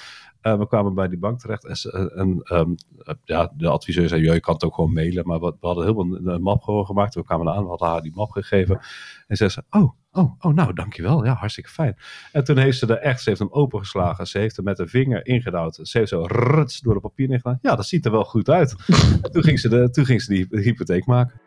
Eh, 0.52 0.58
we 0.58 0.66
kwamen 0.66 0.94
bij 0.94 1.08
die 1.08 1.18
bank 1.18 1.38
terecht 1.40 1.64
en, 1.66 1.76
ze- 1.76 2.12
en 2.16 2.40
ehm, 2.42 2.70
eh, 2.98 3.14
ja, 3.24 3.52
de 3.56 3.68
adviseur 3.68 4.08
zei, 4.08 4.22
"Ja, 4.22 4.32
je 4.32 4.40
kan 4.40 4.54
het 4.54 4.64
ook 4.64 4.74
gewoon 4.74 4.92
mailen. 4.92 5.26
Maar 5.26 5.40
we, 5.40 5.46
we 5.60 5.66
hadden 5.66 5.84
helemaal 5.84 6.16
een, 6.18 6.26
een 6.28 6.42
map 6.42 6.62
gewoon 6.62 6.86
gemaakt. 6.86 7.14
We 7.14 7.24
kwamen 7.24 7.52
aan, 7.54 7.62
we 7.62 7.68
hadden 7.68 7.88
haar 7.88 8.02
die 8.02 8.12
map 8.14 8.30
gegeven. 8.30 8.80
En 9.26 9.36
ze 9.36 9.48
zei, 9.48 9.66
oh, 9.70 9.92
oh, 10.12 10.32
oh, 10.40 10.54
nou, 10.54 10.72
dankjewel. 10.72 11.24
Ja, 11.24 11.32
hartstikke 11.34 11.70
fijn. 11.70 11.96
En 12.32 12.44
toen 12.44 12.56
heeft 12.58 12.78
ze 12.78 12.86
er 12.86 12.98
echt, 12.98 13.20
ze 13.22 13.28
heeft 13.28 13.40
hem 13.40 13.52
opengeslagen. 13.52 14.26
Ze 14.26 14.38
heeft 14.38 14.56
hem 14.56 14.64
met 14.64 14.78
een 14.78 14.88
vinger 14.88 15.26
ingedouwd. 15.26 15.78
Ze 15.82 15.98
heeft 15.98 16.10
zo 16.10 16.24
ruts 16.26 16.80
door 16.80 16.94
de 16.94 17.00
papier 17.00 17.30
ingedaan. 17.30 17.58
Ja, 17.62 17.76
dat 17.76 17.86
ziet 17.86 18.04
er 18.04 18.10
wel 18.12 18.24
goed 18.24 18.48
uit. 18.50 18.74
en 19.22 19.30
toen 19.32 19.42
ging 19.42 19.58
ze, 19.60 19.68
de, 19.68 19.90
toen 19.90 20.04
ging 20.06 20.22
ze 20.22 20.32
die 20.32 20.60
hypotheek 20.60 21.06
maken. 21.06 21.40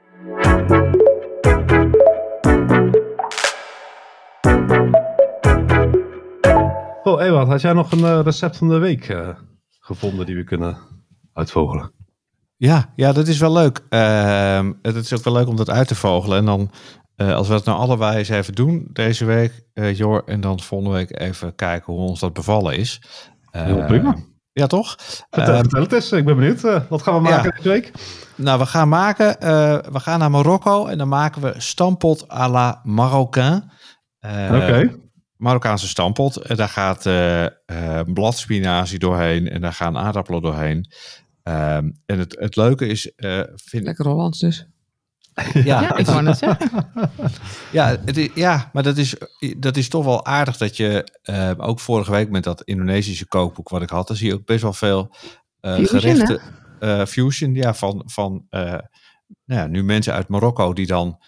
Oh, 7.04 7.22
Ewout, 7.22 7.48
had 7.48 7.62
jij 7.62 7.74
nog 7.74 7.92
een 7.92 8.06
eh, 8.06 8.20
recept 8.24 8.58
van 8.58 8.70
de 8.70 8.78
week 8.78 9.10
eh, 9.10 9.30
gevonden 9.80 10.26
die 10.26 10.36
we 10.36 10.44
kunnen 10.44 10.78
uitvogelen? 11.34 11.92
Ja, 12.58 12.92
ja, 12.96 13.12
dat 13.12 13.28
is 13.28 13.40
wel 13.40 13.52
leuk. 13.54 13.82
Ehm, 13.90 14.72
het 14.82 14.96
is 14.96 15.14
ook 15.14 15.24
wel 15.24 15.34
leuk 15.34 15.48
om 15.48 15.56
dat 15.56 15.70
uit 15.70 15.88
te 15.88 15.96
vogelen. 15.96 16.38
En 16.38 16.46
dan, 16.46 16.72
eh, 17.16 17.34
als 17.36 17.48
we 17.48 17.54
het 17.54 17.66
nou 17.66 17.80
allebei 17.80 18.18
eens 18.18 18.30
even 18.30 18.54
doen 18.56 18.88
deze 18.94 19.26
week, 19.26 19.64
eh 19.74 19.98
Jor, 19.98 20.24
en 20.26 20.42
dan 20.42 20.60
volgende 20.60 20.94
week 20.96 21.20
even 21.20 21.56
kijken 21.56 21.94
hoe 21.94 22.08
ons 22.08 22.20
dat 22.20 22.34
bevallen 22.34 22.78
is. 22.78 23.02
Heel 23.52 23.80
Eh, 23.80 23.86
prima. 23.86 24.16
Ja, 24.54 24.68
toch? 24.68 24.96
Vertel, 25.30 25.54
Ehm, 25.54 25.62
vertel 25.62 25.82
het 25.82 25.92
eens, 25.94 26.12
ik 26.12 26.26
ben 26.26 26.36
benieuwd. 26.36 26.62
Wat 26.90 27.02
gaan 27.02 27.16
we 27.16 27.22
maken 27.22 27.44
ja. 27.44 27.56
deze 27.56 27.70
week? 27.70 27.92
Nou, 28.36 28.60
we 28.60 28.66
gaan 28.66 28.90
maken, 28.90 29.36
we 29.92 30.00
gaan 30.00 30.20
naar 30.20 30.32
Marokko 30.32 30.86
en 30.86 30.98
dan 30.98 31.08
maken 31.08 31.42
we 31.42 31.54
stampot 31.58 32.32
à 32.32 32.50
la 32.50 32.82
Marocain. 32.84 33.72
Oké. 34.52 35.00
Marokkaanse 35.42 35.88
stampot. 35.88 36.58
Daar 36.58 36.70
gaat 36.70 37.06
eh, 37.06 37.46
eh, 37.46 38.02
bladspinazie 38.14 39.00
doorheen 39.00 39.50
en 39.50 39.62
daar 39.62 39.74
gaan 39.74 39.98
aardappelen 39.98 40.42
doorheen. 40.42 40.92
Ehm, 41.44 41.92
en 42.06 42.20
het, 42.20 42.36
het 42.40 42.56
leuke 42.56 42.88
is, 42.88 43.16
eh, 43.16 43.38
vind 43.40 43.74
ik, 43.74 43.84
Lekker 43.84 44.08
Hollands 44.08 44.40
dus. 44.40 44.68
ja, 45.54 45.62
Ja, 45.64 45.98
ik 45.98 46.06
wou 46.06 46.22
net 46.22 46.38
zeggen. 46.38 46.70
Ja, 47.72 47.98
het 48.06 48.18
is, 48.18 48.30
ja 48.36 48.70
maar 48.74 48.84
dat 48.84 48.98
is, 48.98 49.16
dat 49.58 49.78
is 49.78 49.90
toch 49.90 50.06
wel 50.06 50.26
aardig 50.26 50.58
dat 50.58 50.78
je, 50.78 51.08
ook 51.58 51.80
vorige 51.80 52.12
week 52.12 52.30
met 52.30 52.44
dat 52.44 52.62
Indonesische 52.62 53.28
kookboek 53.28 53.70
wat 53.70 53.82
ik 53.82 53.90
had, 53.90 54.08
daar 54.08 54.18
zie 54.18 54.28
je 54.28 54.34
ook 54.34 54.46
best 54.46 54.62
wel 54.62 54.74
veel 54.74 55.16
Fusion, 55.62 55.88
gerechten. 55.88 56.42
fusion, 57.08 57.54
ja, 57.54 57.74
van, 57.74 58.04
van 58.06 58.46
nou 58.50 58.82
ja, 59.46 59.68
nu 59.68 59.84
mensen 59.84 60.14
uit 60.14 60.28
Marokko 60.28 60.74
die 60.74 60.88
dan 60.88 61.20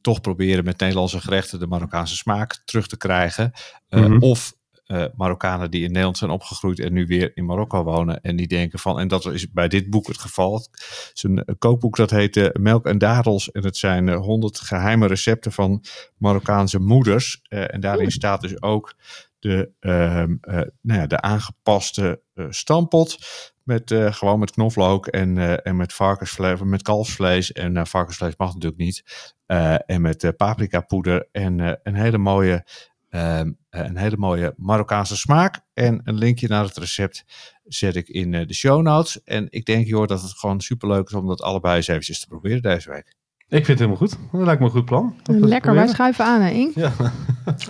toch 0.00 0.20
proberen 0.20 0.64
met 0.64 0.80
Nederlandse 0.80 1.20
gerechten 1.20 1.58
de 1.58 1.66
Marokkaanse 1.66 2.16
smaak 2.16 2.62
terug 2.64 2.86
te 2.86 2.96
krijgen. 2.96 3.52
Eh, 3.88 4.00
Mhm. 4.00 4.18
Of 4.22 4.56
eh, 4.86 5.04
Marokkanen 5.16 5.70
die 5.70 5.80
in 5.82 5.88
Nederland 5.88 6.18
zijn 6.18 6.30
opgegroeid 6.30 6.80
en 6.80 6.92
nu 6.92 7.06
weer 7.06 7.30
in 7.34 7.44
Marokko 7.44 7.82
wonen. 7.84 8.20
En 8.20 8.36
die 8.36 8.46
denken 8.46 8.78
van, 8.78 8.98
en 8.98 9.08
dat 9.08 9.26
is 9.26 9.50
bij 9.52 9.68
dit 9.68 9.90
boek 9.90 10.06
het 10.06 10.18
geval. 10.18 10.54
Het 10.54 11.10
is 11.14 11.22
een 11.22 11.44
kookboek 11.58 11.96
dat 11.96 12.10
heet 12.10 12.36
eh, 12.36 12.46
Melk 12.52 12.86
en 12.86 12.98
Dadels. 12.98 13.50
En 13.50 13.64
het 13.64 13.76
zijn 13.76 14.08
honderd 14.12 14.60
geheime 14.60 15.06
recepten 15.06 15.52
van 15.52 15.84
Marokkaanse 16.16 16.78
moeders. 16.78 17.40
Eh, 17.42 17.74
en 17.74 17.80
daarin 17.80 18.10
staat 18.10 18.40
dus 18.40 18.62
ook 18.62 18.94
de, 19.38 19.70
ehm, 19.80 20.36
eh, 20.40 20.54
nou 20.82 21.00
ja, 21.00 21.06
de 21.06 21.20
aangepaste 21.20 22.20
eh, 22.34 22.46
stampot. 22.50 23.18
Met, 23.62 23.90
eh, 23.90 24.12
gewoon 24.12 24.38
met 24.38 24.50
knoflook 24.50 25.06
en, 25.06 25.38
eh, 25.38 25.66
en 25.66 25.76
met 25.76 25.92
varkensvlees, 25.92 26.60
met 26.62 26.82
kalfsvlees. 26.82 27.52
En 27.52 27.76
eh, 27.76 27.84
varkensvlees 27.84 28.34
mag 28.36 28.52
natuurlijk 28.52 28.80
niet. 28.82 29.02
Eh, 29.48 29.74
en 29.86 30.00
met 30.00 30.24
eh, 30.24 30.30
paprika 30.36 30.80
poeder 30.80 31.28
en 31.32 31.60
eh, 31.60 31.72
een 31.82 31.94
hele 31.94 32.18
mooie 32.18 32.64
Ehm, 33.08 33.50
eh, 33.70 33.84
een 33.84 33.96
hele 33.96 34.16
mooie 34.16 34.54
Marokkaanse 34.56 35.16
smaak. 35.16 35.60
En 35.74 36.00
een 36.04 36.14
linkje 36.14 36.48
naar 36.48 36.64
het 36.64 36.76
recept 36.76 37.24
zet 37.64 37.96
ik 37.96 38.08
in 38.08 38.34
eh, 38.34 38.46
de 38.46 38.54
show 38.54 38.82
notes. 38.82 39.22
En 39.22 39.46
ik 39.50 39.64
denk, 39.64 39.86
joh, 39.86 40.06
dat 40.06 40.22
het 40.22 40.32
gewoon 40.32 40.60
superleuk 40.60 41.08
is 41.08 41.14
om 41.14 41.26
dat 41.26 41.42
allebei 41.42 41.76
eens 41.76 41.88
eventjes 41.88 42.20
te 42.20 42.26
proberen 42.26 42.62
deze 42.62 42.90
week. 42.90 43.14
Ik 43.38 43.64
vind 43.64 43.66
het 43.66 43.78
helemaal 43.78 43.96
goed. 43.96 44.16
Dat 44.32 44.40
lijkt 44.40 44.60
me 44.60 44.66
een 44.66 44.72
goed 44.72 44.84
plan. 44.84 45.14
Lekker, 45.24 45.74
wij 45.74 45.86
schuiven 45.88 46.24
aan, 46.24 46.40
hè, 46.40 46.50
Ink? 46.50 46.74
Ja. 46.74 46.92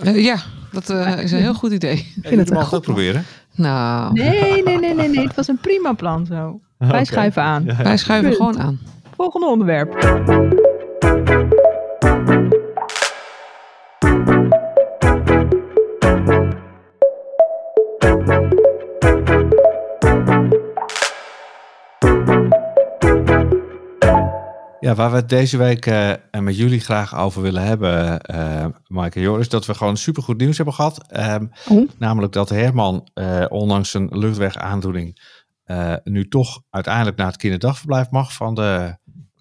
Eh, 0.03 0.23
ja, 0.23 0.37
dat 0.71 0.89
eh, 0.89 1.23
is 1.23 1.31
een 1.31 1.39
heel 1.39 1.53
goed 1.53 1.71
idee. 1.71 1.93
Ik 1.97 2.27
vind 2.27 2.39
het 2.39 2.49
mag 2.53 2.67
goed 2.67 2.77
ook 2.77 2.83
proberen. 2.83 3.23
Nou, 3.55 4.13
Nee, 4.13 4.63
nee, 4.63 4.79
nee, 4.79 4.93
nee, 4.93 5.09
nee. 5.09 5.27
Het 5.27 5.35
was 5.35 5.47
een 5.47 5.59
prima 5.59 5.93
plan 5.93 6.25
zo. 6.25 6.59
Wij 6.77 6.89
Oké. 6.89 7.05
schuiven 7.05 7.41
aan. 7.41 7.63
Ja, 7.65 7.73
ja. 7.77 7.83
wij 7.83 7.97
schuiven 7.97 8.29
Punt. 8.37 8.41
gewoon 8.41 8.59
aan. 8.67 8.79
Volgende 9.15 9.47
onderwerp. 9.47 9.93
Ja, 24.79 24.95
waar 24.95 25.09
we 25.09 25.15
het 25.15 25.29
deze 25.29 25.57
week 25.57 25.85
eh, 25.85 26.09
en 26.09 26.43
met 26.43 26.57
jullie 26.57 26.79
graag 26.79 27.17
over 27.17 27.41
willen 27.41 27.63
hebben, 27.63 28.21
eh 28.21 28.65
Mike 28.87 29.15
en 29.15 29.21
Joris, 29.21 29.49
dat 29.49 29.65
we 29.65 29.73
gewoon 29.73 29.97
supergoed 29.97 30.37
nieuws 30.37 30.55
hebben 30.55 30.73
gehad. 30.75 31.11
Ehm, 31.11 31.45
Oh. 31.69 31.89
Namelijk 31.97 32.33
dat 32.33 32.49
Herman, 32.49 33.09
eh, 33.13 33.45
ondanks 33.49 33.93
een 33.93 34.07
luchtwegaandoening, 34.11 35.21
eh, 35.63 35.93
nu 36.03 36.27
toch 36.27 36.61
uiteindelijk 36.69 37.17
naar 37.17 37.27
het 37.27 37.37
kinderdagverblijf 37.37 38.09
mag 38.09 38.33
van 38.33 38.55
de, 38.55 38.97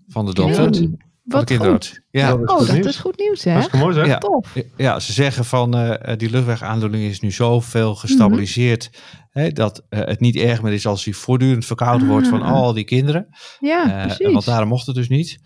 van 0.08 0.26
de 0.26 0.34
dokter. 0.34 0.56
Hey, 0.62 0.64
van 0.72 0.80
de 0.80 0.96
wat 1.24 1.38
goed. 1.38 1.44
kinderarts. 1.48 2.00
Ja, 2.10 2.28
Dat 2.30 2.38
is 2.40 2.46
Oh, 2.50 2.56
goed 2.56 2.66
dat 2.66 2.74
nieuws. 2.74 2.86
is 2.86 2.96
goed 2.98 3.18
nieuws, 3.18 3.44
hè? 3.44 3.50
Hartstikke 3.52 3.84
mooi 3.84 3.94
zeg. 3.96 4.06
Ja. 4.06 4.18
Tof. 4.18 4.54
Ja, 4.76 5.00
ze 5.00 5.12
zeggen 5.12 5.44
van 5.44 5.74
eh, 5.76 6.16
die 6.16 6.30
luchtwegaandoening 6.30 7.04
is 7.04 7.20
nu 7.20 7.30
zoveel 7.30 7.94
gestabiliseerd. 7.94 8.90
Hè, 9.38 9.50
dat 9.52 9.82
eh, 9.88 10.00
het 10.00 10.20
niet 10.20 10.36
erg 10.36 10.62
meer 10.62 10.72
is 10.72 10.86
als 10.86 11.04
hij 11.04 11.14
voortdurend 11.14 11.64
verkouden 11.64 12.08
wordt 12.08 12.28
van 12.28 12.42
Ah. 12.42 12.52
al 12.52 12.72
die 12.72 12.84
kinderen. 12.84 13.28
Ja, 13.60 13.98
Eh, 14.00 14.06
precies. 14.06 14.32
want 14.32 14.44
daarom 14.44 14.68
mocht 14.68 14.86
het 14.86 14.94
dus 14.94 15.08
niet. 15.08 15.38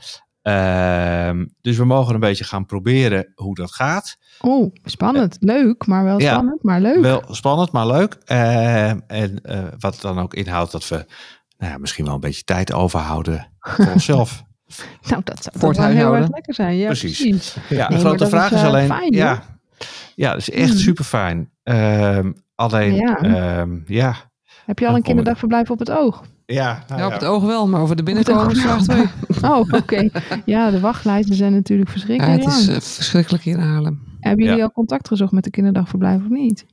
Ehm, 0.43 1.47
dus 1.61 1.77
we 1.77 1.85
mogen 1.85 2.15
een 2.15 2.21
beetje 2.21 2.45
gaan 2.45 2.67
proberen 2.67 3.33
hoe 3.35 3.55
dat 3.55 3.73
gaat. 3.73 4.17
Oh, 4.41 4.75
spannend. 4.85 5.37
Leuk, 5.41 5.87
maar 5.87 6.05
wel 6.05 6.21
Ja. 6.21 6.33
spannend, 6.33 6.63
maar 6.63 6.81
leuk. 6.81 7.01
Wel 7.01 7.23
spannend, 7.31 7.73
maar 7.73 7.87
leuk. 7.87 8.17
Ehm, 8.25 8.99
en 9.07 9.41
eh, 9.43 9.63
wat 9.79 10.01
dan 10.01 10.19
ook 10.19 10.35
inhoudt 10.35 10.73
dat 10.73 10.89
we 10.89 11.05
nou 11.59 11.73
ja, 11.73 11.79
misschien 11.79 12.05
wel 12.05 12.15
een 12.15 12.21
beetje 12.21 12.43
tijd 12.45 12.73
overhouden 12.73 13.53
voor 13.61 13.87
onszelf. 13.93 14.43
Nou, 15.09 15.21
dat 15.25 15.43
zou 15.43 15.59
Voor 15.59 15.75
wel 15.75 15.87
heel 15.87 16.15
erg 16.17 16.31
lekker 16.31 16.55
zijn. 16.55 16.77
Ja, 16.77 16.87
Precies. 16.87 17.19
precies. 17.21 17.57
Ja, 17.69 17.89
Nee, 17.89 17.99
de 17.99 18.05
grote 18.05 18.27
vraag 18.27 18.51
is, 18.53 18.61
is, 18.61 18.67
alleen. 18.67 18.87
fijn, 18.87 19.13
ja, 19.13 19.43
ja, 20.15 20.31
dat 20.31 20.39
is 20.39 20.51
echt 20.51 20.73
Mm. 20.73 20.79
super 20.79 21.05
fijn. 21.05 21.51
Alleen, 22.63 22.95
Ja. 22.95 23.19
ja. 23.23 23.67
ja, 23.87 24.15
Heb 24.67 24.79
je 24.79 24.89
al 24.89 24.95
een 24.97 25.03
kinderdagverblijf 25.03 25.71
op 25.71 25.79
het 25.79 25.91
oog? 25.91 26.23
ja, 26.47 26.85
nou 26.89 27.01
Ja, 27.01 27.07
op 27.07 27.13
ja. 27.13 27.19
het 27.19 27.29
oog 27.29 27.43
wel, 27.45 27.69
maar 27.69 27.81
over 27.81 27.97
de 27.97 28.03
het 28.13 28.59
vraag 28.59 28.83
twee. 28.83 29.05
Oh, 29.51 29.59
oké. 29.71 30.09
Ja, 30.45 30.71
de 30.71 30.81
wachtlijsten 30.81 31.35
zijn 31.35 31.53
natuurlijk 31.53 31.89
Ja, 31.89 31.95
verschrikkelijk 31.95 32.45
het 32.45 32.53
is 32.53 32.69
eh, 32.69 32.81
verschrikkelijk 32.81 33.43
hier 33.45 33.55
in 33.55 33.61
Haarlem. 33.61 34.01
Hebben 34.21 34.45
jullie 34.45 34.59
ja. 34.59 34.65
al 34.65 34.73
contact 34.73 35.09
gezocht 35.09 35.33
met 35.33 35.45
de 35.45 35.51
kinderdagverblijf 35.51 36.23
of 36.23 36.29
niet? 36.29 36.67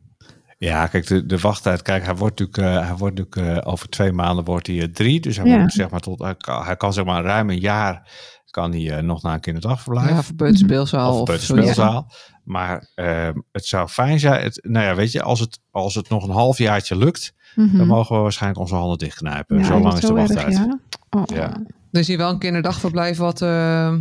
Ja, 0.57 0.87
kijk, 0.87 1.07
de, 1.07 1.25
de 1.25 1.37
wachttijd, 1.37 1.81
kijk, 1.81 2.05
hij 2.05 2.15
wordt 2.15 2.39
natuurlijk, 2.39 2.75
eh, 2.77 2.87
hij 2.87 2.95
wordt 2.97 3.17
natuurlijk 3.17 3.57
eh, 3.65 3.71
over 3.71 3.89
twee 3.89 4.11
maanden 4.11 4.45
wordt 4.45 4.67
hij 4.67 4.87
drie. 4.87 5.19
Dus 5.19 5.37
hij, 5.37 5.45
Ja. 5.49 5.57
wordt, 5.57 5.73
zeg 5.73 5.89
maar, 5.89 5.99
tot, 5.99 6.19
hij, 6.19 6.35
kan, 6.35 6.63
hij 6.63 6.75
kan 6.75 6.93
zeg 6.93 7.05
maar 7.05 7.23
ruim 7.23 7.49
een 7.49 7.59
jaar 7.59 8.11
kan 8.49 8.71
hij, 8.71 8.97
eh, 8.97 9.03
nog 9.03 9.21
naar 9.23 9.33
een 9.33 9.39
kinderdagverblijf. 9.39 10.09
Ja, 10.09 10.21
voor 10.23 10.35
peuterspeelzaal 10.35 11.13
of 11.13 11.19
of, 11.19 11.25
peuterspeelzaal. 11.25 12.11
Maar 12.43 12.89
ehm, 12.95 13.33
het 13.51 13.65
zou 13.65 13.87
fijn 13.87 14.19
zijn, 14.19 14.43
het, 14.43 14.59
nou 14.67 14.85
ja, 14.85 14.95
weet 14.95 15.11
je, 15.11 15.21
als 15.21 15.39
het, 15.39 15.59
als 15.71 15.95
het 15.95 16.09
nog 16.09 16.23
een 16.23 16.33
halfjaartje 16.33 16.97
lukt, 16.97 17.33
Mhm. 17.55 17.77
dan 17.77 17.87
mogen 17.87 18.15
we 18.15 18.21
waarschijnlijk 18.21 18.61
onze 18.61 18.75
handen 18.75 18.97
dichtknijpen. 18.97 19.57
Ja, 19.57 19.63
zo 19.63 19.77
is 19.77 19.83
lang 19.83 19.93
is 19.93 20.01
de 20.01 20.13
wachttijd. 20.13 20.53
ja? 20.53 20.79
Oh. 21.09 21.23
Ja. 21.25 21.61
Er 21.91 21.99
is 21.99 22.07
hier 22.07 22.17
wel 22.17 22.29
een 22.29 22.39
kinderdagverblijf 22.39 23.17
wat, 23.17 23.41
eh, 23.41 23.87
eh, 23.87 23.97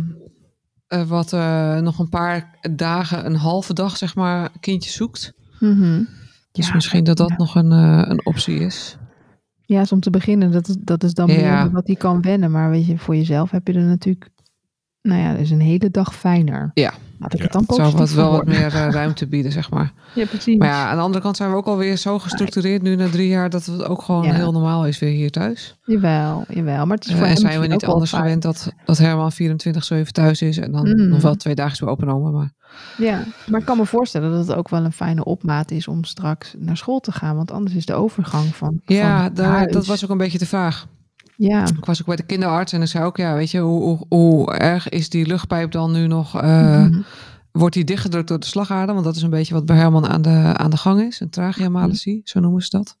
wat 1.07 1.33
eh, 1.33 1.77
nog 1.77 1.99
een 1.99 2.09
paar 2.09 2.57
dagen, 2.75 3.25
een 3.25 3.35
halve 3.35 3.73
dag 3.73 3.97
zeg 3.97 4.15
maar, 4.15 4.49
kindjes 4.59 4.93
zoekt. 4.93 5.33
Mhm. 5.59 6.03
Dus 6.51 6.67
Ja, 6.67 6.73
misschien 6.73 7.03
dat 7.03 7.17
dat 7.17 7.29
ja. 7.29 7.35
nog 7.35 7.55
een, 7.55 7.71
eh, 7.71 8.01
een 8.09 8.25
optie 8.25 8.59
is. 8.59 8.97
Ja, 9.61 9.81
is 9.81 9.91
om 9.91 9.99
te 9.99 10.09
beginnen, 10.09 10.51
dat 10.51 10.67
is, 10.67 10.75
dat 10.79 11.03
is 11.03 11.13
dan 11.13 11.27
Ja. 11.27 11.63
meer 11.63 11.71
wat 11.71 11.87
hij 11.87 11.95
kan 11.95 12.21
wennen. 12.21 12.51
Maar 12.51 12.69
weet 12.69 12.85
je, 12.85 12.97
voor 12.97 13.15
jezelf 13.15 13.51
heb 13.51 13.67
je 13.67 13.73
er 13.73 13.81
natuurlijk, 13.83 14.29
nou 15.01 15.21
ja, 15.21 15.31
is 15.33 15.51
een 15.51 15.61
hele 15.61 15.89
dag 15.91 16.15
fijner. 16.15 16.71
Ja. 16.73 16.93
Laat 17.19 17.33
ik 17.33 17.37
Ja. 17.37 17.43
het 17.43 17.53
dan 17.53 17.61
Het 17.67 17.75
zou 17.75 17.91
positief 17.91 18.15
wat, 18.15 18.23
wel 18.25 18.31
wat 18.37 18.45
meer 18.45 18.65
eh, 18.75 18.89
ruimte 18.89 19.27
bieden, 19.27 19.51
zeg 19.51 19.69
maar. 19.71 19.91
Ja, 20.15 20.25
precies. 20.25 20.57
Maar 20.57 20.67
ja, 20.67 20.89
aan 20.89 20.95
de 20.95 21.01
andere 21.01 21.23
kant 21.23 21.37
zijn 21.37 21.49
we 21.49 21.55
ook 21.55 21.65
alweer 21.65 21.97
zo 21.97 22.19
gestructureerd 22.19 22.81
nu 22.81 22.95
na 22.95 23.09
drie 23.09 23.27
jaar 23.27 23.49
dat 23.49 23.65
het 23.65 23.83
ook 23.83 24.01
gewoon 24.01 24.23
Ja. 24.23 24.33
heel 24.33 24.51
normaal 24.51 24.85
is 24.87 24.99
weer 24.99 25.09
hier 25.11 25.31
thuis. 25.31 25.77
Jawel, 25.85 26.45
jawel. 26.49 26.85
Maar 26.85 26.97
het 26.97 27.05
is 27.05 27.13
voor 27.13 27.23
Eh, 27.23 27.29
en 27.31 27.37
zijn 27.37 27.59
we 27.59 27.67
niet 27.67 27.85
anders 27.85 28.11
gewend 28.11 28.41
dat, 28.41 28.73
dat 28.85 28.97
Herman 28.97 29.31
24-7 29.31 30.11
thuis 30.11 30.41
is 30.41 30.57
en 30.57 30.71
dan 30.71 30.87
Mm. 30.89 31.07
nog 31.09 31.21
wel 31.21 31.35
twee 31.35 31.55
dagen 31.55 31.83
weer 31.85 31.93
opgenomen. 31.93 32.33
Maar 32.33 32.51
Ja, 32.97 33.23
maar 33.47 33.59
ik 33.59 33.65
kan 33.65 33.77
me 33.77 33.85
voorstellen 33.85 34.31
dat 34.31 34.47
het 34.47 34.57
ook 34.57 34.69
wel 34.69 34.83
een 34.85 34.91
fijne 34.91 35.23
opmaat 35.23 35.71
is 35.71 35.87
om 35.87 36.03
straks 36.03 36.53
naar 36.57 36.77
school 36.77 36.99
te 36.99 37.11
gaan. 37.11 37.35
Want 37.35 37.51
anders 37.51 37.75
is 37.75 37.85
de 37.85 37.93
overgang 37.93 38.55
van. 38.55 38.81
ja, 38.85 39.23
van 39.25 39.33
daar, 39.33 39.47
huis- 39.57 39.71
dat 39.73 39.85
was 39.85 40.03
ook 40.03 40.09
een 40.09 40.17
beetje 40.17 40.37
de 40.37 40.45
vraag. 40.45 40.87
Ja, 41.41 41.67
Ik 41.67 41.85
was 41.85 41.99
ook 42.01 42.05
bij 42.07 42.15
de 42.15 42.23
kinderarts 42.25 42.73
en 42.73 42.81
ik 42.81 42.87
zei 42.87 43.05
ook, 43.05 43.17
ja, 43.17 43.33
weet 43.33 43.51
je, 43.51 43.59
hoe, 43.59 43.81
hoe, 43.81 44.05
hoe 44.09 44.53
erg 44.53 44.89
is 44.89 45.09
die 45.09 45.25
luchtpijp 45.25 45.71
dan 45.71 45.91
nu 45.91 46.07
nog? 46.07 46.41
eh, 46.41 46.83
Mhm. 46.85 47.01
Wordt 47.51 47.75
die 47.75 47.83
dichtgedrukt 47.83 48.27
door 48.27 48.39
de 48.39 48.45
slagader? 48.45 48.93
Want 48.93 49.05
dat 49.05 49.15
is 49.15 49.21
een 49.21 49.29
beetje 49.29 49.53
wat 49.53 49.65
bij 49.65 49.75
Herman 49.75 50.07
aan 50.07 50.21
de, 50.21 50.29
aan 50.55 50.69
de 50.69 50.77
gang 50.77 51.01
is. 51.01 51.19
Een 51.19 51.29
tracheamalacie, 51.29 52.21
zo 52.23 52.39
noemen 52.39 52.61
ze 52.61 52.69
dat. 52.69 52.97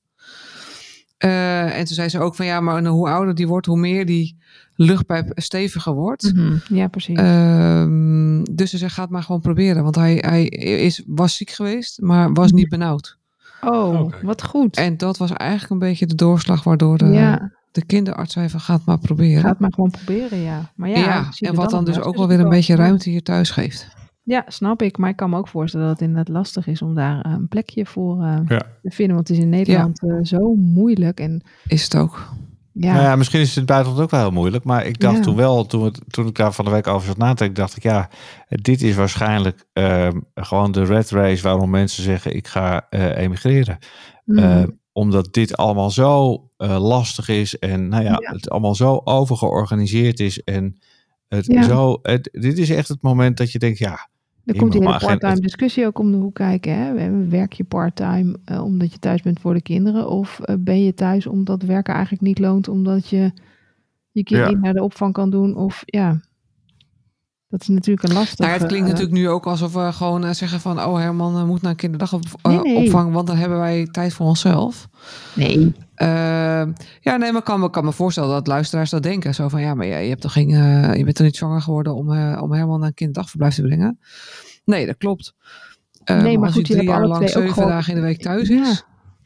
Eh, 1.17 1.77
en 1.77 1.85
toen 1.85 1.95
zei 1.95 2.09
ze 2.09 2.19
ook 2.19 2.35
van 2.35 2.45
ja, 2.45 2.59
maar 2.59 2.85
hoe 2.85 3.09
ouder 3.09 3.35
die 3.35 3.47
wordt, 3.47 3.65
hoe 3.67 3.77
meer 3.79 4.05
die 4.05 4.37
luchtpijp 4.75 5.31
steviger 5.35 5.93
wordt. 5.93 6.33
Mhm. 6.35 6.55
Ja, 6.69 6.87
precies. 6.87 7.17
Ehm, 7.17 8.43
dus 8.51 8.69
ze 8.69 8.77
zegt, 8.77 8.93
ga 8.93 9.01
het 9.01 9.11
maar 9.11 9.23
gewoon 9.23 9.41
proberen. 9.41 9.83
Want 9.83 9.95
hij, 9.95 10.17
hij 10.25 10.45
is, 10.45 11.03
was 11.07 11.35
ziek 11.35 11.49
geweest, 11.49 12.01
maar 12.01 12.33
was 12.33 12.51
niet 12.51 12.69
benauwd. 12.69 13.17
oh, 13.61 14.11
wat 14.21 14.43
goed. 14.43 14.77
En 14.77 14.97
dat 14.97 15.17
was 15.17 15.31
eigenlijk 15.31 15.71
een 15.71 15.79
beetje 15.79 16.05
de 16.05 16.15
doorslag 16.15 16.63
waardoor 16.63 16.97
de, 16.97 17.05
ja, 17.05 17.51
de 17.71 17.85
kinderarts 17.85 18.33
zei 18.33 18.49
van, 18.49 18.59
ga 18.59 18.73
het 18.73 18.85
maar 18.85 18.97
proberen. 18.99 19.41
ga 19.41 19.49
het 19.49 19.59
maar 19.59 19.73
gewoon 19.73 19.91
proberen, 19.91 20.37
ja. 20.39 20.71
Maar 20.75 20.89
ja, 20.89 21.29
en 21.39 21.55
wat 21.55 21.69
dan 21.69 21.85
dus 21.85 21.95
naar 21.95 22.03
ook 22.03 22.09
uit. 22.09 22.17
wel 22.19 22.27
weer 22.27 22.39
een 22.45 22.49
beetje 22.49 22.75
ruimte 22.75 23.09
hier 23.09 23.23
thuis 23.23 23.49
geeft. 23.49 23.87
Ja, 24.23 24.43
snap 24.47 24.81
ik. 24.81 24.97
Maar 24.97 25.09
ik 25.09 25.15
kan 25.15 25.29
me 25.29 25.37
ook 25.37 25.47
voorstellen 25.47 25.87
dat 25.87 25.99
het 25.99 26.07
inderdaad 26.07 26.35
lastig 26.35 26.67
is 26.67 26.81
om 26.81 26.95
daar 26.95 27.21
eh, 27.21 27.31
een 27.31 27.47
plekje 27.47 27.85
voor 27.85 28.23
eh, 28.23 28.37
Ja. 28.47 28.61
te 28.81 28.89
vinden. 28.91 29.15
Want 29.15 29.27
het 29.27 29.37
is 29.37 29.43
in 29.43 29.49
Nederland 29.49 30.01
eh, 30.01 30.15
zo 30.21 30.53
moeilijk. 30.55 31.19
En 31.19 31.41
Is 31.67 31.83
het 31.83 31.95
ook. 31.95 32.29
ja, 32.73 32.91
Nou 32.93 33.03
ja, 33.03 33.15
misschien 33.15 33.39
is 33.39 33.47
het 33.47 33.55
in 33.55 33.61
het 33.61 33.71
buitenland 33.71 34.03
ook 34.03 34.11
wel 34.11 34.19
heel 34.19 34.31
moeilijk. 34.31 34.63
Maar 34.63 34.85
ik 34.85 34.99
dacht 34.99 35.15
Ja. 35.17 35.21
toen 35.21 35.35
wel, 35.35 35.65
toen, 35.65 35.83
het, 35.85 36.01
toen 36.07 36.27
ik 36.27 36.35
daar 36.35 36.53
van 36.53 36.65
de 36.65 36.71
week 36.71 36.87
over 36.87 37.07
zat 37.07 37.17
na 37.17 37.29
te 37.29 37.35
denken, 37.35 37.55
dacht 37.61 37.75
ik, 37.77 37.83
ja, 37.83 38.09
dit 38.47 38.81
is 38.81 38.95
waarschijnlijk 38.95 39.65
ehm, 39.73 40.19
gewoon 40.35 40.71
de 40.71 40.83
red 40.83 41.09
race 41.09 41.43
waarom 41.43 41.69
mensen 41.69 42.03
zeggen, 42.03 42.35
ik 42.35 42.47
ga 42.47 42.85
eh, 42.89 43.17
emigreren. 43.17 43.77
mm, 44.25 44.77
omdat 44.99 45.33
dit 45.33 45.57
allemaal 45.57 45.91
zo 45.91 46.43
eh, 46.57 46.81
lastig 46.87 47.27
is 47.29 47.59
en 47.59 47.87
nou 47.87 48.03
ja, 48.03 48.17
Ja. 48.21 48.31
het 48.33 48.49
allemaal 48.49 48.75
zo 48.75 49.01
overgeorganiseerd 49.03 50.19
is. 50.19 50.43
En 50.43 50.77
het 51.27 51.45
Ja. 51.45 51.63
zo, 51.63 51.99
het, 52.01 52.29
dit 52.31 52.57
is 52.57 52.69
echt 52.69 52.87
het 52.87 53.01
moment 53.01 53.37
dat 53.37 53.51
je 53.51 53.59
denkt, 53.59 53.77
ja, 53.77 54.09
er 54.45 54.55
komt 54.55 54.71
die 54.71 54.79
hele 54.81 54.91
maar 54.91 54.99
geen- 54.99 55.09
part-time 55.09 55.39
discussie 55.39 55.85
ook 55.85 55.99
om 55.99 56.11
de 56.11 56.17
hoek 56.17 56.35
kijken. 56.35 56.73
Hè? 56.77 57.27
Werk 57.27 57.53
je 57.53 57.63
part-time 57.63 58.37
eh, 58.45 58.63
omdat 58.63 58.91
je 58.93 58.99
thuis 58.99 59.21
bent 59.21 59.39
voor 59.39 59.53
de 59.53 59.61
kinderen? 59.61 60.09
Of 60.09 60.39
eh, 60.39 60.55
ben 60.59 60.83
je 60.83 60.93
thuis 60.93 61.27
omdat 61.27 61.61
werken 61.61 61.93
eigenlijk 61.93 62.23
niet 62.23 62.39
loont 62.39 62.67
omdat 62.67 63.07
je 63.07 63.31
je 64.11 64.23
kind 64.23 64.39
Ja. 64.41 64.49
niet 64.49 64.61
naar 64.61 64.73
de 64.73 64.83
opvang 64.83 65.13
kan 65.13 65.29
doen? 65.29 65.55
Of 65.55 65.83
ja, 65.85 66.19
dat 67.49 67.61
is 67.61 67.67
natuurlijk 67.67 68.07
een 68.07 68.13
lastige... 68.13 68.41
Nou 68.41 68.53
ja, 68.53 68.59
het 68.59 68.67
klinkt 68.67 68.87
eh, 68.87 68.93
natuurlijk 68.93 69.19
nu 69.19 69.29
ook 69.29 69.45
alsof 69.45 69.73
we 69.73 69.91
gewoon 69.93 70.25
eh, 70.25 70.31
zeggen 70.33 70.59
van... 70.59 70.83
oh, 70.83 70.97
Herman 70.97 71.37
eh, 71.37 71.43
moet 71.43 71.61
naar 71.61 71.71
een 71.71 71.77
kinderdagopvang, 71.77 72.63
Nee, 72.63 72.77
nee. 72.77 72.91
want 72.91 73.27
dan 73.27 73.35
hebben 73.37 73.57
wij 73.59 73.87
tijd 73.91 74.13
voor 74.13 74.25
onszelf. 74.25 74.87
Nee, 75.35 75.73
ja, 75.95 77.15
nee, 77.17 77.17
maar 77.31 77.35
ik 77.37 77.43
kan, 77.43 77.59
me- 77.59 77.69
kan 77.69 77.85
me 77.85 77.91
voorstellen 77.91 78.29
dat 78.29 78.47
luisteraars 78.47 78.89
dat 78.89 79.03
denken. 79.03 79.35
Zo 79.35 79.47
van, 79.47 79.61
ja, 79.61 79.73
maar 79.73 79.87
jij- 79.87 80.03
je, 80.03 80.09
hebt 80.09 80.21
toch 80.21 80.31
geen, 80.33 80.49
je 80.97 81.03
bent 81.03 81.15
toch 81.15 81.25
niet 81.25 81.35
zwanger 81.35 81.61
geworden 81.61 81.95
om, 81.95 82.09
om 82.39 82.51
Herman 82.53 82.79
naar 82.79 82.87
een 82.87 82.93
kinderdagverblijf 82.93 83.55
te 83.55 83.61
brengen? 83.61 83.99
Nee, 84.65 84.85
dat 84.85 84.97
klopt. 84.97 85.33
Nee, 86.05 86.37
maar 86.37 86.45
als 86.47 86.55
goed, 86.55 86.67
je 86.67 86.73
hij 86.73 86.81
drie 86.83 86.93
jaar 86.93 87.03
alle 87.03 87.07
lang 87.13 87.29
zeven 87.29 87.53
gewoon- 87.53 87.69
dagen 87.69 87.93
in 87.93 87.99
de 87.99 88.05
week 88.05 88.21
thuis 88.21 88.47
Ja, 88.47 88.61
is... 88.69 88.83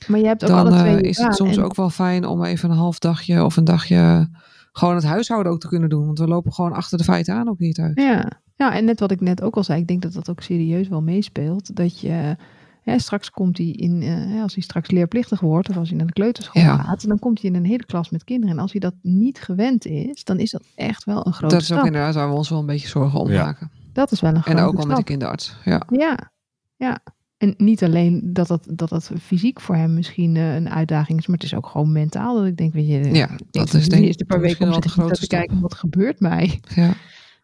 maar 0.08 0.20
je 0.20 0.26
hebt 0.26 0.44
ook 0.44 0.50
dan 0.50 0.60
alle 0.60 0.78
twee 0.78 0.96
je 0.96 1.02
is 1.02 1.18
het 1.18 1.36
soms 1.36 1.58
en- 1.58 1.64
ook 1.64 1.76
wel 1.76 1.90
fijn 1.90 2.26
om 2.26 2.44
even 2.44 2.70
een 2.72 2.78
half 2.78 3.00
dagje 3.00 3.44
of 3.44 3.58
een 3.58 3.64
dagje... 3.64 4.30
gewoon 4.74 4.96
het 4.96 5.04
huishouden 5.04 5.52
ook 5.52 5.60
te 5.60 5.68
kunnen 5.68 5.90
doen. 5.90 6.06
Want 6.06 6.20
we 6.20 6.28
lopen 6.28 6.54
gewoon 6.54 6.74
achter 6.74 6.98
de 6.98 7.04
feiten 7.04 7.36
aan 7.36 7.50
ook 7.50 7.60
hier 7.60 7.74
thuis. 7.74 7.92
Ja. 7.96 8.30
ja, 8.56 8.74
en 8.76 8.86
net 8.86 9.00
wat 9.00 9.12
ik 9.12 9.22
net 9.22 9.42
ook 9.42 9.56
al 9.56 9.64
zei, 9.64 9.82
ik 9.82 9.88
denk 9.88 10.02
dat 10.02 10.14
dat 10.14 10.30
ook 10.30 10.42
serieus 10.42 10.88
wel 10.88 11.02
meespeelt. 11.02 11.76
Dat 11.76 12.00
je, 12.00 12.36
hè, 12.82 13.00
straks 13.00 13.30
komt 13.32 13.58
hij 13.58 13.68
in, 13.68 14.02
eh, 14.02 14.08
hè, 14.10 14.42
als 14.42 14.54
hij 14.54 14.64
straks 14.64 14.92
leerplichtig 14.92 15.40
wordt 15.40 15.70
of 15.70 15.78
als 15.78 15.88
hij 15.90 15.98
naar 15.98 16.08
de 16.08 16.14
kleuterschool 16.14 16.62
Ja. 16.62 16.78
gaat, 16.78 17.08
dan 17.08 17.20
komt 17.20 17.42
hij 17.42 17.50
in 17.50 17.56
een 17.56 17.66
hele 17.66 17.86
klas 17.86 18.10
met 18.10 18.24
kinderen. 18.24 18.56
En 18.56 18.62
als 18.62 18.72
hij 18.72 18.80
dat 18.82 18.94
niet 19.02 19.42
gewend 19.42 19.86
is, 19.86 20.24
dan 20.24 20.40
is 20.40 20.52
dat 20.52 20.64
echt 20.76 21.04
wel 21.04 21.26
een 21.28 21.34
grote 21.34 21.54
Dat 21.54 21.64
is 21.64 21.72
ook 21.72 21.78
stap. 21.78 21.86
inderdaad 21.88 22.16
waar 22.16 22.30
we 22.30 22.36
ons 22.36 22.50
wel 22.50 22.60
een 22.60 22.66
beetje 22.66 22.88
zorgen 22.88 23.20
om 23.20 23.30
Ja. 23.32 23.44
maken. 23.44 23.72
Dat 23.94 24.12
is 24.12 24.22
wel 24.22 24.30
een 24.30 24.36
En 24.36 24.42
grote 24.44 24.62
ook 24.62 24.68
al 24.68 24.74
met 24.78 24.86
de 24.86 24.92
stap. 24.92 25.06
kinderarts. 25.06 25.58
Ja. 25.66 25.82
Ja, 25.90 26.32
ja. 26.76 27.00
En 27.44 27.54
niet 27.58 27.84
alleen 27.84 28.22
dat 28.24 28.48
dat, 28.48 28.68
dat 28.70 28.90
dat 28.90 29.12
fysiek 29.22 29.62
voor 29.62 29.76
hem 29.76 29.94
misschien 29.94 30.36
eh, 30.36 30.56
een 30.56 30.70
uitdaging 30.70 31.20
is, 31.20 31.28
maar 31.28 31.36
het 31.38 31.46
is 31.46 31.54
ook 31.56 31.66
gewoon 31.68 31.92
mentaal. 31.92 32.36
Dat 32.36 32.46
ik 32.46 32.58
denk, 32.58 32.74
weet 32.74 32.88
je, 32.88 33.14
Ja, 33.14 33.30
dat 33.52 33.72
de 33.72 33.78
is 33.78 33.90
denk 33.90 34.02
ik 34.02 34.08
eerste 34.08 34.26
paar 34.26 34.40
weken 34.40 34.74
om 34.74 34.82
de 34.82 35.12
te 35.12 35.28
kijken, 35.28 35.60
wat 35.60 35.74
gebeurt 35.74 36.20
mij? 36.20 36.60
ja. 36.76 36.94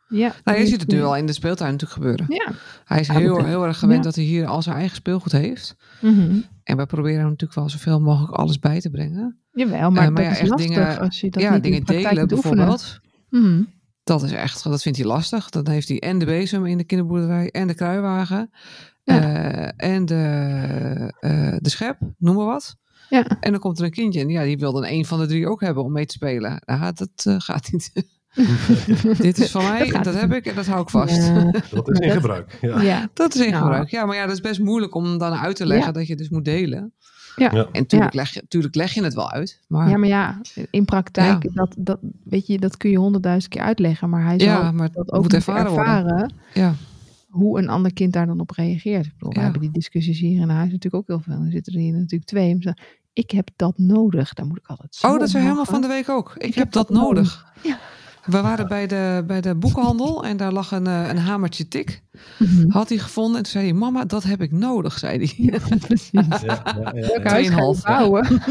Ja, 0.09 0.33
Nou, 0.43 0.59
je 0.59 0.65
ziet 0.67 0.81
het 0.81 0.89
nu 0.91 1.03
al 1.03 1.15
in 1.15 1.25
de 1.25 1.33
speeltuin 1.33 1.71
natuurlijk 1.71 2.01
gebeuren. 2.01 2.25
Ja. 2.29 2.51
Hij 2.85 2.99
is 2.99 3.07
Ja, 3.07 3.13
heel, 3.17 3.45
heel 3.45 3.65
erg 3.65 3.79
gewend 3.79 3.97
ja. 3.97 4.03
dat 4.03 4.15
hij 4.15 4.23
hier 4.23 4.45
al 4.45 4.62
zijn 4.62 4.75
eigen 4.75 4.95
speelgoed 4.95 5.31
heeft. 5.31 5.75
Mhm. 6.01 6.35
En 6.63 6.75
wij 6.75 6.85
proberen 6.85 7.19
hem 7.19 7.29
natuurlijk 7.29 7.59
wel 7.59 7.69
zoveel 7.69 7.99
mogelijk 7.99 8.33
alles 8.33 8.59
bij 8.59 8.79
te 8.79 8.89
brengen. 8.89 9.38
Jawel, 9.51 9.91
maar, 9.91 10.03
Eh, 10.05 10.12
maar 10.12 10.23
dat 10.23 10.23
ja, 10.38 10.41
is 10.41 10.49
echt 10.49 10.57
dingen- 10.57 10.99
als 10.99 11.19
je 11.19 11.29
dat 11.29 11.41
ja, 11.41 11.53
niet 11.53 11.63
dingen 11.63 11.85
de 11.85 11.93
delen 11.93 12.27
bijvoorbeeld. 12.27 12.99
Mhm. 13.29 13.62
Dat 14.03 14.23
is 14.23 14.31
echt, 14.31 14.63
dat 14.63 14.81
vindt 14.81 14.97
hij 14.97 15.07
lastig. 15.07 15.49
Dan 15.49 15.67
heeft 15.69 15.88
hij 15.88 15.99
en 15.99 16.19
de 16.19 16.25
bezem 16.25 16.65
in 16.65 16.77
de 16.77 16.83
kinderboerderij 16.83 17.49
en 17.51 17.67
de 17.67 17.73
kruiwagen. 17.73 18.49
Ja. 19.13 19.43
eh, 19.76 19.91
en 19.95 20.06
de, 20.06 21.13
eh, 21.19 21.56
de 21.60 21.69
schep, 21.69 21.98
noem 22.17 22.36
maar 22.36 22.45
wat. 22.45 22.76
Ja. 23.10 23.26
En 23.39 23.52
dan 23.52 23.60
komt 23.60 23.80
er 23.80 23.86
een 23.86 23.91
kindje 23.91 24.19
en 24.19 24.30
ja, 24.30 24.43
die 24.43 24.58
wil 24.58 24.72
dan 24.72 24.86
een 24.86 25.06
van 25.06 25.19
de 25.19 25.26
drie 25.26 25.48
ook 25.48 25.62
hebben 25.62 25.84
om 25.84 25.91
mee 25.91 26.06
te 26.06 26.13
spelen. 26.13 26.62
Nou, 26.65 26.93
dat 26.95 27.10
eh, 27.24 27.36
gaat 27.38 27.72
niet. 27.72 27.91
Dit 29.17 29.38
is 29.38 29.52
van 29.52 29.63
mij, 29.63 29.89
Dat 29.91 30.04
dat 30.04 30.13
heb 30.19 30.34
ik 30.34 30.45
en 30.45 30.56
dat 30.56 30.65
hou 30.67 30.82
ik 30.82 30.89
vast. 30.89 31.15
Ja, 31.28 31.52
Dat 31.72 31.89
is 31.89 32.00
in 32.00 32.12
gebruik. 32.12 32.58
Ja. 32.62 32.82
ja. 32.82 33.10
Dat 33.13 33.36
is 33.36 33.41
in 33.45 33.52
Nou. 33.52 33.63
gebruik. 33.63 33.89
Ja, 33.89 34.06
maar 34.06 34.15
ja, 34.15 34.26
dat 34.26 34.34
is 34.36 34.41
best 34.41 34.60
moeilijk 34.60 34.95
om 34.95 35.17
dan 35.17 35.34
uit 35.34 35.56
te 35.56 35.65
leggen 35.65 35.88
Ja. 35.88 35.91
dat 35.91 36.08
je 36.08 36.15
dus 36.15 36.30
moet 36.30 36.45
delen. 36.45 36.93
Ja. 37.36 37.50
Ja. 37.54 37.67
En 37.72 37.86
tuurlijk, 37.86 38.13
leg 38.13 38.30
je, 38.34 38.43
tuurlijk 38.48 38.76
leg 38.76 38.93
je 38.93 39.04
het 39.04 39.13
wel 39.13 39.32
uit. 39.32 39.60
Maar 39.67 39.89
ja, 39.89 39.98
maar 39.98 40.08
ja, 40.10 40.41
in 40.72 40.86
praktijk, 40.86 41.50
dat, 41.54 41.76
dat, 41.78 42.00
weet 42.24 42.48
je, 42.48 42.60
dat 42.60 42.78
kun 42.78 42.89
je 42.89 42.98
honderdduizend 42.98 43.54
keer 43.54 43.62
uitleggen, 43.62 44.10
maar 44.10 44.24
hij 44.24 44.39
zal 44.39 44.48
Ja, 44.50 44.72
maar 44.72 44.88
dat 44.88 44.95
moet 44.95 45.12
ook 45.12 45.19
moeten 45.22 45.38
ervaren 45.38 45.72
worden. 45.72 45.86
ervaren 45.93 46.34
ja, 46.54 46.74
hoe 47.29 47.59
een 47.59 47.69
ander 47.69 47.93
kind 47.93 48.13
daar 48.13 48.25
dan 48.25 48.39
op 48.39 48.51
reageert. 48.51 49.05
Ik 49.05 49.13
bedoel, 49.17 49.33
we 49.33 49.39
hebben 49.39 49.61
die 49.61 49.71
discussies 49.71 50.19
hier 50.19 50.41
in 50.41 50.49
huis 50.49 50.71
natuurlijk 50.71 50.95
ook 50.95 51.07
heel 51.07 51.33
veel. 51.33 51.45
Er 51.45 51.51
zitten 51.51 51.73
er 51.73 51.79
hier 51.79 51.93
natuurlijk 51.93 52.25
twee. 52.25 52.49
En 52.49 52.55
ze 52.55 52.61
zeggen, 52.61 52.83
ik 53.13 53.31
heb 53.31 53.49
dat 53.55 53.77
nodig. 53.77 54.33
Daar 54.33 54.45
moet 54.45 54.57
ik 54.57 54.67
altijd 54.67 54.95
zo 54.95 55.07
Oh, 55.07 55.19
dat 55.19 55.27
is 55.27 55.33
helemaal 55.33 55.65
van 55.65 55.81
de 55.81 55.87
week 55.87 56.09
ook. 56.09 56.29
Ik, 56.35 56.43
Ik 56.43 56.55
heb 56.55 56.63
heb 56.63 56.71
dat 56.71 56.87
dat 56.87 56.97
nodig. 56.97 57.45
Ja. 57.63 57.77
We 58.25 58.41
waren 58.41 58.67
bij 58.67 58.87
de, 58.87 59.23
bij 59.27 59.41
de 59.41 59.55
boekhandel 59.55 60.25
en 60.25 60.37
daar 60.37 60.51
lag 60.51 60.71
een, 60.71 60.87
eh, 60.87 61.07
een 61.09 61.17
hamertje 61.17 61.67
tik. 61.67 62.03
Mhm. 62.39 62.69
Had 62.69 62.89
hij 62.89 62.97
gevonden 62.97 63.37
en 63.37 63.43
toen 63.43 63.51
zei 63.51 63.65
hij, 63.65 63.73
mama, 63.73 64.05
dat 64.05 64.23
heb 64.23 64.41
ik 64.41 64.51
nodig, 64.51 64.97
zei 64.99 65.17
hij. 65.17 65.33
Ja, 65.37 65.59
precies. 65.87 66.09
Ja, 66.11 66.25
ja, 66.29 66.63
ja, 66.63 66.91
ja. 66.93 67.29
huis 67.29 67.49
ga 67.49 67.55
je 67.61 67.75
2,5. 67.75 67.83
bouwen? 67.83 68.41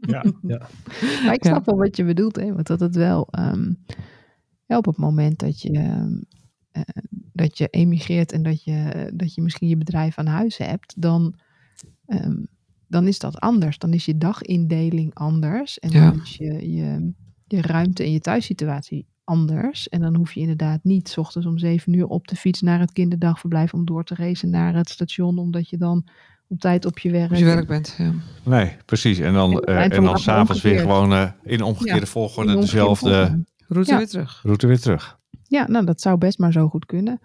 Ja, 0.00 0.24
ja. 0.42 0.68
Maar 1.24 1.34
ik 1.34 1.44
snap 1.44 1.66
wel 1.66 1.76
wat 1.76 1.96
je 1.96 2.04
bedoelt, 2.04 2.36
hè? 2.36 2.52
want 2.52 2.66
dat 2.66 2.80
het 2.80 2.94
wel 2.94 3.28
ehm, 3.30 3.72
ja, 4.66 4.76
op 4.76 4.84
het 4.84 4.96
moment 4.96 5.38
dat 5.38 5.62
je, 5.62 5.70
ehm, 5.70 6.12
eh, 6.70 6.82
dat 7.32 7.58
je 7.58 7.66
emigreert 7.70 8.32
en 8.32 8.42
dat 8.42 8.64
je, 8.64 9.10
dat 9.14 9.34
je 9.34 9.42
misschien 9.42 9.68
je 9.68 9.76
bedrijf 9.76 10.18
aan 10.18 10.26
huis 10.26 10.56
hebt, 10.58 10.94
dan, 11.02 11.34
ehm, 12.06 12.36
dan 12.88 13.06
is 13.06 13.18
dat 13.18 13.40
anders. 13.40 13.78
Dan 13.78 13.92
is 13.92 14.04
je 14.04 14.18
dagindeling 14.18 15.14
anders 15.14 15.78
en 15.78 15.90
Ja. 15.90 16.10
dan 16.10 16.20
is 16.22 16.36
je, 16.36 16.72
je, 16.72 17.12
je 17.46 17.60
ruimte 17.62 18.02
en 18.02 18.12
je 18.12 18.20
thuissituatie 18.20 19.06
anders. 19.24 19.88
En 19.88 20.00
dan 20.00 20.16
hoef 20.16 20.32
je 20.32 20.40
inderdaad 20.40 20.84
niet 20.84 21.08
's 21.08 21.16
ochtends 21.16 21.46
om 21.46 21.58
zeven 21.58 21.92
uur 21.92 22.06
op 22.06 22.28
de 22.28 22.36
fiets 22.36 22.60
naar 22.60 22.80
het 22.80 22.92
kinderdagverblijf 22.92 23.74
om 23.74 23.84
door 23.84 24.04
te 24.04 24.14
racen 24.14 24.50
naar 24.50 24.74
het 24.74 24.88
station, 24.88 25.38
omdat 25.38 25.68
je 25.68 25.76
dan 25.76 26.06
op 26.48 26.60
tijd 26.60 26.84
op 26.86 26.98
je 26.98 27.10
werk... 27.10 27.30
Als 27.30 27.38
je 27.38 27.44
werk 27.44 27.66
bent. 27.66 27.94
Ja. 27.98 28.12
Nee, 28.44 28.76
precies. 28.84 29.18
En 29.18 29.32
dan, 29.32 29.60
En 29.60 29.90
eh, 29.90 29.96
en 29.96 30.04
dan 30.04 30.18
s'avonds 30.18 30.62
weer 30.62 30.78
gewoon 30.78 31.12
eh, 31.12 31.30
in 31.42 31.62
omgekeerde 31.62 32.00
Ja, 32.00 32.06
volgorde 32.06 32.50
in 32.50 32.56
omgekeerde 32.56 32.78
dezelfde 32.88 33.10
volgorde. 33.26 33.44
Route 33.68 33.90
Ja. 33.90 33.96
weer 33.98 34.08
terug. 34.08 34.40
route 34.42 34.66
weer 34.66 34.80
terug. 34.80 35.18
Ja, 35.52 35.66
nou, 35.68 35.84
dat 35.84 36.00
zou 36.00 36.18
best 36.18 36.38
maar 36.38 36.52
zo 36.52 36.68
goed 36.68 36.86
kunnen. 36.86 37.20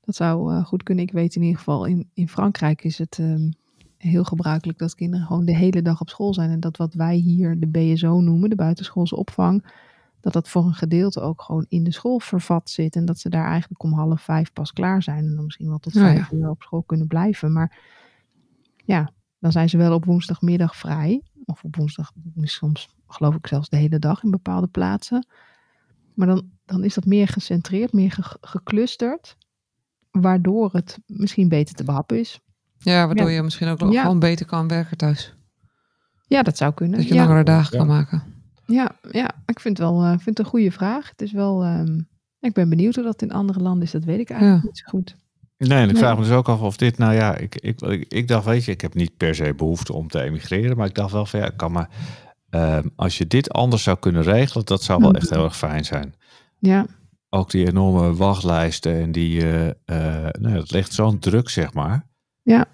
Dat 0.00 0.14
zou 0.14 0.54
eh, 0.54 0.64
goed 0.64 0.82
kunnen. 0.82 1.04
Ik 1.04 1.12
weet 1.12 1.34
in 1.34 1.42
ieder 1.42 1.58
geval, 1.58 1.84
in, 1.84 2.10
in 2.14 2.28
Frankrijk 2.28 2.84
is 2.84 2.98
het 2.98 3.18
ehm, 3.18 3.50
heel 3.96 4.24
gebruikelijk 4.24 4.78
dat 4.78 4.94
kinderen 4.94 5.26
gewoon 5.26 5.44
de 5.44 5.56
hele 5.56 5.82
dag 5.82 6.00
op 6.00 6.08
school 6.08 6.34
zijn. 6.34 6.50
En 6.50 6.60
dat 6.60 6.76
wat 6.76 6.94
wij 6.94 7.16
hier 7.16 7.60
de 7.60 7.66
BSO 7.66 8.20
noemen, 8.20 8.50
de 8.50 8.56
buitenschoolse 8.56 9.16
opvang, 9.16 9.64
dat 10.20 10.32
dat 10.32 10.48
voor 10.48 10.64
een 10.64 10.74
gedeelte 10.74 11.20
ook 11.20 11.42
gewoon 11.42 11.66
in 11.68 11.84
de 11.84 11.92
school 11.92 12.18
vervat 12.18 12.70
zit. 12.70 12.96
En 12.96 13.04
dat 13.04 13.18
ze 13.18 13.28
daar 13.28 13.46
eigenlijk 13.46 13.82
om 13.82 13.92
half 13.92 14.22
vijf 14.22 14.52
pas 14.52 14.72
klaar 14.72 15.02
zijn. 15.02 15.24
En 15.24 15.34
dan 15.34 15.44
misschien 15.44 15.68
wel 15.68 15.78
tot 15.78 15.92
Ja, 15.92 16.00
vijf 16.00 16.30
ja. 16.30 16.36
uur 16.36 16.50
op 16.50 16.62
school 16.62 16.82
kunnen 16.82 17.06
blijven. 17.06 17.52
Maar 17.52 17.78
ja, 18.84 19.10
dan 19.38 19.52
zijn 19.52 19.68
ze 19.68 19.76
wel 19.76 19.94
op 19.94 20.04
woensdagmiddag 20.04 20.76
vrij. 20.76 21.22
Of 21.44 21.64
op 21.64 21.76
woensdag, 21.76 22.12
soms 22.40 22.94
geloof 23.06 23.34
ik 23.34 23.46
zelfs 23.46 23.68
de 23.68 23.76
hele 23.76 23.98
dag 23.98 24.22
in 24.22 24.30
bepaalde 24.30 24.66
plaatsen. 24.66 25.26
Maar 26.14 26.26
dan, 26.26 26.50
dan 26.64 26.84
is 26.84 26.94
dat 26.94 27.04
meer 27.04 27.28
gecentreerd, 27.28 27.92
meer 27.92 28.10
ge- 28.12 28.36
geclusterd. 28.40 29.36
Waardoor 30.10 30.70
het 30.72 30.98
misschien 31.06 31.48
beter 31.48 31.74
te 31.74 31.84
behappen 31.84 32.18
is. 32.18 32.40
Ja, 32.78 33.06
waardoor 33.06 33.28
Ja. 33.30 33.34
je 33.36 33.42
misschien 33.42 33.68
ook 33.68 33.78
wel 33.80 33.92
Ja. 33.92 34.02
gewoon 34.02 34.18
beter 34.18 34.46
kan 34.46 34.68
werken 34.68 34.96
thuis. 34.96 35.34
Ja, 36.26 36.42
dat 36.42 36.56
zou 36.56 36.74
kunnen. 36.74 36.98
Dat 36.98 37.08
je 37.08 37.14
ja, 37.14 37.20
langere 37.24 37.44
dagen 37.44 37.72
Ja. 37.72 37.78
kan 37.78 37.86
maken. 37.94 38.22
ja, 38.66 38.96
ja, 39.10 39.30
ik 39.46 39.60
vind, 39.60 39.78
wel, 39.78 40.02
eh, 40.02 40.08
vind 40.08 40.24
het 40.24 40.38
een 40.38 40.44
goede 40.44 40.70
vraag. 40.70 41.08
Het 41.10 41.22
is 41.22 41.32
wel, 41.32 41.62
ehm, 41.64 42.00
ik 42.40 42.52
ben 42.52 42.68
benieuwd 42.68 42.94
hoe 42.94 43.04
dat 43.04 43.22
in 43.22 43.32
andere 43.32 43.60
landen 43.60 43.82
is. 43.82 43.90
Dat 43.90 44.04
weet 44.04 44.18
ik 44.18 44.30
eigenlijk 44.30 44.62
Ja. 44.62 44.66
niet 44.68 44.78
zo 44.78 44.84
goed. 44.88 45.16
Nee, 45.58 45.78
en 45.82 45.90
ik 45.90 45.96
vraag 45.96 46.16
me 46.16 46.22
dus 46.22 46.32
ook 46.32 46.48
af 46.48 46.60
of 46.60 46.76
dit, 46.76 46.98
nou 46.98 47.14
ja, 47.14 47.36
ik, 47.36 47.54
ik, 47.56 47.80
ik, 47.80 48.12
ik 48.12 48.28
dacht, 48.28 48.44
weet 48.44 48.64
je, 48.64 48.72
ik 48.72 48.80
heb 48.80 48.94
niet 48.94 49.16
per 49.16 49.34
se 49.34 49.54
behoefte 49.54 49.92
om 49.92 50.08
te 50.08 50.20
emigreren, 50.22 50.76
maar 50.76 50.86
ik 50.86 50.94
dacht 50.94 51.12
wel 51.12 51.26
van 51.26 51.40
ja, 51.40 51.46
ik 51.46 51.56
kan 51.56 51.72
maar, 51.72 51.88
ehm, 52.54 52.88
als 52.96 53.18
je 53.18 53.26
dit 53.26 53.50
anders 53.50 53.82
zou 53.82 53.98
kunnen 53.98 54.22
regelen, 54.22 54.64
dat 54.66 54.82
zou 54.82 55.00
wel 55.00 55.12
echt 55.14 55.24
Mhm. 55.24 55.34
heel 55.34 55.44
erg 55.44 55.56
fijn 55.56 55.84
zijn. 55.84 56.14
Ja, 56.58 56.86
Ook 57.28 57.50
die 57.50 57.66
enorme 57.66 58.14
wachtlijsten 58.14 59.00
en 59.00 59.12
die, 59.12 59.40
eh, 59.42 59.66
eh, 59.68 60.30
nou, 60.40 60.54
dat 60.54 60.70
legt 60.70 60.92
zo'n 60.92 61.18
druk, 61.18 61.48
zeg 61.48 61.72
maar. 61.72 62.06
Ja. 62.42 62.64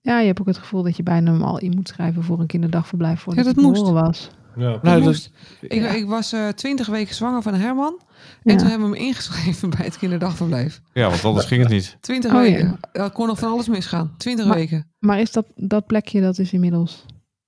Ja, 0.00 0.18
je 0.20 0.26
hebt 0.26 0.40
ook 0.40 0.46
het 0.46 0.58
gevoel 0.58 0.82
dat 0.82 0.96
je 0.96 1.02
bijna 1.02 1.32
hem 1.32 1.42
al 1.42 1.58
in 1.58 1.72
moet 1.74 1.88
schrijven 1.88 2.22
voor 2.22 2.40
een 2.40 2.46
kinderdagverblijf 2.46 3.20
voordat 3.20 3.44
Ja, 3.44 3.50
dat 3.52 3.56
het 3.62 3.64
moest. 3.70 3.80
geboren 3.80 4.04
was. 4.04 4.30
Ja. 4.56 4.78
Nou, 4.82 5.02
moest. 5.02 5.30
ik, 5.60 5.92
ik 5.92 6.06
was 6.06 6.32
eh, 6.32 6.48
twintig 6.48 6.86
weken 6.86 7.14
zwanger 7.14 7.42
van 7.42 7.54
Herman. 7.54 8.00
En 8.42 8.52
Ja. 8.52 8.56
toen 8.58 8.68
hebben 8.68 8.90
we 8.90 8.96
hem 8.96 9.06
ingeschreven 9.06 9.70
bij 9.76 9.84
het 9.84 9.98
kinderdagverblijf. 9.98 10.80
Ja, 10.92 11.08
want 11.08 11.24
anders 11.24 11.46
ging 11.46 11.62
het 11.62 11.70
niet. 11.70 11.96
Twintig 12.00 12.30
Oh, 12.34 12.36
ja. 12.36 12.42
weken. 12.52 12.78
Er 12.92 13.10
kon 13.10 13.26
nog 13.26 13.38
van 13.38 13.50
alles 13.52 13.68
misgaan. 13.68 14.14
Twintig 14.16 14.46
Maar- 14.46 14.54
weken. 14.56 14.92
Maar 14.98 15.20
is 15.20 15.32
dat, 15.32 15.46
dat 15.56 15.86
plekje, 15.86 16.20
dat 16.20 16.38
is 16.38 16.52
inmiddels... 16.52 17.04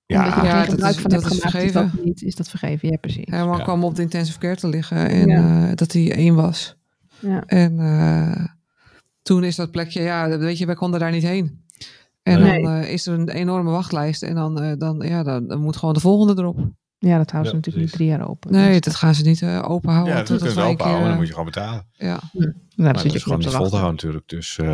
Ja, 0.07 0.23
omdat 0.23 0.35
je 0.41 0.47
ja, 0.47 0.59
dat 0.59 0.69
gebruik 0.69 0.95
is- 0.95 1.01
van 1.01 1.09
dat 1.11 1.21
hebt 1.21 1.33
is 1.33 1.39
gemaakt, 1.39 1.55
is 1.55 1.71
vergeven. 1.71 1.91
dat, 1.95 2.05
niet, 2.05 2.21
is 2.21 2.35
dat 2.35 2.49
vergeven. 2.49 2.89
Ja, 2.89 2.97
precies. 2.97 3.25
Ja. 3.27 3.57
kwam 3.63 3.83
op 3.83 3.95
de 3.95 4.01
intensive 4.01 4.39
care 4.39 4.55
te 4.55 4.67
liggen. 4.67 5.09
En 5.09 5.27
Ja. 5.27 5.67
eh, 5.69 5.75
dat 5.75 5.91
hij 5.91 6.11
één 6.11 6.35
was. 6.35 6.75
Ja. 7.19 7.43
En 7.45 7.79
eh, 7.79 8.45
toen 9.21 9.43
is 9.43 9.55
dat 9.55 9.71
plekje, 9.71 10.01
ja, 10.01 10.37
weet 10.37 10.57
je, 10.57 10.65
wij 10.65 10.75
konden 10.75 10.99
daar 10.99 11.11
niet 11.11 11.23
heen. 11.23 11.65
En 12.23 12.39
Nee. 12.41 12.61
dan 12.63 12.71
eh, 12.71 12.91
is 12.91 13.05
er 13.07 13.13
een 13.13 13.29
enorme 13.29 13.69
wachtlijst. 13.69 14.23
En 14.23 14.35
dan, 14.35 14.61
eh, 14.61 14.71
dan, 14.77 14.99
ja, 15.05 15.23
dan, 15.23 15.47
dan 15.47 15.59
moet 15.61 15.77
gewoon 15.77 15.93
de 15.93 15.99
volgende 15.99 16.41
erop. 16.41 16.57
Ja, 16.99 17.17
dat 17.17 17.31
houden 17.31 17.51
ze 17.51 17.57
Ja, 17.57 17.65
natuurlijk 17.65 17.65
precies. 17.65 17.81
niet 17.81 17.91
drie 17.91 18.07
jaar 18.07 18.29
open. 18.29 18.51
Nee, 18.51 18.71
Dus 18.71 18.79
dat 18.81 18.95
gaan 18.95 19.15
ze 19.15 19.23
niet 19.23 19.41
eh, 19.41 19.63
open 19.69 19.91
houden. 19.91 20.13
Ja, 20.13 20.19
dat 20.19 20.27
kunnen 20.27 20.51
ze 20.53 20.61
een 20.61 20.77
keer, 20.77 20.99
dan 21.07 21.15
moet 21.15 21.25
je 21.25 21.31
gewoon 21.31 21.45
betalen. 21.45 21.85
Ja. 21.91 22.07
nou, 22.07 22.21
Maar 22.33 22.53
dan 22.75 22.85
dat 22.93 23.01
zit 23.01 23.11
je 23.11 23.17
is 23.17 23.23
gewoon 23.23 23.39
niet 23.39 23.47
te 23.49 23.53
vol 23.55 23.65
te 23.69 23.75
houden 23.75 23.93
natuurlijk. 23.95 24.27
Dus, 24.29 24.57
eh, 24.57 24.65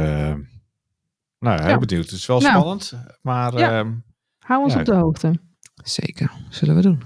nou, 1.40 1.62
heel 1.62 1.70
Ja. 1.70 1.78
benieuwd. 1.78 2.06
Het 2.06 2.12
is 2.14 2.26
wel 2.26 2.40
Nou. 2.40 2.52
spannend, 2.52 2.94
maar 3.22 3.58
Ja. 3.60 3.84
Hou 4.44 4.64
ons 4.64 4.74
Ja. 4.74 4.80
op 4.80 4.86
de 4.86 4.94
hoogte. 4.94 5.34
Zeker, 5.84 6.32
zullen 6.50 6.76
we 6.76 6.82
doen. 6.82 7.02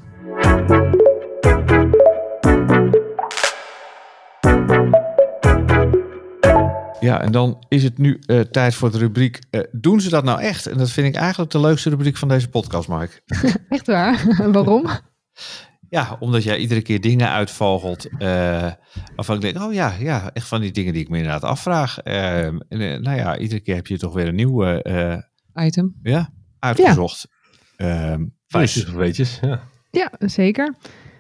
Ja, 7.00 7.22
en 7.22 7.32
dan 7.32 7.64
is 7.68 7.84
het 7.84 7.98
nu 7.98 8.20
eh, 8.26 8.40
tijd 8.40 8.76
voor 8.76 8.92
de 8.92 8.98
rubriek 8.98 9.40
eh, 9.50 9.62
Doen 9.72 10.02
ze 10.02 10.10
dat 10.10 10.24
nou 10.24 10.42
echt? 10.42 10.66
En 10.68 10.78
dat 10.78 10.90
vind 10.90 11.08
ik 11.08 11.16
eigenlijk 11.16 11.52
de 11.52 11.60
leukste 11.60 11.90
rubriek 11.90 12.18
van 12.18 12.28
deze 12.28 12.50
podcast, 12.50 12.88
Mark. 12.88 13.22
Echt 13.70 13.88
waar? 13.88 14.26
Waarom? 14.52 14.88
Ja, 15.90 16.18
omdat 16.20 16.44
jij 16.44 16.58
iedere 16.58 16.82
keer 16.82 17.02
dingen 17.02 17.30
uitvogelt 17.30 18.06
eh, 18.18 18.72
waarvan 19.16 19.36
ik 19.36 19.42
denk, 19.42 19.62
oh 19.62 19.74
ja, 19.74 19.94
ja, 20.00 20.30
echt 20.34 20.48
van 20.48 20.62
die 20.62 20.72
dingen 20.72 20.94
die 20.94 21.02
ik 21.02 21.10
me 21.10 21.18
inderdaad 21.18 21.44
afvraag. 21.44 22.00
Ehm, 22.00 22.58
en, 22.70 22.82
eh, 22.82 23.00
nou 23.00 23.18
ja, 23.18 23.38
iedere 23.38 23.62
keer 23.62 23.76
heb 23.76 23.88
je 23.88 23.98
toch 23.98 24.14
weer 24.14 24.28
een 24.28 24.36
nieuwe 24.36 24.82
eh, 24.84 25.66
Item. 25.66 25.96
ja, 26.04 26.30
uitgezocht. 26.60 27.28
Dus, 28.48 28.86
of 28.88 28.94
weetjes, 28.94 29.40
ja. 29.42 29.62
Ja, 29.92 30.12
zeker. 30.20 30.74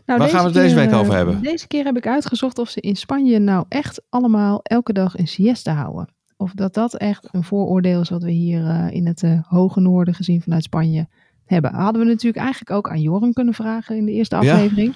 Nou, 0.05 0.19
Waar 0.19 0.29
gaan 0.29 0.39
we 0.39 0.45
het 0.45 0.53
deze 0.53 0.75
keer, 0.75 0.85
week 0.85 0.93
over 0.93 1.13
hebben? 1.15 1.41
Deze 1.41 1.67
keer 1.67 1.83
heb 1.85 1.97
ik 1.97 2.07
uitgezocht 2.07 2.59
of 2.59 2.69
ze 2.69 2.81
in 2.81 2.95
Spanje 2.95 3.39
nou 3.39 3.65
echt 3.69 4.01
allemaal 4.09 4.59
elke 4.63 4.93
dag 4.93 5.17
een 5.17 5.27
siesta 5.27 5.73
houden. 5.73 6.09
Of 6.37 6.51
dat 6.53 6.73
dat 6.73 6.95
echt 6.95 7.27
een 7.31 7.43
vooroordeel 7.43 8.01
is 8.01 8.09
wat 8.09 8.23
we 8.23 8.31
hier 8.31 8.65
eh, 8.67 8.87
in 8.91 9.07
het 9.07 9.23
eh, 9.23 9.39
hoge 9.47 9.79
noorden 9.79 10.13
gezien 10.13 10.41
vanuit 10.41 10.63
Spanje 10.63 11.07
hebben. 11.45 11.73
Hadden 11.73 12.01
we 12.01 12.07
natuurlijk 12.07 12.43
eigenlijk 12.43 12.71
ook 12.71 12.89
aan 12.89 13.01
Joren 13.01 13.33
kunnen 13.33 13.53
vragen 13.53 13.97
in 13.97 14.05
de 14.05 14.11
eerste 14.11 14.35
Ja. 14.35 14.53
aflevering. 14.53 14.95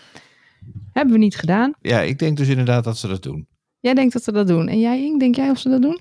Hebben 0.92 1.14
we 1.14 1.20
niet 1.20 1.36
gedaan. 1.36 1.74
ja, 1.82 2.00
ik 2.00 2.20
denk 2.20 2.38
dus 2.38 2.48
inderdaad 2.48 2.84
dat 2.84 2.98
ze 2.98 3.08
dat 3.08 3.24
doen. 3.24 3.48
Jij 3.80 3.94
denkt 3.94 4.14
dat 4.14 4.24
ze 4.24 4.32
dat 4.32 4.48
doen. 4.48 4.68
En 4.68 4.80
jij, 4.80 5.02
Ing, 5.02 5.20
denk 5.20 5.36
jij 5.36 5.50
of 5.50 5.58
ze 5.60 5.70
dat 5.70 5.82
doen? 5.82 6.00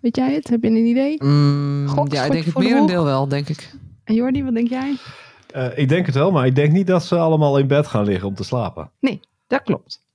Weet 0.00 0.16
jij 0.16 0.34
het? 0.34 0.48
Heb 0.48 0.62
je 0.62 0.68
een 0.68 0.86
idee? 0.86 1.24
Mm, 1.24 1.86
ja, 2.08 2.24
ik 2.24 2.32
denk 2.32 2.44
het 2.44 2.54
de 2.54 2.60
merendeel 2.62 3.04
wel, 3.04 3.28
denk 3.28 3.48
ik. 3.48 3.74
En 4.04 4.14
Jordi, 4.14 4.44
wat 4.44 4.54
denk 4.54 4.68
jij? 4.68 4.96
Eh, 5.50 5.78
ik 5.78 5.88
denk 5.88 6.06
het 6.06 6.14
wel, 6.14 6.30
maar 6.30 6.46
ik 6.46 6.54
denk 6.54 6.72
niet 6.72 6.86
dat 6.86 7.04
ze 7.04 7.16
allemaal 7.16 7.58
in 7.58 7.66
bed 7.66 7.86
gaan 7.86 8.04
liggen 8.04 8.28
om 8.28 8.34
te 8.34 8.44
slapen. 8.44 8.90
Dat 9.48 9.62
klopt. 9.62 10.06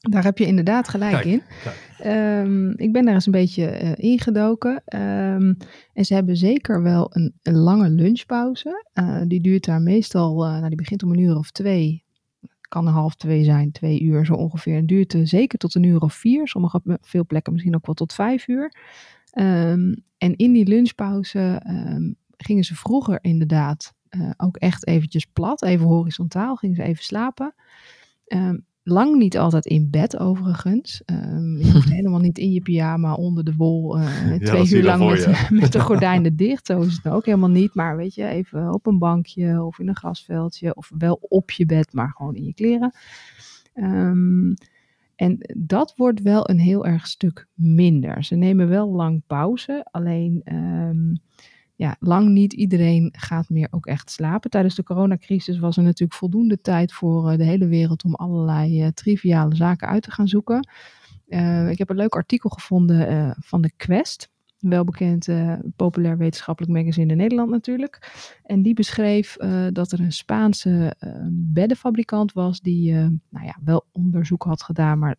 Daar 0.00 0.24
heb 0.24 0.38
je 0.38 0.46
inderdaad 0.46 0.88
gelijk 0.88 1.12
Kijk, 1.12 1.24
in. 1.24 1.42
kijk. 1.62 1.88
Ehm, 1.98 2.70
ik 2.70 2.92
ben 2.92 3.04
daar 3.04 3.14
eens 3.14 3.26
een 3.26 3.32
beetje 3.32 3.66
eh, 3.66 3.92
ingedoken. 3.96 4.82
Ehm, 4.84 5.52
en 5.92 6.04
ze 6.04 6.14
hebben 6.14 6.36
zeker 6.36 6.82
wel 6.82 7.06
een, 7.10 7.34
een 7.42 7.56
lange 7.56 7.88
lunchpauze. 7.88 8.84
Eh, 8.92 9.20
die 9.26 9.40
duurt 9.40 9.64
daar 9.64 9.80
meestal, 9.80 10.44
eh, 10.44 10.50
nou, 10.50 10.68
die 10.68 10.76
begint 10.76 11.02
om 11.02 11.12
een 11.12 11.18
uur 11.18 11.36
of 11.36 11.50
twee. 11.50 12.04
Kan 12.70 12.86
een 12.86 12.92
half 12.92 13.14
twee 13.14 13.44
zijn, 13.44 13.72
twee 13.72 14.00
uur 14.00 14.26
zo 14.26 14.34
ongeveer. 14.34 14.76
En 14.76 14.86
duurt 14.86 15.14
eh, 15.14 15.20
zeker 15.24 15.58
tot 15.58 15.74
een 15.74 15.82
uur 15.82 16.00
of 16.00 16.14
vier. 16.14 16.48
Sommige 16.48 16.80
veel 17.00 17.26
plekken 17.26 17.52
misschien 17.52 17.74
ook 17.74 17.86
wel 17.86 17.94
tot 17.94 18.12
vijf 18.12 18.48
uur. 18.48 18.74
Ehm, 19.30 19.94
en 20.18 20.36
in 20.36 20.52
die 20.52 20.66
lunchpauze 20.66 21.60
ehm, 21.64 22.12
gingen 22.36 22.64
ze 22.64 22.74
vroeger 22.74 23.18
inderdaad 23.22 23.94
eh, 24.08 24.30
ook 24.36 24.56
echt 24.56 24.86
eventjes 24.86 25.24
plat, 25.24 25.62
even 25.62 25.86
horizontaal, 25.86 26.56
gingen 26.56 26.76
ze 26.76 26.82
even 26.82 27.04
slapen. 27.04 27.54
Ehm, 28.26 28.58
lang 28.82 29.16
niet 29.16 29.38
altijd 29.38 29.66
in 29.66 29.90
bed 29.90 30.18
overigens. 30.18 31.02
Ehm, 31.04 31.56
je 31.56 31.72
hoeft 31.72 31.90
helemaal 31.98 32.20
niet 32.20 32.38
in 32.38 32.52
je 32.52 32.60
pyjama 32.60 33.14
onder 33.14 33.44
de 33.44 33.54
wol 33.56 33.98
eh, 33.98 34.34
twee 34.34 34.74
uur 34.74 34.82
lang 34.82 35.00
voor 35.00 35.46
met, 35.50 35.72
de 35.72 35.80
gordijnen 35.80 36.36
dicht. 36.36 36.66
Zo 36.66 36.80
is 36.80 37.00
het 37.02 37.12
ook 37.12 37.24
helemaal 37.24 37.48
niet. 37.48 37.74
Maar 37.74 37.96
weet 37.96 38.14
je, 38.14 38.26
even 38.26 38.72
op 38.72 38.86
een 38.86 38.98
bankje 38.98 39.62
of 39.62 39.78
in 39.78 39.88
een 39.88 39.96
grasveldje 39.96 40.74
of 40.74 40.90
wel 40.98 41.18
op 41.20 41.50
je 41.50 41.66
bed, 41.66 41.92
maar 41.92 42.12
gewoon 42.16 42.34
in 42.34 42.44
je 42.44 42.54
kleren. 42.54 42.92
Ehm, 43.74 44.52
en 45.16 45.38
dat 45.56 45.92
wordt 45.96 46.22
wel 46.22 46.50
een 46.50 46.58
heel 46.58 46.86
erg 46.86 47.06
stuk 47.06 47.46
minder. 47.54 48.24
Ze 48.24 48.34
nemen 48.34 48.68
wel 48.68 48.88
lang 48.88 49.22
pauze, 49.26 49.86
alleen 49.90 50.40
ehm, 50.44 51.14
ja, 51.80 51.96
lang 52.00 52.28
niet 52.28 52.52
iedereen 52.52 53.14
gaat 53.16 53.48
meer 53.48 53.68
ook 53.70 53.86
echt 53.86 54.10
slapen. 54.10 54.50
Tijdens 54.50 54.74
de 54.74 54.82
coronacrisis 54.82 55.58
was 55.58 55.76
er 55.76 55.82
natuurlijk 55.82 56.18
voldoende 56.18 56.60
tijd 56.60 56.92
voor 56.92 57.30
eh, 57.30 57.38
de 57.38 57.44
hele 57.44 57.66
wereld 57.66 58.04
om 58.04 58.14
allerlei 58.14 58.82
eh, 58.82 58.88
triviale 58.88 59.54
zaken 59.54 59.88
uit 59.88 60.02
te 60.02 60.10
gaan 60.10 60.28
zoeken. 60.28 60.68
Eh, 61.28 61.70
ik 61.70 61.78
heb 61.78 61.90
een 61.90 61.96
leuk 61.96 62.14
artikel 62.14 62.50
gevonden 62.50 63.34
van 63.38 63.60
de 63.60 63.72
Quest. 63.76 64.30
Welbekend 64.58 65.28
populair 65.76 66.18
wetenschappelijk 66.18 66.72
magazine 66.72 67.10
in 67.10 67.16
Nederland 67.16 67.50
natuurlijk. 67.50 68.12
En 68.42 68.62
die 68.62 68.74
beschreef 68.74 69.36
dat 69.72 69.92
er 69.92 70.00
een 70.00 70.12
Spaanse 70.12 70.96
beddenfabrikant 71.30 72.32
was 72.32 72.60
die 72.60 72.92
nou 73.28 73.44
ja, 73.44 73.56
wel 73.64 73.86
onderzoek 73.92 74.42
had 74.42 74.62
gedaan, 74.62 74.98
maar 74.98 75.16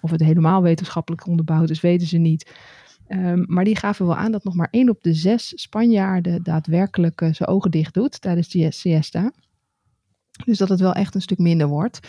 of 0.00 0.10
het 0.10 0.20
helemaal 0.20 0.62
wetenschappelijk 0.62 1.26
onderbouwd 1.26 1.70
is, 1.70 1.80
weten 1.80 2.06
ze 2.06 2.18
niet. 2.18 2.50
Ehm, 3.12 3.44
maar 3.46 3.64
die 3.64 3.76
gaven 3.76 4.06
wel 4.06 4.16
aan 4.16 4.32
dat 4.32 4.44
nog 4.44 4.54
maar 4.54 4.68
één 4.70 4.88
op 4.88 5.02
de 5.02 5.14
zes 5.14 5.52
Spanjaarden 5.54 6.42
daadwerkelijk 6.42 7.20
eh, 7.20 7.32
zijn 7.32 7.48
ogen 7.48 7.70
dicht 7.70 7.94
doet 7.94 8.20
tijdens 8.20 8.48
die 8.48 8.70
siesta. 8.70 9.32
Dus 10.44 10.58
dat 10.58 10.68
het 10.68 10.80
wel 10.80 10.92
echt 10.92 11.14
een 11.14 11.22
stuk 11.22 11.38
minder 11.38 11.66
wordt. 11.66 12.00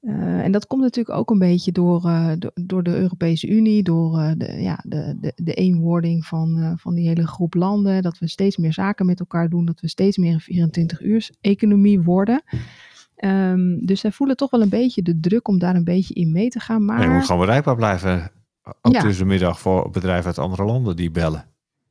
Eh, 0.00 0.40
en 0.40 0.52
dat 0.52 0.66
komt 0.66 0.82
natuurlijk 0.82 1.16
ook 1.18 1.30
een 1.30 1.38
beetje 1.38 1.72
door, 1.72 2.04
eh, 2.04 2.32
do- 2.38 2.50
door 2.54 2.82
de 2.82 2.96
Europese 2.96 3.48
Unie, 3.48 3.82
door 3.82 4.18
eh, 4.18 4.30
de, 4.36 4.52
ja, 4.52 4.80
de, 4.84 5.16
de, 5.20 5.32
de 5.36 5.54
eenwording 5.54 6.26
van, 6.26 6.58
eh, 6.58 6.72
van 6.76 6.94
die 6.94 7.08
hele 7.08 7.26
groep 7.26 7.54
landen. 7.54 8.02
Dat 8.02 8.18
we 8.18 8.28
steeds 8.28 8.56
meer 8.56 8.72
zaken 8.72 9.06
met 9.06 9.20
elkaar 9.20 9.48
doen, 9.48 9.64
dat 9.64 9.80
we 9.80 9.88
steeds 9.88 10.16
meer 10.16 10.32
een 10.46 10.70
24-uurs-economie 10.70 12.00
worden. 12.00 12.42
Ehm, 13.16 13.78
dus 13.86 14.00
zij 14.00 14.12
voelen 14.12 14.36
toch 14.36 14.50
wel 14.50 14.62
een 14.62 14.68
beetje 14.68 15.02
de 15.02 15.20
druk 15.20 15.48
om 15.48 15.58
daar 15.58 15.74
een 15.74 15.84
beetje 15.84 16.14
in 16.14 16.32
mee 16.32 16.48
te 16.48 16.60
gaan. 16.60 16.84
Maar 16.84 17.02
je 17.02 17.08
moet 17.08 17.24
gewoon 17.24 17.40
bereikbaar 17.46 17.76
blijven. 17.76 18.30
Ook 18.82 18.92
Ja. 18.92 19.00
tussen 19.00 19.22
de 19.24 19.30
middag 19.30 19.60
voor 19.60 19.90
bedrijven 19.90 20.26
uit 20.26 20.38
andere 20.38 20.64
landen 20.64 20.96
die 20.96 21.10
bellen. 21.10 21.44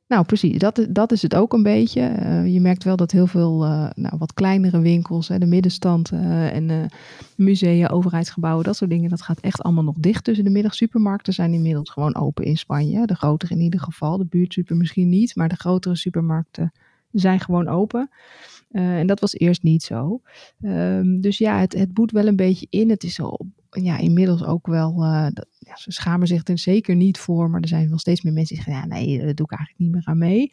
Nou, 0.07 0.25
precies. 0.25 0.57
Dat, 0.59 0.77
is- 0.77 0.85
dat 0.89 1.11
is 1.11 1.21
het 1.21 1.35
ook 1.35 1.53
een 1.53 1.63
beetje. 1.63 2.01
Eh, 2.01 2.53
je 2.53 2.61
merkt 2.61 2.83
wel 2.83 2.95
dat 2.95 3.11
heel 3.11 3.27
veel 3.27 3.63
eh, 3.63 3.89
nou, 3.95 4.15
wat 4.17 4.33
kleinere 4.33 4.79
winkels, 4.79 5.27
hè, 5.27 5.37
de 5.39 5.45
middenstand 5.45 6.11
eh, 6.11 6.55
en 6.55 6.89
musea, 7.35 7.87
overheidsgebouwen, 7.87 8.63
dat 8.63 8.75
soort 8.75 8.89
dingen, 8.89 9.09
dat 9.09 9.21
gaat 9.21 9.39
echt 9.39 9.61
allemaal 9.63 9.83
nog 9.83 9.95
dicht 9.99 10.23
tussen 10.23 10.45
de 10.45 10.51
middag. 10.51 10.73
Supermarkten 10.75 11.33
zijn 11.33 11.53
inmiddels 11.53 11.89
gewoon 11.89 12.15
open 12.15 12.45
in 12.45 12.57
Spanje. 12.57 13.05
De 13.05 13.15
grotere 13.15 13.53
in 13.53 13.61
ieder 13.61 13.79
geval. 13.79 14.17
De 14.17 14.25
buurtsuper 14.25 14.75
misschien 14.75 15.09
niet, 15.09 15.35
maar 15.35 15.49
de 15.49 15.55
grotere 15.55 15.95
supermarkten 15.95 16.71
zijn 17.11 17.39
gewoon 17.39 17.67
open. 17.67 18.09
En 18.71 19.07
dat 19.07 19.19
was 19.19 19.33
eerst 19.33 19.63
niet 19.63 19.83
zo. 19.83 20.21
Ehm, 20.61 21.19
dus 21.19 21.37
ja, 21.37 21.59
het, 21.59 21.73
het 21.73 21.93
boet 21.93 22.11
wel 22.11 22.27
een 22.27 22.35
beetje 22.35 22.67
in. 22.69 22.89
Het 22.89 23.03
is 23.03 23.19
al, 23.21 23.45
ja, 23.83 23.97
inmiddels 23.97 24.43
ook 24.43 24.67
wel. 24.67 25.03
eh, 25.03 25.27
dat, 25.33 25.47
ja, 25.59 25.75
ze 25.75 25.91
schamen 25.91 26.27
zich 26.27 26.47
er 26.47 26.57
zeker 26.59 26.95
niet 26.95 27.17
voor, 27.17 27.49
maar 27.49 27.61
er 27.61 27.67
zijn 27.67 27.89
wel 27.89 27.97
steeds 27.97 28.21
meer 28.21 28.33
mensen 28.33 28.55
die 28.55 28.63
zeggen: 28.63 28.83
ja, 28.83 28.95
nee, 28.95 29.17
daar 29.17 29.35
doe 29.35 29.45
ik 29.45 29.57
eigenlijk 29.57 29.79
niet 29.79 29.91
meer 29.91 30.01
aan 30.05 30.17
mee. 30.17 30.51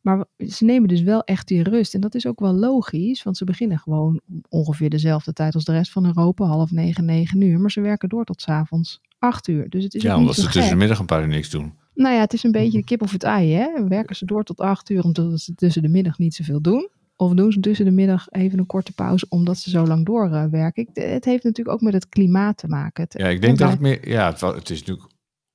Maar 0.00 0.24
ze 0.38 0.64
nemen 0.64 0.88
dus 0.88 1.02
wel 1.02 1.22
echt 1.24 1.48
die 1.48 1.62
rust. 1.62 1.94
En 1.94 2.00
dat 2.00 2.14
is 2.14 2.26
ook 2.26 2.40
wel 2.40 2.52
logisch, 2.54 3.22
want 3.22 3.36
ze 3.36 3.44
beginnen 3.44 3.78
gewoon 3.78 4.20
ongeveer 4.48 4.90
dezelfde 4.90 5.32
tijd 5.32 5.54
als 5.54 5.64
de 5.64 5.72
rest 5.72 5.92
van 5.92 6.06
Europa, 6.06 6.44
half 6.44 6.70
negen, 6.70 7.04
negen 7.04 7.40
uur. 7.40 7.60
Maar 7.60 7.70
ze 7.70 7.80
werken 7.80 8.08
door 8.08 8.24
tot 8.24 8.42
's 8.42 8.48
avonds 8.48 9.00
acht 9.18 9.48
uur. 9.48 9.68
Dus 9.68 9.84
het 9.84 9.94
is 9.94 10.02
Ja, 10.02 10.16
omdat 10.16 10.34
ze 10.34 10.48
tussen 10.48 10.68
de 10.68 10.76
middag 10.76 10.98
een 10.98 11.06
paar 11.06 11.22
uur 11.22 11.28
niks 11.28 11.50
doen. 11.50 11.74
Nou 11.94 12.14
ja, 12.14 12.20
het 12.20 12.32
is 12.32 12.42
een 12.42 12.52
beetje 12.52 12.78
de 12.78 12.84
kip 12.84 13.02
of 13.02 13.12
het 13.12 13.22
ei. 13.22 13.52
Hè? 13.52 13.88
Werken 13.88 14.16
ze 14.16 14.24
door 14.24 14.44
tot 14.44 14.60
acht 14.60 14.90
uur 14.90 15.02
omdat 15.02 15.40
ze 15.40 15.54
tussen 15.54 15.82
de 15.82 15.88
middag 15.88 16.18
niet 16.18 16.34
zoveel 16.34 16.60
doen? 16.60 16.88
Of 17.22 17.34
doen 17.34 17.52
ze 17.52 17.60
tussen 17.60 17.84
de 17.84 17.90
middag 17.90 18.26
even 18.30 18.58
een 18.58 18.66
korte 18.66 18.92
pauze 18.92 19.26
omdat 19.28 19.58
ze 19.58 19.70
zo 19.70 19.86
lang 19.86 20.06
doorwerken? 20.06 20.82
Ik- 20.82 21.02
Het 21.02 21.24
heeft 21.24 21.44
natuurlijk 21.44 21.76
ook 21.76 21.80
met 21.82 21.92
het 21.92 22.08
klimaat 22.08 22.56
te 22.56 22.68
maken. 22.68 23.02
Het- 23.04 23.14
Ja, 23.18 23.28
ik 23.28 23.40
denk 23.40 23.58
dat 23.58 23.70
het 23.70 23.80
meer. 23.80 24.08
Ja, 24.08 24.30
het, 24.30 24.40
het 24.40 24.70
is 24.70 24.78
natuurlijk 24.78 25.08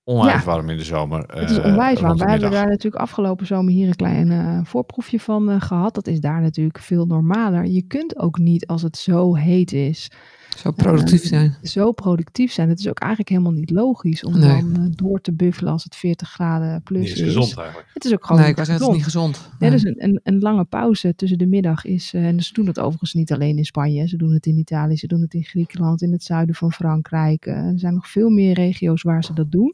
onwijs 0.07 0.39
Ja. 0.39 0.43
warm 0.45 0.69
in 0.69 0.77
de 0.77 0.83
zomer. 0.83 1.23
Het 1.27 1.49
is 1.49 1.57
eh, 1.57 1.65
onwijs 1.65 1.99
warm. 1.99 2.17
Wij 2.17 2.29
hebben 2.31 2.51
daar 2.51 2.67
natuurlijk 2.67 3.01
afgelopen 3.01 3.45
zomer 3.45 3.73
hier 3.73 3.87
een 3.87 3.95
klein 3.95 4.31
eh, 4.31 4.59
voorproefje 4.63 5.19
van 5.19 5.49
eh, 5.51 5.61
gehad. 5.61 5.95
Dat 5.95 6.07
is 6.07 6.19
daar 6.19 6.41
natuurlijk 6.41 6.79
veel 6.79 7.05
normaler. 7.05 7.65
Je 7.65 7.81
kunt 7.81 8.19
ook 8.19 8.37
niet 8.37 8.67
als 8.67 8.81
het 8.81 8.97
zo 8.97 9.35
heet 9.35 9.71
is, 9.73 10.11
Zo 10.57 10.71
productief 10.71 11.23
zijn. 11.25 11.55
zo 11.63 11.91
productief 11.91 12.51
zijn. 12.51 12.69
Het 12.69 12.79
is 12.79 12.87
ook 12.89 12.99
eigenlijk 12.99 13.29
helemaal 13.31 13.51
niet 13.51 13.69
logisch 13.71 14.23
om 14.23 14.39
Nee. 14.39 14.49
dan 14.61 14.91
door 14.95 15.21
te 15.21 15.33
buffelen 15.33 15.71
als 15.71 15.83
het 15.83 15.95
40 15.95 16.29
graden 16.29 16.83
plus 16.83 16.99
Niet 17.01 17.09
eens 17.09 17.19
is. 17.19 17.25
gezond 17.25 17.57
eigenlijk. 17.57 17.89
Het 17.93 18.05
is 18.05 18.13
ook 18.13 18.25
gewoon 18.25 18.41
Nee, 18.41 18.49
ik 18.51 18.57
niet 18.57 18.67
was 18.67 18.75
gezond. 18.77 18.95
niet 18.95 19.03
gezond. 19.03 19.49
Ja, 19.59 19.69
dus 19.69 19.83
een, 19.83 20.03
een, 20.03 20.19
een 20.23 20.39
lange 20.39 20.65
pauze 20.65 21.15
tussen 21.15 21.37
de 21.37 21.47
middag 21.47 21.85
is, 21.85 22.13
eh, 22.13 22.25
en 22.27 22.39
ze 22.43 22.53
doen 22.53 22.65
dat 22.65 22.79
overigens 22.79 23.13
niet 23.13 23.33
alleen 23.33 23.57
in 23.57 23.65
Spanje, 23.65 24.07
ze 24.07 24.17
doen 24.17 24.33
het 24.33 24.45
in 24.45 24.57
Italië, 24.57 24.97
ze 24.97 25.07
doen 25.07 25.21
het 25.21 25.33
in 25.33 25.43
Griekenland, 25.43 26.01
in 26.01 26.11
het 26.11 26.23
zuiden 26.23 26.55
van 26.55 26.71
Frankrijk. 26.71 27.45
Er 27.45 27.73
zijn 27.75 27.93
nog 27.93 28.07
veel 28.07 28.29
meer 28.29 28.53
regio's 28.53 29.01
waar 29.01 29.23
ze 29.23 29.33
dat 29.33 29.51
doen. 29.51 29.73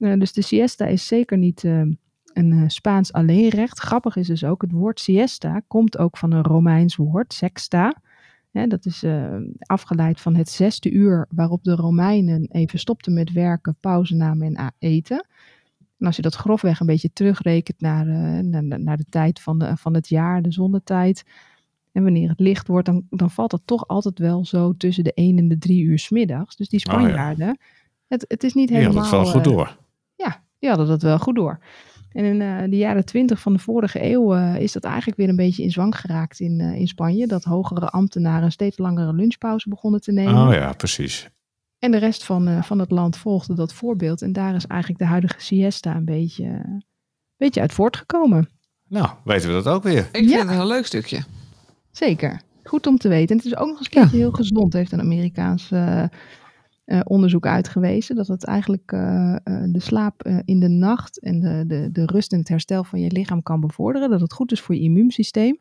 Eh, 0.00 0.18
dus 0.18 0.32
de 0.32 0.42
siesta 0.42 0.86
is 0.86 1.06
zeker 1.06 1.38
niet 1.38 1.64
eh, 1.64 1.82
een 2.32 2.52
eh, 2.52 2.64
Spaans 2.66 3.12
alleenrecht. 3.12 3.78
Grappig 3.78 4.16
is 4.16 4.26
dus 4.26 4.44
ook, 4.44 4.62
het 4.62 4.72
woord 4.72 5.00
siesta 5.00 5.62
komt 5.66 5.98
ook 5.98 6.16
van 6.16 6.32
een 6.32 6.42
Romeins 6.42 6.96
woord, 6.96 7.32
sexta. 7.32 7.94
Hè, 8.50 8.66
dat 8.66 8.86
is 8.86 9.02
eh, 9.02 9.36
afgeleid 9.58 10.20
van 10.20 10.34
het 10.34 10.48
zesde 10.48 10.90
uur 10.90 11.26
waarop 11.30 11.64
de 11.64 11.74
Romeinen 11.74 12.48
even 12.50 12.78
stopten 12.78 13.12
met 13.12 13.32
werken, 13.32 13.76
pauze 13.80 14.14
namen 14.14 14.54
en 14.54 14.74
eten. 14.78 15.26
En 15.98 16.06
als 16.06 16.16
je 16.16 16.22
dat 16.22 16.34
grofweg 16.34 16.80
een 16.80 16.86
beetje 16.86 17.12
terugrekent 17.12 17.80
naar, 17.80 18.06
naar, 18.80 18.96
de 18.96 19.04
tijd 19.08 19.40
van, 19.40 19.58
de, 19.58 19.76
van 19.76 19.94
het 19.94 20.08
jaar, 20.08 20.42
de 20.42 20.52
zonnetijd. 20.52 21.24
En 21.92 22.02
wanneer 22.02 22.28
het 22.28 22.40
licht 22.40 22.66
wordt, 22.66 22.86
dan, 22.86 23.06
dan 23.10 23.30
valt 23.30 23.50
dat 23.50 23.62
toch 23.64 23.88
altijd 23.88 24.18
wel 24.18 24.44
zo 24.44 24.76
tussen 24.76 25.04
de 25.04 25.12
1 25.14 25.38
en 25.38 25.48
de 25.48 25.58
3 25.58 25.82
uur 25.82 25.98
's 25.98 26.10
middags. 26.10 26.56
Dus 26.56 26.68
die 26.68 26.86
Oh 26.86 26.92
ja. 26.92 27.00
Spanjaarden, 27.00 27.58
het, 28.08 28.24
het 28.28 28.44
is 28.44 28.54
niet 28.54 28.70
helemaal... 28.70 29.02
het 29.02 29.10
wel 29.10 29.24
goed 29.24 29.46
eh, 29.46 29.52
door. 29.52 29.78
Ja, 30.24 30.44
die 30.58 30.68
hadden 30.68 30.86
dat 30.86 31.02
wel 31.02 31.18
goed 31.18 31.34
door. 31.34 31.58
En 32.12 32.24
in 32.24 32.40
eh, 32.40 32.70
de 32.70 32.76
jaren 32.76 33.04
twintig 33.04 33.40
van 33.40 33.52
de 33.52 33.58
vorige 33.58 34.04
eeuw 34.04 34.34
eh, 34.34 34.60
is 34.60 34.72
dat 34.72 34.84
eigenlijk 34.84 35.16
weer 35.16 35.28
een 35.28 35.36
beetje 35.36 35.62
in 35.62 35.70
zwang 35.70 35.98
geraakt 35.98 36.40
in, 36.40 36.60
eh, 36.60 36.74
in 36.74 36.88
Spanje. 36.88 37.26
Dat 37.26 37.44
hogere 37.44 37.90
ambtenaren 37.90 38.44
een 38.44 38.52
steeds 38.52 38.78
langere 38.78 39.12
lunchpauze 39.12 39.68
begonnen 39.68 40.00
te 40.00 40.12
nemen. 40.12 40.46
Oh 40.46 40.52
ja, 40.52 40.72
precies. 40.72 41.30
En 41.80 41.90
de 41.90 41.98
rest 41.98 42.24
van, 42.24 42.48
eh, 42.48 42.62
van 42.62 42.78
het 42.78 42.90
land 42.90 43.16
volgde 43.16 43.54
dat 43.54 43.72
voorbeeld. 43.72 44.22
En 44.22 44.32
daar 44.32 44.54
is 44.54 44.66
eigenlijk 44.66 45.00
de 45.00 45.06
huidige 45.06 45.40
siesta 45.40 45.96
een 45.96 46.04
beetje, 46.04 46.44
een 46.44 46.84
beetje 47.36 47.60
uit 47.60 47.72
voortgekomen. 47.72 48.48
Nou, 48.88 49.08
weten 49.24 49.48
we 49.48 49.54
dat 49.54 49.68
ook 49.68 49.82
weer. 49.82 49.98
Ik 49.98 50.08
vind 50.12 50.32
het 50.32 50.40
een 50.40 50.48
heel 50.48 50.66
leuk 50.66 50.86
stukje. 50.86 51.24
Zeker. 51.90 52.40
Goed 52.64 52.86
om 52.86 52.98
te 52.98 53.08
weten. 53.08 53.28
En 53.28 53.36
het 53.36 53.46
is 53.46 53.56
ook 53.56 53.66
nog 53.66 53.78
eens 53.78 53.86
een 53.86 53.92
keertje 53.92 54.16
heel 54.16 54.30
gezond, 54.30 54.72
heeft 54.72 54.92
een 54.92 55.00
Amerikaans 55.00 55.70
eh, 56.90 57.00
onderzoek 57.04 57.46
uitgewezen. 57.46 58.16
Dat 58.16 58.26
het 58.26 58.44
eigenlijk 58.44 58.92
eh, 58.92 59.34
eh, 59.34 59.40
de 59.44 59.80
slaap 59.80 60.28
in 60.44 60.60
de 60.60 60.68
nacht 60.68 61.20
en 61.20 61.40
de, 61.40 61.64
de, 61.66 61.88
de 61.92 62.06
rust 62.06 62.32
en 62.32 62.38
het 62.38 62.48
herstel 62.48 62.84
van 62.84 63.00
je 63.00 63.12
lichaam 63.12 63.42
kan 63.42 63.60
bevorderen. 63.60 64.10
Dat 64.10 64.20
het 64.20 64.32
goed 64.32 64.52
is 64.52 64.60
voor 64.60 64.74
je 64.74 64.80
immuunsysteem. 64.80 65.58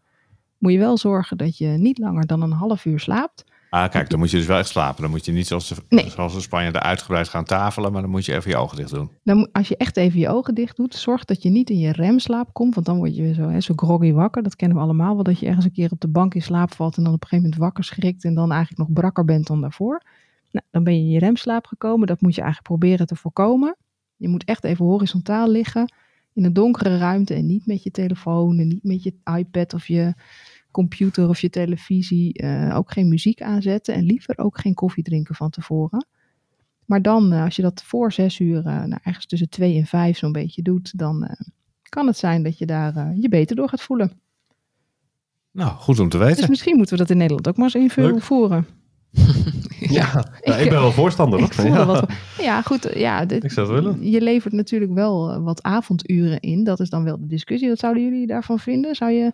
Moet 0.58 0.72
je 0.72 0.78
wel 0.78 0.98
zorgen 0.98 1.38
dat 1.38 1.58
je 1.58 1.68
niet 1.68 1.98
langer 1.98 2.26
dan 2.26 2.42
een 2.42 2.52
half 2.52 2.86
uur 2.86 3.00
slaapt. 3.00 3.44
Ah, 3.70 3.90
kijk, 3.90 4.10
dan 4.10 4.20
moet 4.20 4.32
je 4.32 4.38
dus 4.38 4.46
wel 4.46 4.58
echt 4.58 4.68
slapen. 4.68 5.02
Dan 5.02 5.12
moet 5.12 5.26
je 5.26 5.32
niet 5.32 5.48
zoals 5.48 5.68
de, 5.68 5.76
Nee. 5.90 6.10
zoals 6.10 6.34
de 6.34 6.42
Spanjaarden 6.42 6.82
uitgebreid 6.82 7.28
gaan 7.28 7.44
tafelen, 7.44 7.92
maar 7.92 8.02
dan 8.02 8.12
moet 8.12 8.26
je 8.26 8.36
even 8.36 8.52
je 8.52 8.58
ogen 8.58 8.78
dicht 8.78 8.92
doen. 8.92 9.10
Dan, 9.24 9.50
als 9.52 9.68
je 9.68 9.78
echt 9.78 9.98
even 9.98 10.20
je 10.20 10.30
ogen 10.30 10.56
dicht 10.56 10.76
doet, 10.76 10.96
zorg 10.96 11.26
dat 11.26 11.44
je 11.44 11.50
niet 11.50 11.70
in 11.70 11.80
je 11.80 11.92
remslaap 11.92 12.54
komt. 12.54 12.74
Want 12.74 12.86
dan 12.86 12.98
word 12.98 13.16
je 13.16 13.34
zo, 13.34 13.50
hè, 13.50 13.62
zo 13.62 13.74
groggy 13.76 14.12
wakker. 14.12 14.44
Dat 14.44 14.56
kennen 14.56 14.78
we 14.78 14.84
allemaal 14.84 15.16
wel. 15.16 15.24
Dat 15.24 15.40
je 15.40 15.46
ergens 15.46 15.66
een 15.66 15.72
keer 15.72 15.92
op 15.92 16.00
de 16.00 16.08
bank 16.08 16.34
in 16.34 16.42
slaap 16.42 16.74
valt 16.74 16.98
en 16.98 17.04
dan 17.04 17.14
op 17.14 17.22
een 17.22 17.28
gegeven 17.28 17.50
moment 17.50 17.64
wakker 17.64 17.84
schrikt. 17.84 18.24
En 18.24 18.34
dan 18.34 18.52
eigenlijk 18.52 18.82
nog 18.82 18.94
brakker 18.94 19.26
bent 19.26 19.48
dan 19.48 19.62
daarvoor. 19.62 20.02
Nou, 20.52 20.66
dan 20.72 20.84
ben 20.84 20.94
je 20.94 21.00
in 21.00 21.10
je 21.10 21.20
remslaap 21.20 21.66
gekomen. 21.66 22.08
Dat 22.08 22.22
moet 22.22 22.36
je 22.36 22.42
eigenlijk 22.42 22.72
proberen 22.72 23.08
te 23.08 23.16
voorkomen. 23.16 23.76
Je 24.16 24.28
moet 24.28 24.44
echt 24.44 24.64
even 24.64 24.86
horizontaal 24.86 25.50
liggen. 25.50 25.94
In 26.34 26.46
een 26.46 26.54
donkere 26.54 26.98
ruimte 26.98 27.34
en 27.34 27.46
niet 27.46 27.66
met 27.66 27.84
je 27.84 27.92
telefoon 27.92 28.60
en 28.60 28.68
niet 28.68 28.84
met 28.84 29.04
je 29.04 29.14
iPad 29.38 29.74
of 29.74 29.88
je 29.88 30.14
computer 30.72 31.30
of 31.30 31.40
je 31.42 31.50
televisie. 31.50 32.34
eh, 32.34 32.76
ook 32.78 32.92
geen 32.92 33.08
muziek 33.08 33.42
aanzetten 33.42 33.94
en 33.94 34.04
liever 34.04 34.38
ook 34.38 34.60
geen 34.60 34.74
koffie 34.74 35.04
drinken 35.04 35.36
van 35.36 35.50
tevoren. 35.50 36.06
Maar 36.86 37.02
dan, 37.02 37.32
eh, 37.32 37.44
als 37.44 37.56
je 37.56 37.62
dat 37.62 37.84
voor 37.84 38.12
zes 38.12 38.40
uur, 38.40 38.58
eh, 38.58 38.64
nou, 38.84 39.00
ergens 39.04 39.26
tussen 39.26 39.50
twee 39.50 39.78
en 39.78 39.86
vijf 39.86 40.18
zo'n 40.18 40.32
beetje 40.32 40.62
doet, 40.62 40.98
dan 40.98 41.28
kan 41.90 42.08
het 42.08 42.18
zijn 42.18 42.44
dat 42.44 42.58
je 42.58 42.66
daar 42.66 43.16
je 43.16 43.30
beter 43.30 43.56
door 43.56 43.70
gaat 43.70 43.82
voelen. 43.82 44.12
Nou, 45.52 45.72
goed 45.78 46.00
om 46.00 46.10
te 46.10 46.18
Dus 46.18 46.28
weten. 46.28 46.50
misschien 46.50 46.76
moeten 46.78 46.94
we 46.96 47.02
dat 47.02 47.12
in 47.12 47.18
Nederland 47.18 47.48
ook 47.48 47.56
maar 47.58 47.66
eens 47.66 47.76
invullen 47.76 48.12
Leuk. 48.12 48.22
voeren. 48.22 48.66
Ja, 50.00 50.26
ja, 50.42 50.56
ik 50.56 50.70
ben 50.70 50.80
wel 50.80 50.92
voorstander. 50.92 51.40
Ik 51.44 51.54
ja. 51.54 51.86
wat. 51.86 52.06
Ja, 52.42 52.62
goed. 52.62 52.86
eh, 52.86 53.00
Ja, 53.02 53.26
dit- 53.26 53.44
Ik 53.44 53.52
zou 53.52 53.74
het 53.74 53.84
willen. 53.84 54.10
Je 54.10 54.22
levert 54.22 54.54
natuurlijk 54.54 54.94
wel 54.94 55.32
eh, 55.32 55.44
wat 55.44 55.64
avonduren 55.64 56.40
in. 56.40 56.64
Dat 56.64 56.80
is 56.80 56.90
dan 56.90 57.04
wel 57.04 57.18
de 57.20 57.28
discussie. 57.28 57.70
Wat 57.70 57.80
zouden 57.80 58.04
jullie 58.04 58.28
daarvan 58.28 58.60
vinden? 58.60 58.96
Zou 58.96 59.12
je 59.12 59.32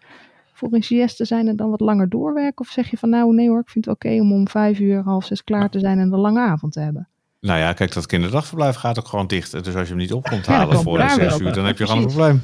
voor 0.53 0.74
een 0.74 0.84
sieste 0.84 1.26
zijn 1.26 1.47
en 1.47 1.56
dan 1.56 1.70
wat 1.70 1.80
langer 1.80 2.10
doorwerken? 2.10 2.60
Of 2.66 2.68
zeg 2.68 2.89
je 2.89 2.97
van 2.97 3.10
nou 3.10 3.34
nee 3.34 3.49
hoor, 3.49 3.60
ik 3.60 3.70
vind 3.70 3.86
het 3.86 3.93
oké 3.93 4.10
om 4.22 4.34
om 4.34 4.47
vijf 4.47 4.80
uur, 4.80 5.01
half 5.03 5.26
zes 5.26 5.43
klaar 5.43 5.70
te 5.70 5.80
zijn 5.80 5.99
en 5.99 6.14
een 6.14 6.20
lange 6.20 6.39
avond 6.41 6.74
te 6.74 6.80
hebben? 6.80 7.08
Nou 7.41 7.60
ja, 7.60 7.74
kijk, 7.74 7.93
dat 7.93 8.06
kinderdagverblijf 8.06 8.76
gaat 8.76 8.99
ook 8.99 9.08
gewoon 9.08 9.28
dicht. 9.28 9.51
Dus 9.51 9.76
als 9.76 9.84
je 9.84 9.89
hem 9.93 9.97
niet 9.97 10.14
op 10.14 10.24
komt 10.30 10.45
halen 10.45 10.82
voor 10.82 10.97
de 10.97 11.10
zes 11.10 11.39
uur, 11.39 11.53
dan 11.53 11.66
heb 11.66 11.78
je 11.78 11.86
gewoon 11.88 12.01
een 12.01 12.08
probleem. 12.08 12.41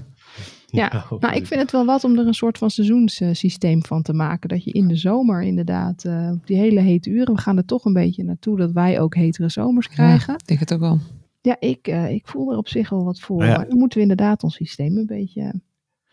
Ja, 0.72 1.06
Nou, 1.20 1.36
ik 1.36 1.48
vind 1.48 1.62
het 1.62 1.72
wel 1.72 1.86
wat 1.86 2.04
om 2.04 2.18
er 2.18 2.28
een 2.28 2.34
soort 2.34 2.58
van 2.58 2.70
seizoenssysteem 2.70 3.86
van 3.86 4.02
te 4.02 4.14
maken. 4.14 4.50
Dat 4.50 4.64
je 4.64 4.72
in 4.72 4.88
de 4.88 4.96
zomer 4.96 5.44
inderdaad, 5.44 6.04
eh, 6.04 6.30
op 6.34 6.48
die 6.48 6.58
hele 6.58 6.80
hete 6.80 7.10
uren, 7.10 7.36
we 7.36 7.42
gaan 7.42 7.58
er 7.58 7.66
toch 7.66 7.86
een 7.86 7.94
beetje 7.94 8.24
naartoe 8.24 8.58
dat 8.58 8.72
wij 8.72 9.00
ook 9.00 9.16
hetere 9.16 9.50
zomers 9.50 9.88
krijgen. 9.88 10.34
Ik 10.34 10.48
denk 10.48 10.60
het 10.60 10.74
ook 10.74 10.80
wel. 10.80 11.00
Ja, 11.42 11.56
ik, 11.60 11.88
eh, 11.88 12.10
ik 12.10 12.28
voel 12.28 12.52
er 12.52 12.58
op 12.58 12.68
zich 12.68 12.90
wel 12.90 13.04
wat 13.04 13.20
voor. 13.20 13.38
Nou 13.38 13.50
ja. 13.50 13.58
Maar 13.58 13.68
dan 13.68 13.78
moeten 13.78 13.98
we 13.98 14.04
inderdaad 14.04 14.44
ons 14.44 14.56
systeem 14.56 14.98
een 14.98 15.06
beetje 15.06 15.62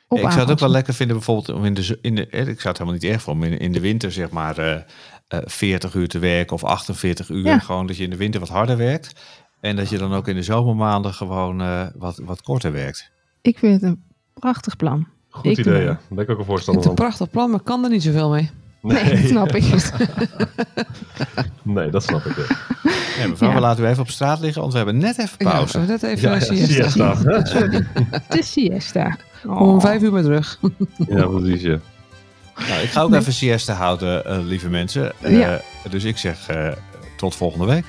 op 0.09 0.19
ik 0.19 0.31
zou 0.31 0.41
het 0.41 0.51
ook 0.51 0.59
wel 0.59 0.69
lekker 0.69 0.95
vinden, 0.95 1.17
bijvoorbeeld 1.17 1.49
om 1.49 1.65
in 1.65 1.75
de, 1.75 1.99
in 2.01 2.15
de 2.15 2.27
eh, 2.27 2.41
ik 2.41 2.61
zou 2.61 2.69
het 2.69 2.79
helemaal 2.79 2.93
niet 2.93 3.05
erg 3.05 3.23
vinden 3.23 3.47
om 3.47 3.53
in, 3.53 3.59
in 3.59 3.73
de 3.73 3.81
winter 3.81 4.13
zeg 4.13 4.31
maar 4.31 4.59
eh, 4.59 4.81
eh, 5.29 5.41
40 5.45 5.95
uur 5.95 6.09
te 6.09 6.19
werken 6.19 6.55
of 6.55 6.65
48 6.65 7.29
uur. 7.29 7.45
Ja. 7.45 7.59
Gewoon 7.59 7.87
dat 7.87 7.97
je 7.97 8.05
in 8.05 8.11
de 8.11 8.17
winter 8.17 8.41
wat 8.41 8.49
harder 8.49 8.77
werkt. 8.77 9.13
En 9.61 9.77
dat 9.77 9.89
je 9.89 9.99
dan 9.99 10.13
ook 10.13 10.29
in 10.29 10.35
de 10.35 10.43
zomermaanden 10.43 11.15
gewoon 11.15 11.61
eh, 11.61 11.87
wat, 11.95 12.21
wat 12.25 12.43
korter 12.43 12.73
werkt. 12.73 13.11
Ik 13.43 13.59
vind 13.59 13.81
het 13.81 13.83
een 13.83 14.03
prachtig 14.39 14.77
plan. 14.77 15.07
Goed 15.31 15.45
Ik 15.47 15.59
idee, 15.59 15.81
ja. 15.81 15.85
Daar 15.87 15.99
ben 16.09 16.25
ik 16.25 16.25
ook 16.25 16.29
een 16.29 16.37
Het 16.37 16.47
voorstander 16.47 16.83
is 16.85 16.89
een 16.91 16.97
van. 16.97 17.05
prachtig 17.07 17.31
plan, 17.31 17.51
maar 17.51 17.61
kan 17.61 17.85
er 17.85 17.91
niet 17.91 18.03
zoveel 18.03 18.31
mee. 18.31 18.51
Nee, 18.83 19.05
dat 19.21 19.29
snap 19.29 19.55
ik. 19.55 19.65
Nee, 21.63 21.91
dat 21.91 22.03
snap 22.03 22.25
ik. 22.25 22.37
Ja. 22.37 22.43
Ja, 23.23 23.29
mevrouw, 23.29 23.49
Ja. 23.49 23.55
we 23.55 23.61
laten 23.61 23.85
u 23.85 23.87
even 23.87 24.03
op 24.03 24.09
straat 24.11 24.41
liggen, 24.41 24.61
want 24.61 24.73
we 24.73 24.79
hebben 24.79 24.99
net 24.99 25.19
even 25.19 25.35
Ja, 25.39 25.51
pauze. 25.51 25.73
we 25.81 25.87
hebben 25.87 26.01
net 26.01 26.17
even 26.19 26.29
Ja, 26.31 26.35
een 26.35 26.57
ja, 26.57 26.67
siesta. 26.67 27.15
siesta. 27.15 27.83
De 28.37 28.43
siesta. 28.43 29.17
Oh. 29.47 29.61
Om 29.61 29.81
vijf 29.81 30.03
uur 30.03 30.13
met 30.13 30.25
terug. 30.25 30.59
Ja, 31.09 31.27
precies. 31.27 31.63
Ja. 31.63 31.79
Nou, 32.69 32.81
ik 32.83 32.91
ga 32.91 33.01
ook 33.03 33.11
Nee. 33.11 33.21
even 33.21 33.33
siesta 33.33 33.73
houden, 33.75 34.25
eh, 34.27 34.39
lieve 34.43 34.69
mensen. 34.69 35.13
Eh, 35.21 35.39
Ja. 35.39 35.61
Dus 35.91 36.05
ik 36.05 36.17
zeg 36.19 36.49
eh, 36.49 36.73
tot 37.17 37.35
volgende 37.35 37.67
week. 37.67 37.85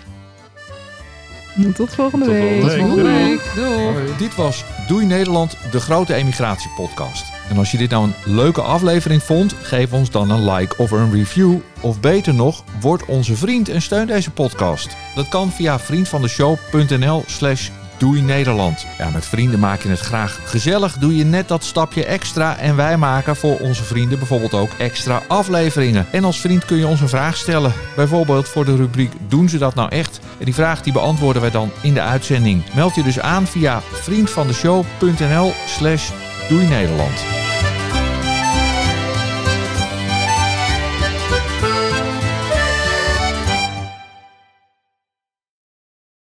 Tot 1.76 1.94
volgende 1.96 2.26
Tot 2.26 2.34
week. 2.34 2.62
volgende 2.62 2.72
week. 2.72 2.80
Volgende 2.80 3.04
Doei. 3.04 3.24
week. 3.30 3.52
Doei. 3.56 4.18
Dit 4.18 4.36
was 4.36 4.64
Doei 4.88 5.06
Nederland, 5.06 5.58
de 5.72 5.80
grote 5.80 6.14
emigratiepodcast. 6.14 7.26
En 7.50 7.58
als 7.58 7.72
je 7.72 7.78
dit 7.78 7.90
nou 7.90 8.04
een 8.08 8.36
leuke 8.36 8.62
aflevering 8.62 9.24
vond, 9.24 9.54
geef 9.62 9.94
ons 9.94 10.12
dan 10.12 10.30
een 10.30 10.52
like 10.52 10.78
of 10.78 10.92
een 10.92 11.12
review. 11.12 11.56
Of 11.82 12.00
beter 12.00 12.34
nog, 12.34 12.64
word 12.80 13.06
onze 13.06 13.36
vriend 13.36 13.70
en 13.70 13.82
steun 13.82 14.08
deze 14.08 14.32
podcast. 14.32 14.96
Dat 15.16 15.28
kan 15.30 15.52
via 15.52 15.80
vriendvandeshow.nl 15.80 17.24
slash 17.28 17.70
Doei 18.00 18.22
Nederland. 18.22 18.86
Ja, 18.98 19.10
met 19.10 19.26
vrienden 19.26 19.60
maak 19.60 19.82
je 19.82 19.90
het 19.90 20.00
graag 20.00 20.40
gezellig. 20.46 20.98
Doe 20.98 21.16
je 21.16 21.24
net 21.24 21.48
dat 21.48 21.64
stapje 21.64 22.06
extra. 22.06 22.58
En 22.58 22.76
wij 22.76 22.98
maken 22.98 23.36
voor 23.36 23.60
onze 23.60 23.84
vrienden 23.84 24.18
bijvoorbeeld 24.18 24.54
ook 24.54 24.72
extra 24.78 25.22
afleveringen. 25.28 26.06
En 26.12 26.24
als 26.24 26.40
vriend 26.40 26.66
kun 26.66 26.78
je 26.78 26.88
ons 26.88 27.02
een 27.02 27.10
vraag 27.10 27.38
stellen. 27.38 27.74
Bijvoorbeeld 27.96 28.48
voor 28.48 28.66
de 28.66 28.76
rubriek 28.76 29.12
Doen 29.28 29.50
ze 29.50 29.58
dat 29.58 29.76
nou 29.76 29.90
echt? 29.90 30.20
En 30.40 30.46
die 30.46 30.54
vraag 30.54 30.82
die 30.82 30.94
beantwoorden 30.94 31.42
wij 31.42 31.52
dan 31.52 31.72
in 31.82 31.94
de 31.94 32.02
uitzending. 32.02 32.64
Meld 32.74 32.96
je 32.96 33.04
dus 33.04 33.20
aan 33.20 33.48
via 33.48 33.82
vriendvandeshow.nl 33.92 35.54
slash 35.68 36.10
Doei 36.50 36.68
Nederland. 36.68 37.39